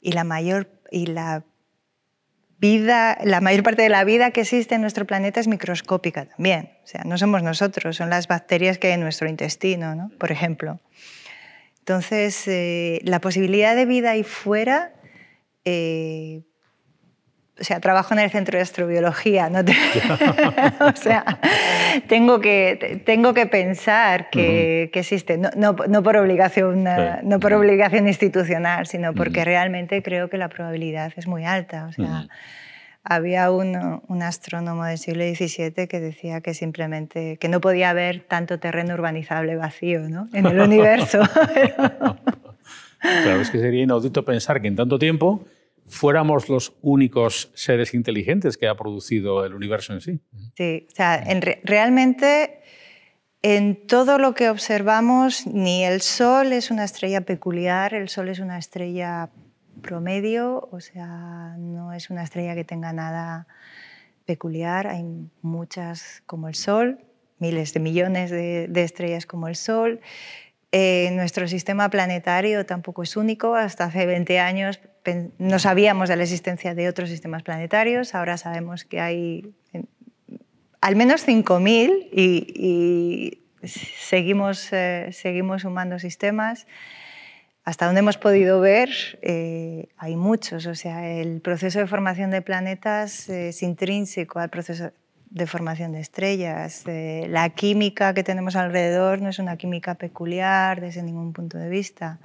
Y 0.00 0.12
la 0.12 0.24
mayor 0.24 0.70
y 0.90 1.04
la 1.04 1.44
vida, 2.56 3.18
la 3.22 3.42
mayor 3.42 3.62
parte 3.62 3.82
de 3.82 3.90
la 3.90 4.02
vida 4.04 4.30
que 4.30 4.40
existe 4.40 4.76
en 4.76 4.80
nuestro 4.80 5.06
planeta 5.06 5.40
es 5.40 5.46
microscópica 5.46 6.24
también. 6.24 6.70
O 6.84 6.86
sea, 6.86 7.02
no 7.04 7.18
somos 7.18 7.42
nosotros, 7.42 7.96
son 7.96 8.08
las 8.08 8.28
bacterias 8.28 8.78
que 8.78 8.86
hay 8.86 8.92
en 8.94 9.00
nuestro 9.00 9.28
intestino, 9.28 9.94
¿no? 9.94 10.10
por 10.16 10.32
ejemplo. 10.32 10.80
Entonces, 11.80 12.48
eh, 12.48 13.02
la 13.04 13.20
posibilidad 13.20 13.76
de 13.76 13.84
vida 13.84 14.12
ahí 14.12 14.22
fuera, 14.22 14.94
eh, 15.66 16.44
o 17.60 17.64
sea, 17.64 17.78
trabajo 17.80 18.14
en 18.14 18.20
el 18.20 18.30
centro 18.30 18.56
de 18.56 18.62
astrobiología, 18.62 19.50
¿no? 19.50 19.58
o 20.80 20.96
sea, 20.96 21.24
tengo 22.08 22.40
que, 22.40 23.02
tengo 23.04 23.34
que 23.34 23.46
pensar 23.46 24.30
que, 24.30 24.90
existe, 24.92 25.36
no, 25.38 25.50
no, 25.54 26.02
por 26.02 26.16
obligación, 26.16 26.84
no 27.22 27.40
por 27.40 27.52
obligación 27.52 28.08
institucional, 28.08 28.86
sino 28.86 29.14
porque 29.14 29.44
realmente 29.44 30.02
creo 30.02 30.30
que 30.30 30.38
la 30.38 30.48
probabilidad 30.48 31.12
es 31.16 31.26
muy 31.26 31.44
alta. 31.44 31.86
O 31.86 31.92
sea, 31.92 32.28
había 33.04 33.50
un, 33.50 34.02
un, 34.08 34.22
astrónomo 34.22 34.84
del 34.84 34.98
siglo 34.98 35.24
XVII 35.24 35.86
que 35.88 36.00
decía 36.00 36.40
que 36.40 36.54
simplemente 36.54 37.36
que 37.38 37.48
no 37.48 37.60
podía 37.60 37.90
haber 37.90 38.20
tanto 38.20 38.58
terreno 38.58 38.94
urbanizable 38.94 39.56
vacío 39.56 40.08
¿no? 40.08 40.28
en 40.32 40.46
el 40.46 40.60
universo. 40.60 41.20
claro, 43.00 43.40
es 43.40 43.50
que 43.50 43.58
sería 43.58 43.82
inaudito 43.82 44.24
pensar 44.24 44.60
que 44.60 44.68
en 44.68 44.76
tanto 44.76 44.98
tiempo 44.98 45.46
fuéramos 45.90 46.48
los 46.48 46.74
únicos 46.80 47.50
seres 47.54 47.94
inteligentes 47.94 48.56
que 48.56 48.68
ha 48.68 48.76
producido 48.76 49.44
el 49.44 49.54
universo 49.54 49.92
en 49.92 50.00
sí. 50.00 50.20
Sí, 50.56 50.86
o 50.90 50.94
sea, 50.94 51.24
realmente 51.64 52.60
en 53.42 53.86
todo 53.86 54.18
lo 54.18 54.34
que 54.34 54.50
observamos, 54.50 55.46
ni 55.46 55.84
el 55.84 56.00
Sol 56.00 56.52
es 56.52 56.70
una 56.70 56.84
estrella 56.84 57.22
peculiar, 57.22 57.94
el 57.94 58.08
Sol 58.08 58.28
es 58.28 58.38
una 58.38 58.58
estrella 58.58 59.30
promedio, 59.82 60.68
o 60.70 60.80
sea, 60.80 61.56
no 61.58 61.92
es 61.92 62.10
una 62.10 62.22
estrella 62.22 62.54
que 62.54 62.64
tenga 62.64 62.92
nada 62.92 63.46
peculiar, 64.26 64.86
hay 64.86 65.04
muchas 65.42 66.22
como 66.26 66.48
el 66.48 66.54
Sol, 66.54 67.00
miles 67.38 67.72
de 67.72 67.80
millones 67.80 68.30
de, 68.30 68.70
estrellas 68.76 69.26
como 69.26 69.48
el 69.48 69.56
Sol. 69.56 70.00
Eh, 70.72 71.10
nuestro 71.12 71.48
sistema 71.48 71.88
planetario 71.88 72.64
tampoco 72.64 73.02
es 73.02 73.16
único. 73.16 73.56
Hasta 73.56 73.84
hace 73.84 74.06
20 74.06 74.38
años 74.38 74.78
no 75.38 75.58
sabíamos 75.58 76.08
de 76.08 76.16
la 76.16 76.22
existencia 76.22 76.74
de 76.74 76.88
otros 76.88 77.08
sistemas 77.08 77.42
planetarios. 77.42 78.14
Ahora 78.14 78.36
sabemos 78.36 78.84
que 78.84 79.00
hay 79.00 79.54
al 80.80 80.96
menos 80.96 81.26
5.000 81.26 82.08
y, 82.12 83.38
seguimos, 83.64 84.72
eh, 84.72 85.10
seguimos 85.12 85.62
sumando 85.62 85.98
sistemas 85.98 86.66
hasta 87.64 87.86
donde 87.86 88.00
hemos 88.00 88.16
podido 88.16 88.60
ver, 88.60 88.88
eh, 89.22 89.88
hay 89.96 90.16
muchos. 90.16 90.66
O 90.66 90.74
sea, 90.74 91.08
el 91.08 91.40
proceso 91.40 91.78
de 91.78 91.86
formación 91.86 92.30
de 92.30 92.42
planetas 92.42 93.28
es 93.28 93.62
intrínseco 93.62 94.38
al 94.38 94.48
proceso 94.48 94.92
de 95.30 95.46
formación 95.46 95.92
de 95.92 96.00
estrellas. 96.00 96.82
Eh, 96.86 97.26
la 97.28 97.50
química 97.50 98.14
que 98.14 98.24
tenemos 98.24 98.56
alrededor 98.56 99.20
no 99.20 99.28
es 99.28 99.38
una 99.38 99.56
química 99.56 99.94
peculiar 99.94 100.80
desde 100.80 101.02
ningún 101.02 101.32
punto 101.32 101.58
de 101.58 101.68
vista. 101.68 102.18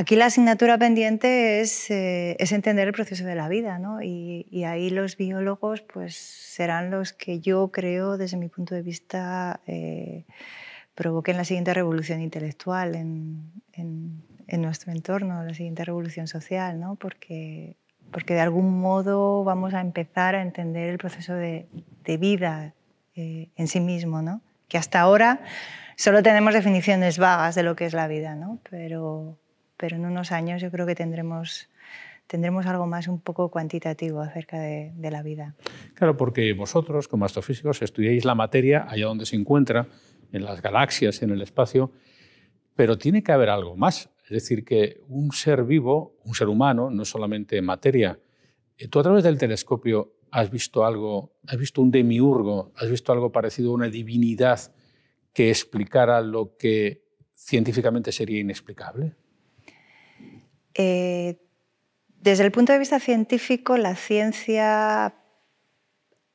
Aquí 0.00 0.14
la 0.14 0.26
asignatura 0.26 0.78
pendiente 0.78 1.60
es, 1.60 1.90
eh, 1.90 2.36
es 2.38 2.52
entender 2.52 2.86
el 2.86 2.94
proceso 2.94 3.24
de 3.24 3.34
la 3.34 3.48
vida, 3.48 3.80
¿no? 3.80 4.00
y, 4.00 4.62
ahí 4.62 4.90
los 4.90 5.16
biólogos 5.16 5.82
pues, 5.82 6.14
serán 6.14 6.92
los 6.92 7.12
que 7.12 7.40
yo 7.40 7.72
creo, 7.72 8.16
desde 8.16 8.36
mi 8.36 8.48
punto 8.48 8.76
de 8.76 8.82
vista, 8.82 9.60
provoquen 10.94 11.36
la 11.36 11.42
siguiente 11.42 11.74
revolución 11.74 12.20
intelectual 12.20 12.94
en, 12.94 14.22
nuestro 14.60 14.92
entorno, 14.92 15.42
la 15.42 15.52
siguiente 15.52 15.84
revolución 15.84 16.28
social, 16.28 16.78
¿no? 16.78 16.94
porque, 16.94 17.76
porque 18.12 18.34
de 18.34 18.40
algún 18.40 18.80
modo 18.80 19.42
vamos 19.42 19.74
a 19.74 19.80
empezar 19.80 20.36
a 20.36 20.42
entender 20.42 20.90
el 20.90 20.98
proceso 20.98 21.34
de, 21.34 21.66
de 22.04 22.16
vida 22.18 22.72
eh, 23.16 23.48
en 23.56 23.66
sí 23.66 23.80
mismo, 23.80 24.22
¿no? 24.22 24.42
que 24.68 24.78
hasta 24.78 25.00
ahora 25.00 25.40
solo 25.96 26.22
tenemos 26.22 26.54
definiciones 26.54 27.18
vagas 27.18 27.56
de 27.56 27.64
lo 27.64 27.74
que 27.74 27.86
es 27.86 27.94
la 27.94 28.06
vida, 28.06 28.36
¿no? 28.36 28.60
pero, 28.70 29.40
pero 29.78 29.96
en 29.96 30.04
unos 30.04 30.30
años 30.32 30.60
yo 30.60 30.70
creo 30.70 30.86
que 30.86 30.94
tendremos, 30.94 31.68
algo 32.66 32.86
más 32.86 33.08
un 33.08 33.20
poco 33.20 33.50
cuantitativo 33.50 34.20
acerca 34.20 34.58
de, 34.60 34.92
de 34.94 35.10
la 35.10 35.22
vida. 35.22 35.54
Claro, 35.94 36.18
porque 36.18 36.52
vosotros 36.52 37.08
como 37.08 37.24
astrofísicos 37.24 37.80
estudiáis 37.80 38.26
la 38.26 38.34
materia 38.34 38.86
allá 38.86 39.06
donde 39.06 39.24
se 39.24 39.36
encuentra, 39.36 39.88
en 40.32 40.44
las 40.44 40.62
galaxias, 40.62 41.22
en 41.22 41.30
el 41.30 41.42
espacio, 41.42 41.92
pero 42.74 42.98
tiene 42.98 43.22
que 43.22 43.32
haber 43.32 43.50
algo 43.50 43.76
más. 43.76 44.10
Es 44.24 44.30
decir, 44.30 44.64
que 44.64 45.00
un 45.08 45.32
ser 45.32 45.64
vivo, 45.64 46.18
un 46.24 46.34
ser 46.34 46.48
humano, 46.48 46.90
no 46.90 47.04
solamente 47.04 47.60
materia, 47.62 48.18
eh, 48.76 48.88
tú 48.88 49.00
a 49.00 49.02
través 49.02 49.24
del 49.24 49.38
telescopio 49.38 50.14
has 50.30 50.50
visto 50.50 50.84
algo, 50.84 51.38
has 51.46 51.56
visto 51.56 51.80
un 51.80 51.90
demiurgo, 51.90 52.72
has 52.76 52.90
visto 52.90 53.12
algo 53.12 53.32
parecido 53.32 53.70
a 53.70 53.74
una 53.74 53.88
divinidad 53.88 54.60
que 55.32 55.48
explicara 55.48 56.20
lo 56.20 56.56
que 56.56 57.04
científicamente 57.34 58.12
sería 58.12 58.40
inexplicable. 58.40 59.14
Eh, 60.78 61.36
desde 62.20 62.44
el 62.44 62.52
punto 62.52 62.72
de 62.72 62.78
vista 62.78 63.00
científico, 63.00 63.76
la 63.76 63.94
ciencia 63.96 65.14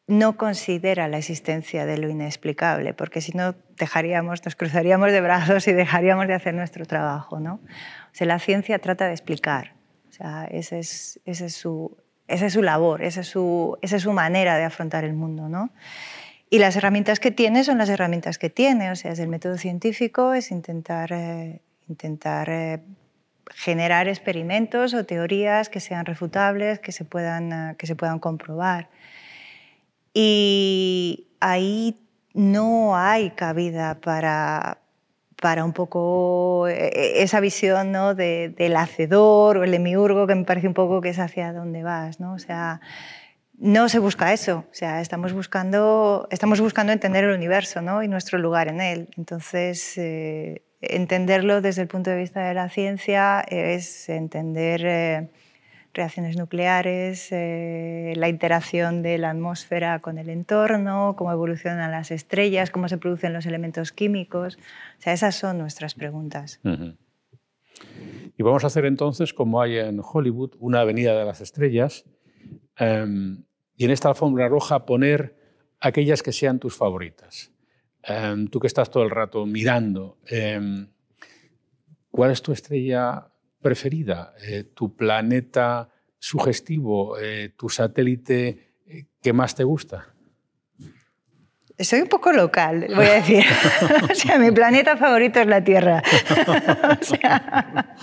no 0.06 0.36
considera 0.36 1.08
la 1.08 1.18
existencia 1.18 1.86
de 1.86 1.98
lo 1.98 2.10
inexplicable, 2.10 2.94
porque 2.94 3.22
si 3.22 3.32
no 3.32 3.56
dejaríamos, 3.78 4.44
nos 4.44 4.56
cruzaríamos 4.56 5.12
de 5.12 5.22
brazos 5.22 5.68
y 5.68 5.74
dejaríamos 5.74 6.28
de 6.28 6.34
hacer 6.34 6.54
nuestro 6.54 6.86
trabajo. 6.86 7.39
¿no? 7.39 7.56
O 7.56 8.12
sea, 8.12 8.28
la 8.28 8.39
ciencia 8.39 8.80
trata 8.80 9.08
de 9.08 9.14
explicar. 9.14 9.76
O 10.10 10.12
sea, 10.12 10.46
esa 10.46 10.78
es, 10.78 11.20
ese 11.26 11.46
es, 11.46 11.56
su, 11.56 11.98
esa 12.28 12.46
es 12.46 12.54
su 12.54 12.62
labor, 12.62 13.02
esa 13.02 13.22
es 13.22 13.28
su, 13.28 13.78
esa 13.82 13.96
es 13.96 14.04
su 14.04 14.12
manera 14.12 14.58
de 14.58 14.66
afrontar 14.66 15.06
el 15.06 15.14
mundo. 15.14 15.48
¿no? 15.48 15.72
Y 16.50 16.60
las 16.60 16.76
herramientas 16.76 17.20
que 17.20 17.32
tiene 17.32 17.64
son 17.64 17.78
las 17.78 17.89
herramientas 17.89 18.38
que 18.38 18.50
tiene. 18.50 18.91
O 18.91 18.96
sea, 18.96 19.14
es 19.14 19.20
el 19.20 19.30
método 19.30 19.58
científico, 19.58 20.34
es 20.34 20.52
intentar, 20.52 21.14
eh, 21.14 21.62
intentar 21.88 22.50
eh, 22.50 22.84
generar 23.52 24.08
experimentos 24.08 24.94
o 24.94 25.06
teorías 25.06 25.70
que 25.70 25.80
sean 25.80 26.06
refutables, 26.06 26.80
que 26.80 26.91
se 26.91 27.06
puedan, 27.06 27.52
eh, 27.52 27.76
que 27.78 27.88
se 27.88 27.96
puedan 27.96 28.20
comprobar. 28.20 28.89
Y 30.14 31.28
ahí 31.39 32.00
no 32.34 32.96
hay 32.96 33.32
cabida 33.32 34.00
para, 34.00 34.80
para 35.41 35.66
un 35.66 35.74
poco 35.74 36.68
eh, 36.68 36.88
eh, 36.88 37.24
esa 37.24 37.39
visión 37.39 37.91
¿no? 37.91 38.16
del 38.16 38.76
hacedor 38.76 39.58
o 39.58 39.64
el 39.64 39.74
emiurgo 39.74 40.28
que 40.28 40.36
me 40.36 40.46
parece 40.46 40.68
un 40.68 40.74
poco 40.74 41.02
que 41.02 41.10
es 41.10 41.20
hacia 41.20 41.54
dónde 41.54 41.84
vas. 41.84 42.20
¿no? 42.20 42.34
O 42.34 42.39
sea, 42.39 42.82
no 43.58 43.89
se 43.89 44.00
busca 44.00 44.34
eso. 44.34 44.66
O 44.72 44.74
sea, 44.74 45.02
estamos 45.02 45.34
buscando, 45.34 46.28
estamos 46.32 46.60
buscando 46.60 46.91
entender 46.91 47.24
el 47.24 47.36
universo 47.36 47.82
¿no? 47.82 48.04
y 48.04 48.08
nuestro 48.08 48.38
lugar 48.39 48.68
en 48.68 48.82
él. 48.82 49.10
Entonces, 49.18 49.98
eh, 49.98 50.62
entenderlo 50.89 51.61
desde 51.61 51.81
el 51.81 51.88
punto 51.88 52.09
de 52.09 52.17
vista 52.17 52.47
de 52.47 52.53
la 52.53 52.69
ciencia 52.69 53.41
es 53.41 54.09
entender 54.09 55.29
reacciones 55.93 56.38
nucleares, 56.38 57.27
eh, 57.31 58.13
la 58.15 58.27
interacción 58.27 59.03
de 59.03 59.17
la 59.17 59.29
atmósfera 59.29 59.99
con 59.99 60.17
el 60.17 60.29
entorno, 60.29 61.15
cómo 61.15 61.31
evolucionan 61.31 61.91
las 61.91 62.11
estrellas, 62.11 62.71
cómo 62.71 62.89
se 62.89 62.97
producen 62.97 63.34
los 63.34 63.45
elementos 63.45 63.91
químicos. 63.91 64.57
O 64.97 65.01
sea, 65.01 65.13
esas 65.13 65.36
son 65.36 65.59
nuestras 65.59 65.93
preguntas. 65.93 66.59
Y 68.38 68.43
vamos 68.43 68.63
a 68.63 68.67
hacer 68.67 68.86
entonces, 68.86 69.34
como 69.34 69.61
hay 69.61 69.77
en 69.77 70.01
Hollywood, 70.03 70.53
una 70.59 70.81
avenida 70.81 71.17
de 71.17 71.25
las 71.25 71.41
estrellas, 71.41 72.05
em, 72.77 73.43
y 73.75 73.86
en 73.86 73.91
esta 73.91 74.09
alfombra 74.09 74.47
roja 74.47 74.86
poner 74.86 75.36
aquellas 75.79 76.23
que 76.23 76.31
sean 76.31 76.59
tus 76.59 76.75
favoritas. 76.75 77.53
Em, 78.04 78.47
tú 78.47 78.60
que 78.60 78.68
estás 78.68 78.89
todo 78.89 79.04
el 79.04 79.10
rato 79.10 79.45
mirando, 79.45 80.18
em, 80.28 80.88
¿cuál 82.12 82.32
es 82.32 82.41
tu 82.41 82.51
estrella 82.51 83.28
preferida, 83.62 84.34
eh, 84.45 84.66
tu 84.66 84.95
planeta 84.95 85.89
sugestivo, 86.20 87.18
eh, 87.18 87.54
tu 87.58 87.70
satélite 87.70 88.76
eh, 88.86 89.06
que 89.22 89.34
más 89.34 89.56
te 89.56 89.64
gusta? 89.64 90.14
Soy 91.80 92.01
un 92.01 92.08
poco 92.08 92.32
local, 92.32 92.88
voy 92.93 93.06
a 93.06 93.14
decir. 93.14 93.43
o 94.12 94.16
sea, 94.16 94.38
mi 94.38 94.51
planeta 94.51 94.97
favorito 94.97 95.39
es 95.39 95.47
la 95.47 95.64
Tierra. 95.64 96.04
o 97.01 97.04
sea, 97.04 97.95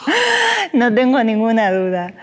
no 0.73 0.93
tengo 0.95 1.23
ninguna 1.23 1.71
duda. 1.71 2.15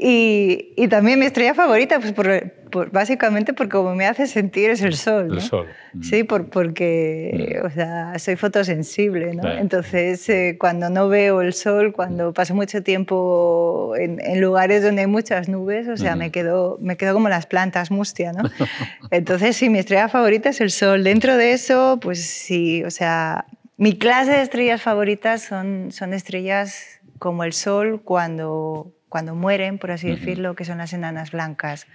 Y, 0.00 0.74
y, 0.76 0.86
también 0.86 1.18
mi 1.18 1.26
estrella 1.26 1.54
favorita, 1.54 1.98
pues 1.98 2.12
por, 2.12 2.90
básicamente 2.92 3.52
porque 3.52 3.72
como 3.72 3.96
me 3.96 4.06
hace 4.06 4.28
sentir 4.28 4.70
es 4.70 4.80
el 4.82 4.94
sol. 4.94 5.34
El 5.34 5.40
sol. 5.40 5.66
Mm. 5.92 6.02
Sí, 6.02 6.22
por, 6.22 6.50
porque 6.50 7.58
mm. 7.60 7.66
o 7.66 7.70
sea, 7.70 8.18
soy 8.20 8.36
fotosensible. 8.36 9.34
¿no? 9.34 9.50
Entonces, 9.50 10.28
eh, 10.28 10.56
cuando 10.56 10.88
no 10.88 11.08
veo 11.08 11.40
el 11.40 11.52
sol, 11.52 11.92
cuando 11.92 12.32
paso 12.32 12.54
mucho 12.54 12.80
tiempo 12.84 13.94
en, 13.98 14.20
en 14.20 14.40
lugares 14.40 14.84
donde 14.84 15.00
hay 15.00 15.08
muchas 15.08 15.48
nubes, 15.48 15.88
o 15.88 15.96
sea, 15.96 16.14
me, 16.14 16.30
quedo, 16.30 16.78
me 16.80 16.96
quedo 16.96 17.14
como 17.14 17.28
las 17.28 17.46
plantas 17.46 17.90
mustia. 17.90 18.32
¿no? 18.32 18.48
Entonces, 19.10 19.56
sí, 19.56 19.68
mi 19.68 19.80
estrella 19.80 20.08
favorita 20.08 20.50
es 20.50 20.60
el 20.60 20.70
sol. 20.70 21.02
Dentro 21.02 21.36
de 21.36 21.52
eso, 21.54 21.98
pues 22.00 22.24
sí, 22.24 22.84
o 22.84 22.90
sea, 22.92 23.46
mi 23.76 23.98
clase 23.98 24.30
de 24.30 24.42
estrellas 24.42 24.80
favoritas 24.80 25.42
son, 25.42 25.90
son 25.90 26.14
estrellas 26.14 27.00
como 27.18 27.42
el 27.42 27.52
sol 27.52 28.00
cuando 28.02 28.94
cuando 29.08 29.34
mueren, 29.34 29.78
por 29.78 29.90
así 29.90 30.08
decirlo, 30.08 30.54
que 30.54 30.64
son 30.64 30.78
las 30.78 30.92
enanas 30.92 31.32
blancas, 31.32 31.86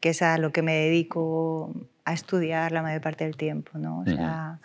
que 0.00 0.10
es 0.10 0.22
a 0.22 0.38
lo 0.38 0.52
que 0.52 0.62
me 0.62 0.74
dedico 0.74 1.72
a 2.04 2.12
estudiar 2.12 2.72
la 2.72 2.82
mayor 2.82 3.00
parte 3.00 3.24
del 3.24 3.36
tiempo. 3.36 3.78
¿no? 3.78 4.00
O 4.00 4.04
sea, 4.04 4.58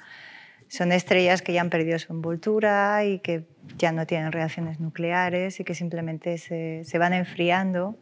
son 0.68 0.92
estrellas 0.92 1.42
que 1.42 1.54
ya 1.54 1.62
han 1.62 1.70
perdido 1.70 1.98
su 2.00 2.12
envoltura 2.12 3.04
y 3.06 3.20
que 3.20 3.46
ya 3.78 3.92
no 3.92 4.06
tienen 4.06 4.32
reacciones 4.32 4.80
nucleares 4.80 5.60
y 5.60 5.64
que 5.64 5.76
simplemente 5.76 6.38
se, 6.38 6.84
se 6.84 6.98
van 6.98 7.14
enfriando 7.14 7.98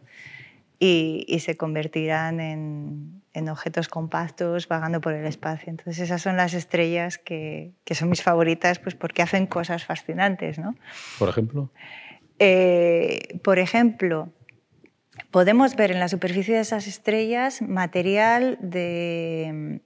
y, 0.79 1.25
y 1.27 1.39
se 1.39 1.55
convertirán 1.55 2.39
en, 2.39 3.21
en, 3.33 3.49
objetos 3.49 3.88
compactos 3.88 4.67
vagando 4.67 4.99
por 4.99 5.13
el 5.13 5.25
espacio. 5.25 5.69
Entonces 5.69 5.99
esas 5.99 6.21
son 6.21 6.38
las 6.38 6.53
estrellas 6.53 7.17
que, 7.17 7.71
que 7.83 7.95
son 7.95 8.09
mis 8.09 8.21
favoritas 8.21 8.79
pues 8.79 8.95
porque 8.95 9.21
hacen 9.21 9.45
cosas 9.45 9.86
fascinantes. 9.86 10.59
¿no? 10.59 10.75
Por 11.19 11.29
ejemplo. 11.29 11.69
Eh, 12.39 13.39
por 13.43 13.59
ejemplo, 13.59 14.29
podemos 15.31 15.75
ver 15.75 15.91
en 15.91 15.99
la 15.99 16.07
superficie 16.07 16.55
de 16.55 16.61
esas 16.61 16.88
estrellas 16.88 17.61
material 17.61 18.57
de, 18.61 19.81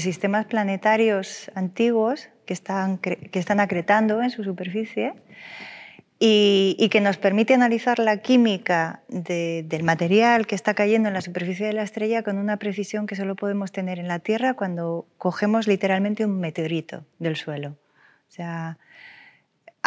sistemas 0.00 0.46
planetarios 0.46 1.50
antiguos 1.54 2.28
que 2.46 2.54
están, 2.54 2.98
que 2.98 3.38
están 3.38 3.60
acretando 3.60 4.22
en 4.22 4.30
su 4.30 4.44
superficie 4.44 5.14
y, 6.20 6.88
que 6.90 7.00
nos 7.00 7.16
permite 7.16 7.54
analizar 7.54 7.98
la 7.98 8.18
química 8.18 9.02
del 9.08 9.82
material 9.84 10.46
que 10.46 10.56
está 10.56 10.74
cayendo 10.74 11.08
en 11.08 11.14
la 11.14 11.20
superficie 11.20 11.66
de 11.66 11.72
la 11.72 11.82
estrella 11.82 12.22
con 12.22 12.38
una 12.38 12.56
precisión 12.56 13.06
que 13.06 13.14
solo 13.14 13.36
podemos 13.36 13.70
tener 13.70 13.98
en 13.98 14.08
la 14.08 14.18
Tierra 14.18 14.54
cuando 14.54 15.06
cogemos 15.16 15.68
literalmente 15.68 16.24
un 16.24 16.40
meteorito 16.40 17.04
del 17.18 17.36
suelo. 17.36 17.76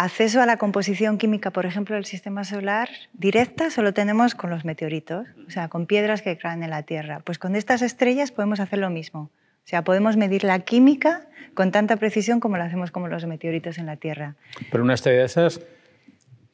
Acceso 0.04 0.42
a 0.42 0.46
la 0.46 0.58
composición 0.58 1.18
química, 1.18 1.52
por 1.52 1.66
ejemplo, 1.66 1.96
del 1.96 2.06
sistema 2.06 2.44
solar 2.44 2.90
directa 3.14 3.70
solo 3.70 3.94
tenemos 3.94 4.36
con 4.36 4.50
los 4.50 4.66
meteoritos, 4.66 5.28
o 5.48 5.52
sea, 5.52 5.68
con 5.68 5.86
piedras 5.86 6.22
que 6.22 6.38
caen 6.38 6.64
en 6.64 6.70
la 6.70 6.84
Tierra. 6.84 7.22
Pues 7.24 7.38
con 7.38 7.56
estas 7.56 7.82
estrellas 7.82 8.32
podemos 8.32 8.60
hacer 8.60 8.80
lo 8.80 8.90
mismo. 8.90 9.32
O 9.64 9.68
sea, 9.72 9.84
podemos 9.84 10.18
medir 10.18 10.44
la 10.44 10.60
química 10.60 11.28
con 11.54 11.72
tanta 11.72 11.98
precisión 11.98 12.40
como 12.40 12.58
lo 12.58 12.64
hacemos 12.64 12.92
con 12.92 13.08
los 13.10 13.26
meteoritos 13.26 13.78
en 13.78 13.86
la 13.86 13.98
Tierra. 13.98 14.36
Pero 14.72 14.84
una 14.84 14.96
estrella 14.96 15.20
de 15.20 15.26
esas 15.26 15.62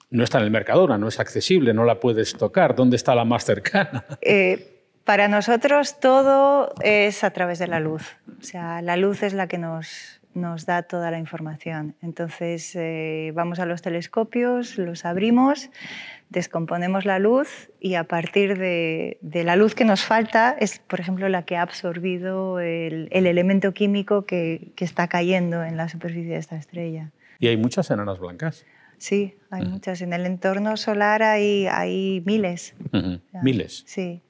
no 0.10 0.24
está 0.24 0.40
en 0.40 0.46
el 0.46 0.52
Mercadona, 0.52 0.98
no 0.98 1.08
es 1.08 1.20
accesible, 1.20 1.74
no 1.74 1.86
la 1.86 2.00
puedes 2.00 2.34
tocar. 2.34 2.76
¿Dónde 2.76 2.96
está 2.96 3.16
la 3.16 3.26
más 3.26 3.46
cercana? 3.46 4.06
Eh, 4.22 4.74
para 5.06 5.30
nosotros 5.30 6.02
todo 6.02 6.74
es 6.82 7.24
a 7.24 7.32
través 7.32 7.60
de 7.60 7.68
la 7.68 7.80
luz. 7.80 8.18
O 8.42 8.44
sea, 8.44 8.82
la 8.82 8.98
luz 8.98 9.24
es 9.24 9.34
la 9.34 9.48
que 9.48 9.58
nos, 9.58 10.17
nos 10.38 10.66
da 10.66 10.84
toda 10.84 11.12
la 11.12 11.20
información. 11.20 11.96
Entonces 12.02 12.76
eh, 12.76 13.32
vamos 13.34 13.60
a 13.60 13.66
los 13.66 13.82
telescopios, 13.82 14.78
los 14.78 15.04
abrimos, 15.04 15.70
descomponemos 16.30 17.06
la 17.06 17.20
luz 17.20 17.70
y 17.80 17.96
a 17.96 18.06
partir 18.06 18.58
de, 18.58 19.18
la 19.22 19.56
luz 19.56 19.76
que 19.76 19.86
nos 19.86 20.04
falta 20.04 20.56
es, 20.60 20.80
por 20.80 21.00
ejemplo, 21.00 21.28
la 21.30 21.44
que 21.44 21.58
ha 21.58 21.62
absorbido 21.62 22.60
el, 22.60 23.10
elemento 23.12 23.74
químico 23.74 24.26
que, 24.26 24.74
está 24.78 25.08
cayendo 25.08 25.64
en 25.64 25.76
la 25.76 25.90
superficie 25.90 26.34
de 26.34 26.40
esta 26.40 26.56
estrella. 26.56 27.12
¿Y 27.40 27.48
hay 27.48 27.58
muchas 27.58 27.92
enanas 27.92 28.20
blancas? 28.20 28.66
Sí, 28.98 29.36
hay 29.52 29.66
muchas. 29.66 30.02
En 30.02 30.14
el 30.14 30.26
entorno 30.26 30.76
solar 30.78 31.22
hay, 31.22 31.68
hay 31.68 32.24
miles. 32.26 32.74
¿Miles? 33.44 33.84
Sí. 33.86 34.22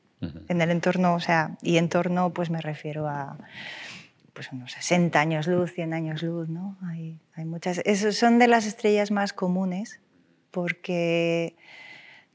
En 0.49 0.61
el 0.61 0.71
entorno, 0.71 1.13
o 1.13 1.19
sea, 1.19 1.57
y 1.61 1.77
entorno 1.77 2.33
pues 2.33 2.49
me 2.49 2.59
refiero 2.59 3.07
a 3.07 3.37
pues 4.37 4.51
unos 4.51 4.73
60 4.73 5.19
años 5.19 5.47
luz, 5.47 5.73
100 5.73 5.95
años 5.95 6.21
luz, 6.21 6.47
¿no? 6.47 6.77
Hay, 6.83 7.19
muchas. 7.37 7.81
son 8.15 8.37
de 8.37 8.47
las 8.47 8.67
estrellas 8.67 9.09
más 9.09 9.33
comunes 9.33 9.99
porque 10.51 11.55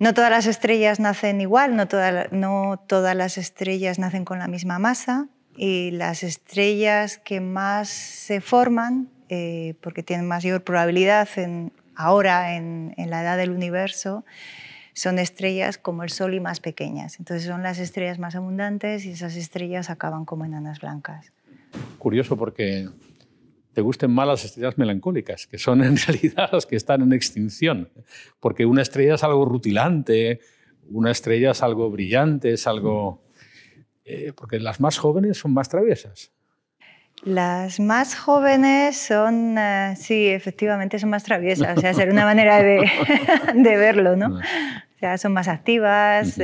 no 0.00 0.12
todas 0.12 0.28
las 0.28 0.46
estrellas 0.46 0.98
nacen 0.98 1.40
igual, 1.40 1.76
no, 1.76 1.86
no 2.32 2.76
todas 2.88 3.14
las 3.14 3.38
estrellas 3.38 4.00
nacen 4.00 4.24
con 4.24 4.40
la 4.40 4.48
misma 4.48 4.80
masa 4.80 5.28
y 5.56 5.92
las 5.92 6.24
estrellas 6.24 7.18
que 7.18 7.40
más 7.40 7.88
se 7.88 8.40
forman, 8.40 9.08
eh, 9.28 9.76
porque 9.80 10.02
tienen 10.02 10.26
mayor 10.26 10.64
probabilidad 10.64 11.28
en, 11.36 11.72
ahora 11.94 12.56
en 12.56 12.92
la 12.96 13.22
edad 13.22 13.36
del 13.36 13.52
universo, 13.52 14.24
son 14.92 15.20
estrellas 15.20 15.78
como 15.78 16.02
el 16.02 16.10
Sol 16.10 16.34
y 16.34 16.40
más 16.40 16.58
pequeñas. 16.58 17.20
Entonces 17.20 17.46
son 17.46 17.62
las 17.62 17.78
estrellas 17.78 18.18
más 18.18 18.34
abundantes 18.34 19.04
y 19.04 19.12
esas 19.12 19.36
estrellas 19.36 19.88
acaban 19.88 20.24
como 20.24 20.44
enanas 20.44 20.80
blancas 20.80 21.32
curioso 22.02 22.36
porque 22.36 22.88
te 23.72 23.80
gusten 23.80 24.10
más 24.10 24.26
las 24.26 24.44
estrellas 24.44 24.76
melancólicas, 24.76 25.46
que 25.46 25.56
son 25.56 25.84
en 25.88 25.96
realidad 25.96 26.50
las 26.52 26.66
que 26.66 26.76
están 26.76 27.00
en 27.02 27.12
extinción. 27.12 27.88
Porque 28.40 28.66
una 28.66 28.82
estrella 28.82 29.14
es 29.14 29.22
algo 29.22 29.44
rutilante, 29.44 30.40
una 30.90 31.12
estrella 31.12 31.52
es 31.52 31.62
algo 31.62 31.90
brillante, 31.90 32.52
es 32.52 32.66
algo... 32.66 33.22
Eh, 34.04 34.32
porque 34.34 34.58
las 34.58 34.80
más 34.80 34.98
jóvenes 34.98 35.38
son 35.38 35.54
más 35.54 35.68
traviesas. 35.68 36.32
Las 37.22 37.78
más 37.78 38.16
jóvenes 38.16 38.96
son, 38.96 39.56
eh, 39.56 39.94
sí, 39.96 40.26
efectivamente 40.26 40.98
son 40.98 41.10
más 41.10 41.22
traviesas, 41.22 41.78
o 41.78 41.80
sea, 41.80 41.94
ser 41.94 42.10
una 42.10 42.24
manera 42.24 42.60
de, 42.60 42.90
de 43.54 43.76
verlo, 43.76 44.16
¿no? 44.16 44.40
O 44.96 45.04
sea, 45.04 45.18
son 45.18 45.32
más 45.32 45.48
activas, 45.48 46.38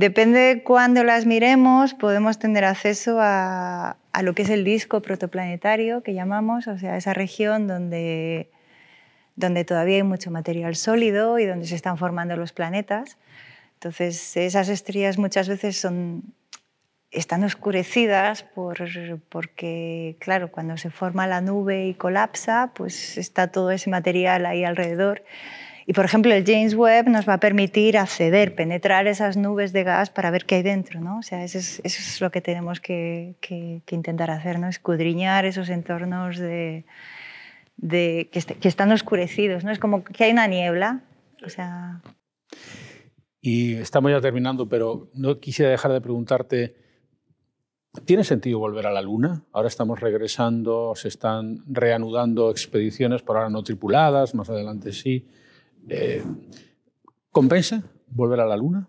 Depende 0.00 0.38
de 0.38 0.62
cuándo 0.62 1.04
las 1.04 1.26
miremos, 1.26 1.92
podemos 1.92 2.38
tener 2.38 2.64
acceso 2.64 3.18
a, 3.20 3.98
lo 4.22 4.34
que 4.34 4.40
es 4.40 4.48
el 4.48 4.64
disco 4.64 5.02
protoplanetario 5.02 6.02
que 6.02 6.14
llamamos, 6.14 6.68
o 6.68 6.78
sea, 6.78 6.96
esa 6.96 7.12
región 7.12 7.66
donde, 7.66 8.50
donde 9.36 9.66
todavía 9.66 9.96
hay 9.96 10.02
mucho 10.02 10.30
material 10.30 10.74
sólido 10.74 11.38
y 11.38 11.44
donde 11.44 11.66
se 11.66 11.74
están 11.74 11.98
formando 11.98 12.34
los 12.36 12.54
planetas. 12.54 13.18
Entonces, 13.74 14.38
esas 14.38 14.70
estrellas 14.70 15.18
muchas 15.18 15.50
veces 15.50 15.86
están 17.10 17.44
oscurecidas 17.44 18.42
por, 18.42 18.78
porque, 19.28 20.16
claro, 20.18 20.50
cuando 20.50 20.78
se 20.78 20.88
forma 20.88 21.26
la 21.26 21.42
nube 21.42 21.88
y 21.88 21.92
colapsa, 21.92 22.72
pues 22.74 23.18
está 23.18 23.48
todo 23.48 23.70
ese 23.70 23.90
material 23.90 24.46
ahí 24.46 24.64
alrededor. 24.64 25.22
Y, 25.86 25.92
por 25.92 26.04
ejemplo, 26.04 26.32
el 26.32 26.44
James 26.44 26.74
Webb 26.74 27.08
nos 27.08 27.28
va 27.28 27.34
a 27.34 27.40
permitir 27.40 27.98
acceder, 27.98 28.54
penetrar 28.54 29.06
esas 29.06 29.36
nubes 29.36 29.72
de 29.72 29.84
gas 29.84 30.10
para 30.10 30.30
ver 30.30 30.44
qué 30.44 30.56
hay 30.56 30.62
dentro. 30.62 31.00
¿no? 31.00 31.18
O 31.18 31.22
sea, 31.22 31.44
eso 31.44 31.58
es, 31.58 31.80
eso 31.84 32.00
es 32.00 32.20
lo 32.20 32.30
que 32.30 32.40
tenemos 32.40 32.80
que, 32.80 33.34
que, 33.40 33.82
intentar 33.90 34.30
hacer, 34.30 34.58
¿no? 34.58 34.68
escudriñar 34.68 35.44
esos 35.44 35.68
entornos 35.68 36.38
de, 36.38 36.84
de 37.76 38.28
que, 38.32 38.40
que, 38.40 38.68
están 38.68 38.92
oscurecidos. 38.92 39.64
¿no? 39.64 39.70
Es 39.70 39.78
como 39.78 40.04
que 40.04 40.24
hay 40.24 40.32
una 40.32 40.46
niebla. 40.46 41.00
O 41.44 41.48
sea... 41.48 42.00
Y 43.40 43.74
estamos 43.76 44.10
ya 44.10 44.20
terminando, 44.20 44.68
pero 44.68 45.08
no 45.14 45.40
quisiera 45.40 45.70
dejar 45.70 45.92
de 45.92 46.02
preguntarte, 46.02 46.76
¿tiene 48.04 48.22
sentido 48.22 48.58
volver 48.58 48.86
a 48.86 48.92
la 48.92 49.00
Luna? 49.00 49.44
Ahora 49.52 49.68
estamos 49.68 49.98
regresando, 49.98 50.92
se 50.94 51.08
están 51.08 51.64
reanudando 51.66 52.50
expediciones, 52.50 53.22
por 53.22 53.38
ahora 53.38 53.48
no 53.48 53.62
tripuladas, 53.62 54.34
más 54.34 54.50
adelante 54.50 54.92
sí. 54.92 55.26
Eh, 55.88 56.22
¿Compensa 57.30 57.82
volver 58.08 58.40
a 58.40 58.46
la 58.46 58.56
Luna? 58.56 58.88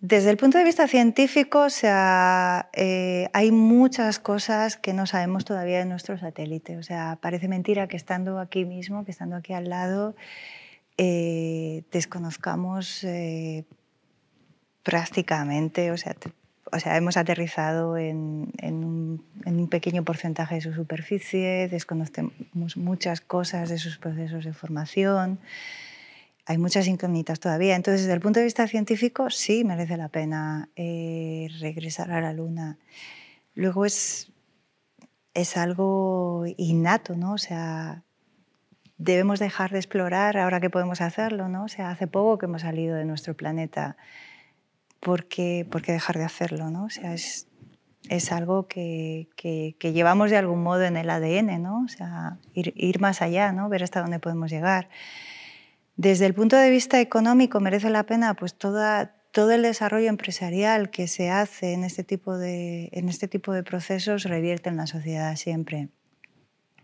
Desde 0.00 0.30
el 0.30 0.36
punto 0.36 0.58
de 0.58 0.64
vista 0.64 0.86
científico, 0.86 1.62
o 1.62 1.70
sea, 1.70 2.70
eh, 2.72 3.28
hay 3.32 3.50
muchas 3.50 4.20
cosas 4.20 4.76
que 4.76 4.92
no 4.92 5.06
sabemos 5.06 5.44
todavía 5.44 5.78
de 5.78 5.86
nuestro 5.86 6.16
satélite. 6.16 6.76
O 6.76 6.82
sea, 6.82 7.18
parece 7.20 7.48
mentira 7.48 7.88
que 7.88 7.96
estando 7.96 8.38
aquí 8.38 8.64
mismo, 8.64 9.04
que 9.04 9.10
estando 9.10 9.34
aquí 9.34 9.54
al 9.54 9.68
lado, 9.68 10.14
eh, 10.96 11.82
desconozcamos 11.90 13.04
prácticamente, 14.84 15.90
o 15.90 15.96
sea, 15.96 16.14
o 16.72 16.80
sea, 16.80 16.96
hemos 16.96 17.16
aterrizado 17.16 17.96
en, 17.96 18.52
un, 18.62 19.24
en, 19.44 19.60
un, 19.60 19.68
pequeño 19.68 20.04
porcentaje 20.04 20.56
de 20.56 20.60
su 20.60 20.72
superficie, 20.72 21.68
desconocemos 21.68 22.76
muchas 22.76 23.20
cosas 23.20 23.68
de 23.68 23.78
sus 23.78 23.98
procesos 23.98 24.44
de 24.44 24.52
formación 24.52 25.38
hay 26.48 26.56
muchas 26.56 26.86
incógnitas 26.86 27.40
todavía. 27.40 27.76
Entonces, 27.76 28.02
desde 28.02 28.14
el 28.14 28.20
punto 28.20 28.40
de 28.40 28.44
vista 28.44 28.66
científico, 28.66 29.28
sí 29.28 29.64
merece 29.64 29.98
la 29.98 30.08
pena 30.08 30.70
eh, 30.76 31.48
regresar 31.60 32.10
a 32.10 32.22
la 32.22 32.32
Luna. 32.32 32.78
Luego 33.54 33.84
es, 33.84 34.32
es 35.34 35.58
algo 35.58 36.46
innato, 36.56 37.16
¿no? 37.16 37.34
O 37.34 37.38
sea, 37.38 38.02
debemos 38.96 39.40
dejar 39.40 39.72
de 39.72 39.76
explorar 39.76 40.38
ahora 40.38 40.58
que 40.58 40.70
podemos 40.70 41.02
hacerlo, 41.02 41.50
¿no? 41.50 41.64
O 41.64 41.68
sea, 41.68 41.90
hace 41.90 42.06
poco 42.06 42.38
que 42.38 42.46
hemos 42.46 42.62
salido 42.62 42.96
de 42.96 43.04
nuestro 43.04 43.34
planeta. 43.34 43.98
¿Por 45.00 45.26
qué, 45.26 45.66
por 45.70 45.82
qué 45.82 45.92
dejar 45.92 46.18
de 46.18 46.24
hacerlo, 46.24 46.70
no? 46.70 46.84
O 46.84 46.90
sea, 46.90 47.14
es, 47.14 47.46
es 48.08 48.32
algo 48.32 48.66
que, 48.66 49.28
que, 49.36 49.76
que, 49.78 49.92
llevamos 49.92 50.30
de 50.30 50.36
algún 50.36 50.62
modo 50.62 50.82
en 50.82 50.96
el 50.96 51.10
ADN, 51.10 51.62
¿no? 51.62 51.82
O 51.84 51.88
sea, 51.88 52.38
ir, 52.54 52.72
ir 52.76 53.00
más 53.00 53.22
allá, 53.22 53.52
¿no? 53.52 53.68
Ver 53.68 53.82
hasta 53.82 54.00
dónde 54.00 54.18
podemos 54.18 54.50
llegar. 54.50 54.88
Desde 55.96 56.26
el 56.26 56.34
punto 56.34 56.56
de 56.56 56.70
vista 56.70 57.00
económico 57.00 57.60
merece 57.60 57.90
la 57.90 58.04
pena 58.04 58.34
pues 58.34 58.54
toda, 58.54 59.16
todo 59.32 59.50
el 59.50 59.62
desarrollo 59.62 60.08
empresarial 60.08 60.90
que 60.90 61.08
se 61.08 61.30
hace 61.30 61.72
en 61.72 61.84
este 61.84 62.04
tipo 62.04 62.38
de, 62.38 62.88
en 62.92 63.08
este 63.08 63.28
tipo 63.28 63.52
de 63.52 63.62
procesos 63.62 64.24
revierte 64.24 64.68
en 64.68 64.76
la 64.76 64.86
sociedad 64.86 65.34
siempre. 65.36 65.88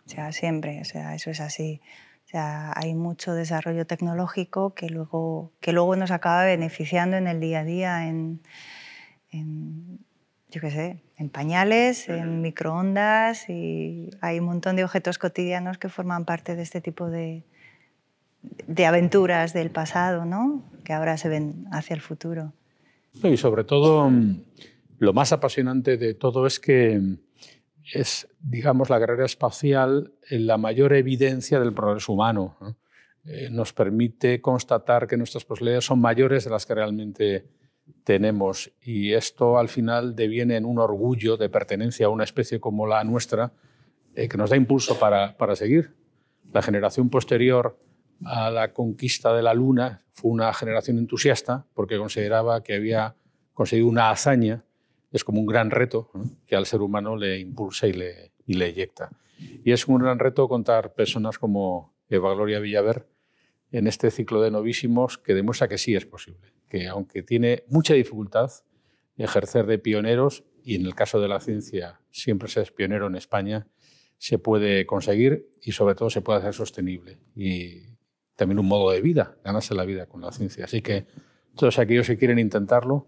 O 0.06 0.08
sea, 0.08 0.32
siempre, 0.32 0.80
o 0.80 0.84
sea, 0.84 1.14
eso 1.14 1.30
es 1.30 1.40
así. 1.40 1.80
O 2.24 2.26
sea, 2.26 2.72
hay 2.74 2.94
mucho 2.94 3.34
desarrollo 3.34 3.86
tecnológico 3.86 4.74
que 4.74 4.88
luego, 4.88 5.52
que 5.60 5.72
luego 5.72 5.94
nos 5.94 6.10
acaba 6.10 6.44
beneficiando 6.44 7.16
en 7.16 7.26
el 7.26 7.38
día 7.38 7.60
a 7.60 7.64
día, 7.64 8.08
en, 8.08 8.40
en 9.30 10.00
yo 10.50 10.60
qué 10.60 10.70
sé, 10.70 11.02
en 11.16 11.28
pañales, 11.28 12.08
en 12.08 12.40
microondas 12.40 13.48
y 13.48 14.10
hay 14.20 14.38
un 14.38 14.46
montón 14.46 14.76
de 14.76 14.84
objetos 14.84 15.18
cotidianos 15.18 15.78
que 15.78 15.88
forman 15.88 16.24
parte 16.24 16.56
de 16.56 16.62
este 16.62 16.80
tipo 16.80 17.10
de, 17.10 17.44
de 18.66 18.86
aventuras 18.86 19.52
del 19.52 19.70
pasado, 19.70 20.24
¿no? 20.24 20.62
que 20.84 20.92
ahora 20.92 21.16
se 21.16 21.28
ven 21.28 21.66
hacia 21.72 21.94
el 21.94 22.00
futuro. 22.00 22.52
Y 23.22 23.36
sobre 23.36 23.64
todo, 23.64 24.08
mm, 24.10 24.42
lo 24.98 25.12
más 25.12 25.32
apasionante 25.32 25.96
de 25.96 26.14
todo 26.14 26.46
es 26.46 26.60
que 26.60 27.00
es, 27.92 28.28
digamos, 28.40 28.90
la 28.90 28.98
carrera 28.98 29.24
espacial 29.24 30.12
la 30.30 30.56
mayor 30.56 30.92
evidencia 30.94 31.60
del 31.60 31.74
progreso 31.74 32.12
humano. 32.12 32.56
Eh, 33.24 33.48
nos 33.50 33.72
permite 33.72 34.40
constatar 34.40 35.06
que 35.06 35.16
nuestras 35.16 35.44
posibilidades 35.44 35.86
son 35.86 36.00
mayores 36.00 36.44
de 36.44 36.50
las 36.50 36.66
que 36.66 36.74
realmente 36.74 37.48
tenemos 38.02 38.70
y 38.82 39.12
esto 39.12 39.58
al 39.58 39.68
final 39.68 40.14
deviene 40.14 40.56
en 40.56 40.64
un 40.64 40.78
orgullo 40.78 41.36
de 41.36 41.48
pertenencia 41.48 42.06
a 42.06 42.10
una 42.10 42.24
especie 42.24 42.60
como 42.60 42.86
la 42.86 43.02
nuestra 43.04 43.52
eh, 44.14 44.28
que 44.28 44.36
nos 44.36 44.50
da 44.50 44.56
impulso 44.56 44.98
para, 44.98 45.36
para 45.36 45.56
seguir. 45.56 45.94
La 46.52 46.62
generación 46.62 47.10
posterior 47.10 47.78
a 48.24 48.50
la 48.50 48.72
conquista 48.72 49.34
de 49.34 49.42
la 49.42 49.54
Luna 49.54 50.02
fue 50.12 50.30
una 50.30 50.52
generación 50.52 50.98
entusiasta 50.98 51.66
porque 51.74 51.98
consideraba 51.98 52.62
que 52.62 52.74
había 52.74 53.16
conseguido 53.54 53.88
una 53.88 54.10
hazaña, 54.10 54.64
es 55.14 55.22
como 55.22 55.40
un 55.40 55.46
gran 55.46 55.70
reto 55.70 56.10
que 56.46 56.56
al 56.56 56.66
ser 56.66 56.80
humano 56.82 57.16
le 57.16 57.38
impulsa 57.38 57.86
y 57.86 57.92
le, 57.92 58.32
y 58.46 58.54
le 58.54 58.66
eyecta. 58.66 59.10
Y 59.64 59.70
es 59.70 59.86
un 59.86 60.02
gran 60.02 60.18
reto 60.18 60.48
contar 60.48 60.94
personas 60.94 61.38
como 61.38 61.94
Eva 62.08 62.34
Gloria 62.34 62.58
Villaver 62.58 63.06
en 63.70 63.86
este 63.86 64.10
ciclo 64.10 64.42
de 64.42 64.50
novísimos 64.50 65.16
que 65.16 65.34
demuestra 65.34 65.68
que 65.68 65.78
sí 65.78 65.94
es 65.94 66.04
posible, 66.04 66.52
que 66.68 66.88
aunque 66.88 67.22
tiene 67.22 67.62
mucha 67.68 67.94
dificultad 67.94 68.50
ejercer 69.16 69.66
de 69.66 69.78
pioneros, 69.78 70.42
y 70.64 70.74
en 70.74 70.86
el 70.86 70.94
caso 70.96 71.20
de 71.20 71.28
la 71.28 71.38
ciencia 71.38 72.00
siempre 72.10 72.48
se 72.48 72.62
es 72.62 72.72
pionero 72.72 73.06
en 73.06 73.14
España, 73.14 73.68
se 74.18 74.38
puede 74.38 74.84
conseguir 74.86 75.48
y 75.62 75.72
sobre 75.72 75.94
todo 75.94 76.10
se 76.10 76.22
puede 76.22 76.40
hacer 76.40 76.54
sostenible. 76.54 77.18
Y 77.36 77.82
también 78.34 78.58
un 78.58 78.66
modo 78.66 78.90
de 78.90 79.00
vida, 79.00 79.36
ganarse 79.44 79.74
la 79.74 79.84
vida 79.84 80.06
con 80.06 80.22
la 80.22 80.32
ciencia. 80.32 80.64
Así 80.64 80.82
que 80.82 81.06
todos 81.54 81.78
aquellos 81.78 82.06
que 82.08 82.16
quieren 82.16 82.38
intentarlo, 82.38 83.06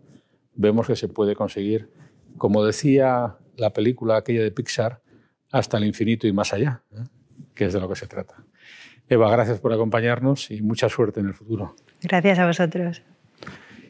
vemos 0.57 0.87
que 0.87 0.97
se 0.97 1.09
puede 1.09 1.35
conseguir, 1.35 1.91
como 2.37 2.65
decía 2.65 3.37
la 3.57 3.73
película 3.73 4.17
aquella 4.17 4.43
de 4.43 4.51
Pixar, 4.51 5.01
hasta 5.51 5.79
el 5.79 5.85
infinito 5.85 6.27
y 6.27 6.33
más 6.33 6.53
allá, 6.53 6.83
¿eh? 6.93 7.05
que 7.55 7.67
es 7.67 7.73
de 7.73 7.81
lo 7.81 7.89
que 7.89 7.97
se 7.97 8.07
trata. 8.07 8.45
Eva, 9.09 9.31
gracias 9.31 9.61
por 9.61 9.73
acompañarnos 9.73 10.51
y 10.51 10.63
mucha 10.63 10.89
suerte 10.89 11.21
en 11.21 11.27
el 11.27 11.35
futuro. 11.35 11.77
Gracias 12.03 12.39
a 12.39 12.47
vosotros. 12.47 13.03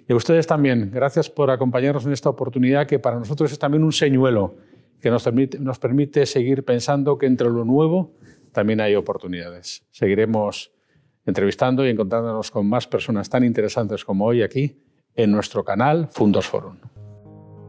Y 0.08 0.12
a 0.12 0.16
ustedes 0.16 0.46
también, 0.46 0.90
gracias 0.92 1.30
por 1.30 1.50
acompañarnos 1.50 2.06
en 2.06 2.12
esta 2.12 2.28
oportunidad 2.28 2.86
que 2.86 2.98
para 2.98 3.18
nosotros 3.18 3.50
es 3.50 3.58
también 3.58 3.82
un 3.82 3.92
señuelo 3.92 4.56
que 5.00 5.10
nos 5.10 5.24
permite, 5.24 5.58
nos 5.58 5.78
permite 5.78 6.26
seguir 6.26 6.64
pensando 6.64 7.18
que 7.18 7.26
entre 7.26 7.48
lo 7.48 7.64
nuevo 7.64 8.14
también 8.52 8.80
hay 8.80 8.94
oportunidades. 8.94 9.84
Seguiremos 9.90 10.72
entrevistando 11.24 11.84
y 11.84 11.90
encontrándonos 11.90 12.50
con 12.50 12.68
más 12.68 12.86
personas 12.86 13.28
tan 13.28 13.42
interesantes 13.44 14.04
como 14.04 14.26
hoy 14.26 14.42
aquí 14.42 14.78
en 15.16 15.32
nuestro 15.32 15.64
canal 15.64 16.08
Fundos 16.12 16.46
Forum. 16.46 16.76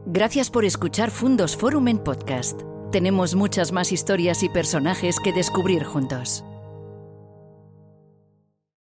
Gracias 0.06 0.50
por 0.50 0.64
escuchar 0.64 1.10
Fundos 1.10 1.56
Forum 1.56 1.88
en 1.88 1.98
podcast. 1.98 2.62
Tenemos 2.90 3.34
muchas 3.34 3.72
más 3.72 3.92
historias 3.92 4.42
y 4.42 4.48
personajes 4.48 5.18
que 5.22 5.32
descubrir 5.32 5.84
juntos. 5.84 6.44